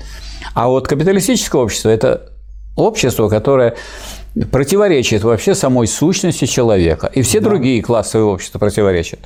А 0.53 0.67
вот 0.67 0.87
капиталистическое 0.87 1.61
общество– 1.61 1.89
это 1.89 2.34
общество, 2.75 3.29
которое 3.29 3.75
противоречит 4.51 5.23
вообще 5.23 5.55
самой 5.55 5.87
сущности 5.87 6.45
человека. 6.45 7.09
И 7.13 7.21
все 7.21 7.39
другие 7.39 7.81
классовые 7.81 8.27
общества 8.27 8.59
противоречат. 8.59 9.19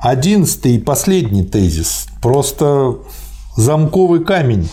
Одиннадцатый 0.00 0.76
и 0.76 0.78
последний 0.78 1.44
тезис. 1.44 2.06
Просто 2.20 2.96
замковый 3.56 4.24
камень 4.24 4.68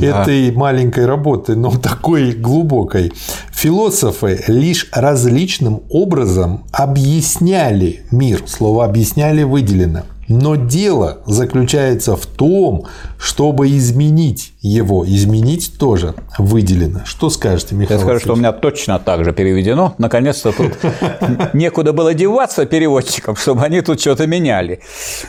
этой 0.00 0.52
маленькой 0.52 1.06
работы, 1.06 1.56
но 1.56 1.70
такой 1.70 2.32
глубокой. 2.32 3.12
Философы 3.52 4.42
лишь 4.46 4.88
различным 4.92 5.82
образом 5.90 6.64
объясняли 6.72 8.02
мир. 8.10 8.44
Слово 8.46 8.84
«объясняли» 8.84 9.42
выделено. 9.42 10.02
Но 10.28 10.56
дело 10.56 11.18
заключается 11.26 12.16
в 12.16 12.26
том, 12.26 12.86
чтобы 13.18 13.68
изменить 13.76 14.51
его. 14.62 15.04
Изменить 15.04 15.76
тоже 15.78 16.14
выделено. 16.38 17.00
Что 17.04 17.30
скажете, 17.30 17.74
Михаил? 17.74 17.98
Я 17.98 18.04
скажу, 18.04 18.20
что 18.20 18.32
у 18.34 18.36
меня 18.36 18.52
точно 18.52 18.98
так 19.00 19.24
же 19.24 19.32
переведено. 19.32 19.94
Наконец-то 19.98 20.52
тут 20.52 20.72
некуда 21.52 21.92
было 21.92 22.14
деваться 22.14 22.64
переводчикам, 22.64 23.34
чтобы 23.34 23.62
они 23.62 23.80
тут 23.80 24.00
что-то 24.00 24.26
меняли. 24.26 24.80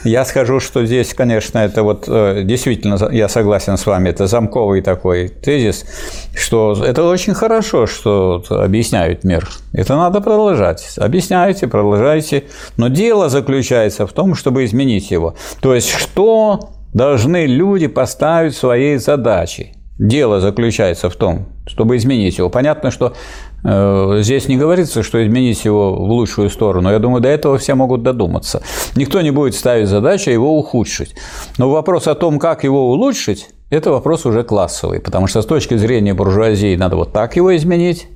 Я 0.03 0.23
скажу, 0.25 0.59
что 0.59 0.85
здесь, 0.85 1.13
конечно, 1.15 1.57
это 1.57 1.81
вот 1.81 2.05
э, 2.07 2.43
действительно, 2.43 2.99
я 3.11 3.27
согласен 3.27 3.77
с 3.77 3.85
вами, 3.85 4.09
это 4.09 4.27
замковый 4.27 4.81
такой 4.81 5.29
тезис, 5.29 5.85
что 6.35 6.73
это 6.85 7.03
очень 7.03 7.33
хорошо, 7.33 7.87
что 7.87 8.43
объясняют 8.49 9.23
мир. 9.23 9.49
Это 9.73 9.95
надо 9.95 10.21
продолжать. 10.21 10.95
Объясняйте, 10.97 11.67
продолжайте. 11.67 12.43
Но 12.77 12.87
дело 12.87 13.29
заключается 13.29 14.05
в 14.05 14.13
том, 14.13 14.35
чтобы 14.35 14.65
изменить 14.65 15.09
его. 15.09 15.35
То 15.59 15.73
есть, 15.73 15.89
что 15.89 16.69
должны 16.93 17.45
люди 17.45 17.87
поставить 17.87 18.55
своей 18.55 18.97
задачей? 18.97 19.73
Дело 19.99 20.39
заключается 20.39 21.09
в 21.09 21.15
том, 21.15 21.45
чтобы 21.67 21.97
изменить 21.97 22.39
его. 22.39 22.49
Понятно, 22.49 22.89
что 22.89 23.13
э, 23.63 24.17
здесь 24.21 24.47
не 24.47 24.57
говорится, 24.57 25.03
что 25.03 25.23
изменить 25.23 25.63
его 25.65 25.93
в 25.93 26.09
лучшую 26.09 26.49
сторону. 26.49 26.89
Я 26.89 26.97
думаю, 26.97 27.21
до 27.21 27.29
этого 27.29 27.59
все 27.59 27.75
могут 27.75 28.01
додуматься. 28.01 28.63
Никто 28.95 29.21
не 29.21 29.29
будет 29.29 29.53
ставить 29.53 29.87
задачу 29.87 30.31
его 30.31 30.57
ухудшить. 30.57 31.15
Но 31.59 31.69
вопрос 31.69 32.07
о 32.07 32.15
том, 32.15 32.39
как 32.39 32.63
его 32.63 32.89
улучшить, 32.89 33.49
это 33.73 33.91
вопрос 33.91 34.25
уже 34.25 34.43
классовый, 34.43 34.99
потому 34.99 35.27
что 35.27 35.41
с 35.41 35.45
точки 35.45 35.75
зрения 35.75 36.13
буржуазии 36.13 36.75
надо 36.75 36.95
вот 36.95 37.11
так 37.11 37.35
его 37.35 37.55
изменить, 37.55 38.07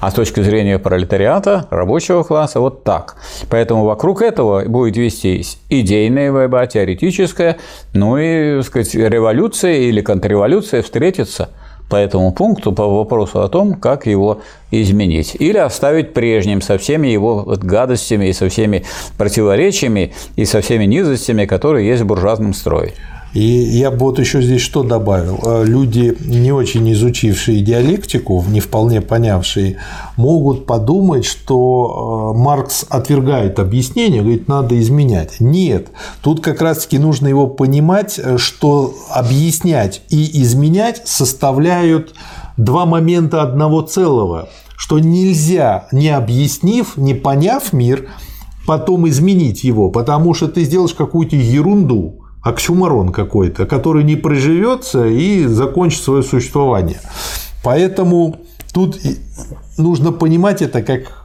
а 0.00 0.10
с 0.10 0.14
точки 0.14 0.40
зрения 0.40 0.78
пролетариата, 0.78 1.66
рабочего 1.70 2.22
класса, 2.22 2.60
вот 2.60 2.84
так. 2.84 3.16
Поэтому 3.48 3.84
вокруг 3.84 4.22
этого 4.22 4.64
будет 4.66 4.96
вестись 4.96 5.58
идейная 5.68 6.32
борьба, 6.32 6.66
теоретическая, 6.66 7.58
ну 7.92 8.18
и, 8.18 8.56
так 8.56 8.66
сказать, 8.66 8.94
революция 8.94 9.74
или 9.74 10.00
контрреволюция 10.00 10.82
встретится 10.82 11.50
по 11.90 11.96
этому 11.96 12.32
пункту 12.32 12.72
по 12.72 12.86
вопросу 12.86 13.42
о 13.42 13.48
том, 13.48 13.74
как 13.74 14.06
его 14.06 14.42
изменить. 14.70 15.36
Или 15.38 15.58
оставить 15.58 16.14
прежним 16.14 16.62
со 16.62 16.78
всеми 16.78 17.08
его 17.08 17.42
вот 17.42 17.64
гадостями 17.64 18.26
и 18.26 18.32
со 18.32 18.48
всеми 18.48 18.84
противоречиями 19.18 20.12
и 20.36 20.44
со 20.44 20.60
всеми 20.60 20.84
низостями, 20.84 21.46
которые 21.46 21.88
есть 21.88 22.02
в 22.02 22.06
буржуазном 22.06 22.54
строе. 22.54 22.92
И 23.32 23.42
я 23.42 23.90
бы 23.92 23.98
вот 23.98 24.18
еще 24.18 24.42
здесь 24.42 24.60
что 24.60 24.82
добавил. 24.82 25.38
Э, 25.42 25.64
Люди, 25.64 26.16
не 26.20 26.52
очень 26.52 26.90
изучившие 26.92 27.60
диалектику, 27.60 28.44
не 28.48 28.60
вполне 28.60 29.00
понявшие, 29.00 29.76
могут 30.16 30.66
подумать, 30.66 31.24
что 31.24 32.34
э, 32.34 32.38
Маркс 32.38 32.84
отвергает 32.88 33.60
объяснение, 33.60 34.22
говорит, 34.22 34.48
надо 34.48 34.78
изменять. 34.80 35.38
Нет. 35.38 35.88
Тут 36.22 36.40
как 36.40 36.60
раз-таки 36.60 36.98
нужно 36.98 37.28
его 37.28 37.46
понимать, 37.46 38.18
э, 38.18 38.36
что 38.36 38.94
объяснять 39.10 40.02
и 40.08 40.42
изменять 40.42 41.02
составляют 41.06 42.14
два 42.56 42.84
момента 42.84 43.42
одного 43.42 43.82
целого, 43.82 44.48
что 44.76 44.98
нельзя, 44.98 45.86
не 45.92 46.08
объяснив, 46.08 46.96
не 46.96 47.14
поняв 47.14 47.72
мир, 47.72 48.08
потом 48.66 49.08
изменить 49.08 49.62
его, 49.62 49.90
потому 49.90 50.34
что 50.34 50.48
ты 50.48 50.64
сделаешь 50.64 50.94
какую-то 50.94 51.36
ерунду, 51.36 52.19
оксюмарон 52.42 53.10
какой-то, 53.12 53.66
который 53.66 54.04
не 54.04 54.16
приживется 54.16 55.06
и 55.06 55.44
закончит 55.46 56.02
свое 56.02 56.22
существование. 56.22 57.00
Поэтому 57.62 58.36
тут 58.72 58.98
нужно 59.76 60.12
понимать 60.12 60.62
это 60.62 60.82
как 60.82 61.19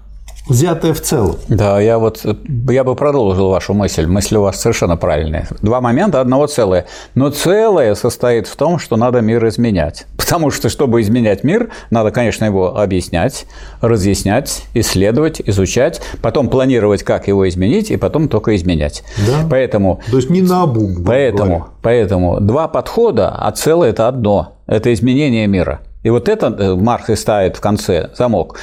взятое 0.48 0.94
в 0.94 1.02
целом. 1.02 1.38
Да, 1.48 1.80
я 1.80 1.98
вот 1.98 2.26
я 2.70 2.84
бы 2.84 2.96
продолжил 2.96 3.50
вашу 3.50 3.74
мысль. 3.74 4.06
Мысль 4.06 4.36
у 4.36 4.42
вас 4.42 4.62
совершенно 4.62 4.98
правильная. 4.98 5.48
Два 5.62 5.82
момента 5.82 6.22
одного 6.22 6.48
целое. 6.48 6.86
Но 7.16 7.30
целое 7.30 7.96
состоит 7.96 8.48
в 8.48 8.56
том, 8.56 8.80
что 8.80 8.96
надо 8.98 9.22
мир 9.22 9.46
изменять. 9.48 10.06
Потому 10.18 10.50
что, 10.50 10.70
чтобы 10.70 11.02
изменять 11.02 11.44
мир, 11.44 11.70
надо, 11.92 12.12
конечно, 12.12 12.46
его 12.46 12.80
объяснять, 12.80 13.46
разъяснять, 13.82 14.64
исследовать, 14.74 15.42
изучать, 15.46 16.02
потом 16.22 16.50
планировать, 16.50 17.04
как 17.04 17.28
его 17.28 17.48
изменить, 17.48 17.92
и 17.92 17.98
потом 17.98 18.28
только 18.28 18.56
изменять. 18.56 19.04
Да. 19.28 19.48
Поэтому, 19.50 20.02
То 20.10 20.18
есть 20.18 20.30
не 20.32 20.42
на 20.42 20.64
обум. 20.64 21.04
Поэтому, 21.06 21.68
поэтому 21.82 22.40
два 22.40 22.68
подхода, 22.68 23.30
а 23.30 23.52
целое– 23.52 23.90
это 23.92 24.08
одно. 24.08 24.54
Это 24.66 24.92
изменение 24.94 25.46
мира. 25.46 25.82
И 26.02 26.10
вот 26.10 26.30
это 26.30 26.48
э, 26.48 26.76
Маркс 26.76 27.10
и 27.10 27.16
ставит 27.16 27.58
в 27.58 27.62
конце 27.62 28.10
замок. 28.18 28.58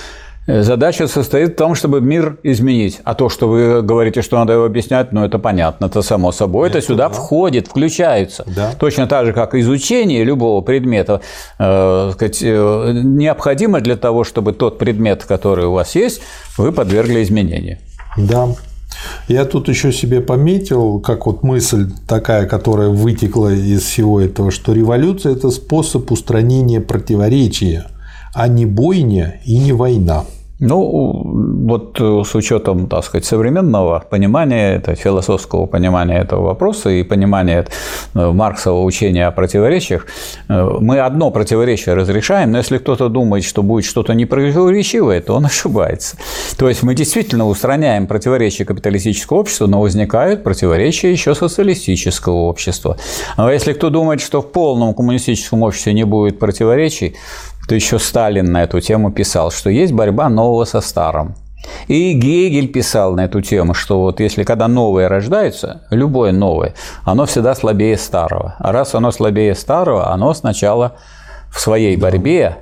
Э, 0.47 0.63
задача 0.63 1.07
состоит 1.07 1.53
в 1.53 1.57
том, 1.57 1.75
чтобы 1.75 2.01
мир 2.01 2.39
изменить. 2.43 3.01
А 3.05 3.15
то, 3.15 3.29
что 3.29 3.49
вы 3.49 3.83
говорите, 3.83 4.23
что 4.23 4.39
надо 4.39 4.55
его 4.55 4.65
объяснять, 4.65 5.13
ну 5.13 5.25
это 5.25 5.39
понятно, 5.39 5.87
это 5.87 6.03
само 6.03 6.33
собой. 6.33 6.69
Это, 6.69 6.79
это 6.79 6.87
сюда 6.89 7.09
да. 7.09 7.15
входит, 7.15 7.69
включается. 7.69 8.45
Да. 8.47 8.73
Точно 8.79 9.07
так 9.07 9.27
же, 9.27 9.33
как 9.33 9.55
изучение 9.55 10.25
любого 10.25 10.61
предмета 10.61 11.21
э, 11.59 12.11
сказать, 12.15 12.43
э, 12.43 12.93
необходимо 13.05 13.81
для 13.81 13.97
того, 13.97 14.25
чтобы 14.25 14.53
тот 14.53 14.79
предмет, 14.79 15.25
который 15.25 15.67
у 15.67 15.73
вас 15.73 15.95
есть, 15.95 16.21
вы 16.59 16.73
подвергли 16.73 17.23
изменению. 17.23 17.79
Да. 18.17 18.49
Я 19.29 19.45
тут 19.45 19.69
еще 19.69 19.93
себе 19.93 20.21
пометил, 20.21 21.01
как 21.01 21.27
вот 21.27 21.43
мысль 21.43 21.89
такая, 22.07 22.47
которая 22.47 22.89
вытекла 22.89 23.53
из 23.53 23.83
всего 23.83 24.21
этого, 24.21 24.51
что 24.51 24.73
революция– 24.73 25.33
это 25.37 25.51
способ 25.51 26.11
устранения 26.11 26.81
противоречия 26.81 27.87
а 28.35 28.49
не 28.49 28.67
бойня 28.67 29.41
и 29.45 29.59
не 29.59 29.73
война. 29.73 30.25
Ну, 30.65 31.23
вот 31.67 32.01
э, 32.01 32.23
с 32.25 32.37
учетом, 32.37 32.87
так 32.87 33.05
сказать, 33.05 33.25
современного 33.25 34.05
понимания, 34.09 34.77
это 34.77 34.95
философского 34.95 35.67
понимания 35.67 36.21
этого 36.21 36.45
вопроса 36.45 36.89
и 36.89 37.03
понимания 37.03 37.67
э, 38.15 38.31
Марксового 38.31 38.85
учения 38.85 39.27
о 39.27 39.33
противоречиях, 39.33 40.07
э, 40.49 40.79
мы 40.81 41.01
одно 41.01 41.33
противоречие 41.33 41.97
разрешаем, 41.97 42.53
но 42.53 42.59
если 42.59 42.79
кто-то 42.79 43.09
думает, 43.09 43.43
что 43.43 43.65
будет 43.65 43.85
что-то 43.85 44.15
непротиворечивое, 44.15 45.21
то 45.21 45.35
он 45.35 45.47
ошибается. 45.47 46.17
То 46.57 46.69
есть 46.69 46.85
мы 46.85 46.95
действительно 46.95 47.49
устраняем 47.49 48.07
противоречия 48.07 48.65
капиталистического 48.65 49.39
общества, 49.39 49.67
но 49.67 49.81
возникают 49.81 50.45
противоречия 50.45 51.11
еще 51.11 51.35
социалистического 51.35 52.37
общества. 52.37 52.99
А 53.37 53.53
если 53.53 53.73
кто 53.73 53.91
думает, 53.91 54.21
что 54.21 54.41
в 54.41 54.53
полном 54.53 54.95
коммунистическом 54.95 55.65
обществе 55.65 55.93
не 55.93 56.05
будет 56.05 56.39
противоречий, 56.39 57.17
то 57.69 57.75
еще 57.75 57.99
Сталин 57.99 58.51
на 58.51 58.65
эту 58.65 58.81
тему 58.81 59.13
писал, 59.13 59.51
что 59.51 59.71
есть 59.71 59.93
борьба 59.93 60.29
нового 60.29 60.65
со 60.65 60.81
старым. 60.81 61.35
И 61.87 62.13
Гегель 62.13 62.69
писал 62.69 63.15
на 63.15 63.25
эту 63.25 63.41
тему, 63.41 63.75
что 63.75 64.01
вот 64.01 64.21
если 64.21 64.43
когда 64.43 64.69
новое 64.69 65.09
рождается, 65.09 65.83
любое 65.91 66.33
новое, 66.33 66.75
оно 67.05 67.25
всегда 67.27 67.55
слабее 67.55 67.97
старого. 67.97 68.57
А 68.59 68.73
раз 68.73 68.95
оно 68.95 69.13
слабее 69.13 69.55
старого, 69.55 70.11
оно 70.11 70.35
сначала 70.35 70.97
в 71.51 71.61
своей 71.61 71.97
борьбе 71.97 72.59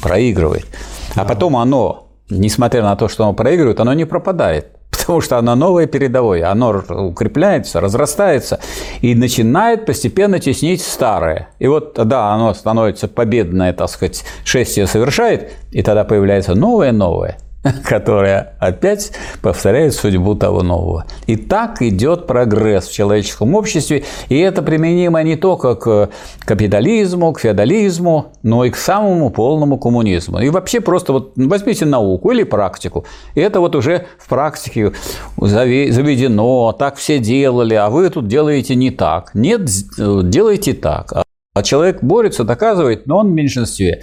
проигрывает. 0.00 0.66
А 1.14 1.24
потом 1.24 1.56
оно, 1.56 2.08
несмотря 2.30 2.82
на 2.82 2.96
то, 2.96 3.08
что 3.08 3.24
оно 3.24 3.34
проигрывает, 3.34 3.80
оно 3.80 3.92
не 3.92 4.06
пропадает 4.06 4.78
потому 5.02 5.20
что 5.20 5.38
оно 5.38 5.54
новое 5.54 5.86
передовое, 5.86 6.50
оно 6.50 6.82
укрепляется, 6.88 7.80
разрастается 7.80 8.60
и 9.00 9.14
начинает 9.14 9.84
постепенно 9.84 10.38
теснить 10.38 10.82
старое. 10.82 11.48
И 11.58 11.66
вот 11.66 11.94
тогда 11.94 12.32
оно 12.32 12.54
становится 12.54 13.08
победное, 13.08 13.72
так 13.72 13.90
сказать, 13.90 14.24
шествие 14.44 14.86
совершает, 14.86 15.52
и 15.70 15.82
тогда 15.82 16.04
появляется 16.04 16.54
новое-новое– 16.54 17.38
которая 17.84 18.56
опять 18.58 19.12
повторяет 19.40 19.94
судьбу 19.94 20.34
того 20.34 20.62
нового. 20.62 21.06
И 21.26 21.36
так 21.36 21.82
идет 21.82 22.26
прогресс 22.26 22.88
в 22.88 22.92
человеческом 22.92 23.54
обществе, 23.54 24.04
и 24.28 24.38
это 24.38 24.62
применимо 24.62 25.22
не 25.22 25.36
только 25.36 25.74
к 25.74 26.10
капитализму, 26.44 27.32
к 27.32 27.40
феодализму, 27.40 28.32
но 28.42 28.64
и 28.64 28.70
к 28.70 28.76
самому 28.76 29.30
полному 29.30 29.78
коммунизму. 29.78 30.40
И 30.40 30.48
вообще 30.50 30.80
просто 30.80 31.12
вот 31.12 31.32
возьмите 31.36 31.84
науку 31.84 32.30
или 32.32 32.42
практику, 32.42 33.04
и 33.34 33.40
это 33.40 33.60
вот 33.60 33.76
уже 33.76 34.06
в 34.18 34.28
практике 34.28 34.92
заведено, 35.36 36.72
так 36.72 36.96
все 36.96 37.18
делали, 37.18 37.74
а 37.74 37.90
вы 37.90 38.10
тут 38.10 38.26
делаете 38.26 38.74
не 38.74 38.90
так. 38.90 39.30
Нет, 39.34 39.62
делайте 39.96 40.74
так. 40.74 41.12
А 41.54 41.62
человек 41.62 42.02
борется, 42.02 42.44
доказывает, 42.44 43.06
но 43.06 43.18
он 43.18 43.28
в 43.28 43.32
меньшинстве. 43.32 44.02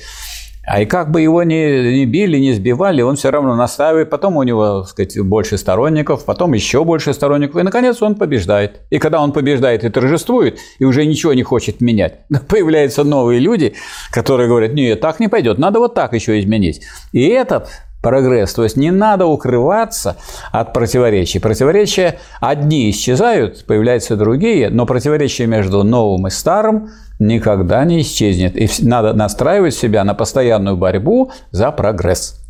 А 0.70 0.82
и 0.82 0.86
как 0.86 1.10
бы 1.10 1.20
его 1.20 1.42
ни, 1.42 2.00
ни 2.00 2.06
били, 2.06 2.38
ни 2.38 2.52
сбивали, 2.52 3.02
он 3.02 3.16
все 3.16 3.32
равно 3.32 3.56
настаивает. 3.56 4.12
Потом 4.12 4.38
у 4.38 4.44
него, 4.44 4.82
так 4.82 4.90
сказать, 4.90 5.20
больше 5.20 5.58
сторонников, 5.58 6.26
потом 6.26 6.54
еще 6.54 6.84
больше 6.84 7.14
сторонников. 7.14 7.60
И, 7.60 7.64
наконец, 7.64 8.04
он 8.04 8.14
побеждает. 8.14 8.82
И 8.92 9.00
когда 9.00 9.20
он 9.20 9.32
побеждает 9.32 9.84
и 9.84 9.90
торжествует, 9.90 10.60
и 10.78 10.86
уже 10.86 11.08
ничего 11.08 11.34
не 11.34 11.42
хочет 11.42 11.82
менять, 11.82 12.20
появляются 12.48 13.04
новые 13.04 13.40
люди, 13.40 13.74
которые 14.12 14.48
говорят, 14.48 14.74
нет, 14.74 15.02
так 15.02 15.20
не 15.20 15.28
пойдет, 15.28 15.58
надо 15.58 15.80
вот 15.80 15.96
так 15.96 16.14
еще 16.14 16.40
изменить. 16.40 16.82
И 17.14 17.28
этот 17.28 17.70
прогресс. 18.04 18.54
То 18.54 18.64
есть 18.64 18.78
не 18.78 18.92
надо 18.92 19.26
укрываться 19.26 20.18
от 20.52 20.72
противоречий. 20.74 21.40
Противоречия 21.40 22.20
одни 22.40 22.92
исчезают, 22.92 23.66
появляются 23.66 24.16
другие, 24.16 24.70
но 24.70 24.86
противоречие 24.86 25.48
между 25.48 25.84
новым 25.84 26.28
и 26.28 26.30
старым 26.30 26.90
никогда 27.20 27.84
не 27.86 28.02
исчезнет. 28.02 28.56
И 28.56 28.70
надо 28.82 29.14
настраивать 29.14 29.76
себя 29.76 30.04
на 30.04 30.14
постоянную 30.14 30.78
борьбу 30.78 31.32
за 31.52 31.72
прогресс. 31.72 32.42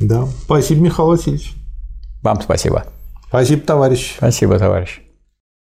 Да. 0.00 0.26
Спасибо, 0.44 0.82
Михаил 0.82 1.08
Васильевич. 1.08 1.54
Вам 2.22 2.40
спасибо. 2.40 2.84
Спасибо, 3.28 3.62
товарищ. 3.62 4.14
Спасибо, 4.16 4.58
товарищ. 4.58 5.03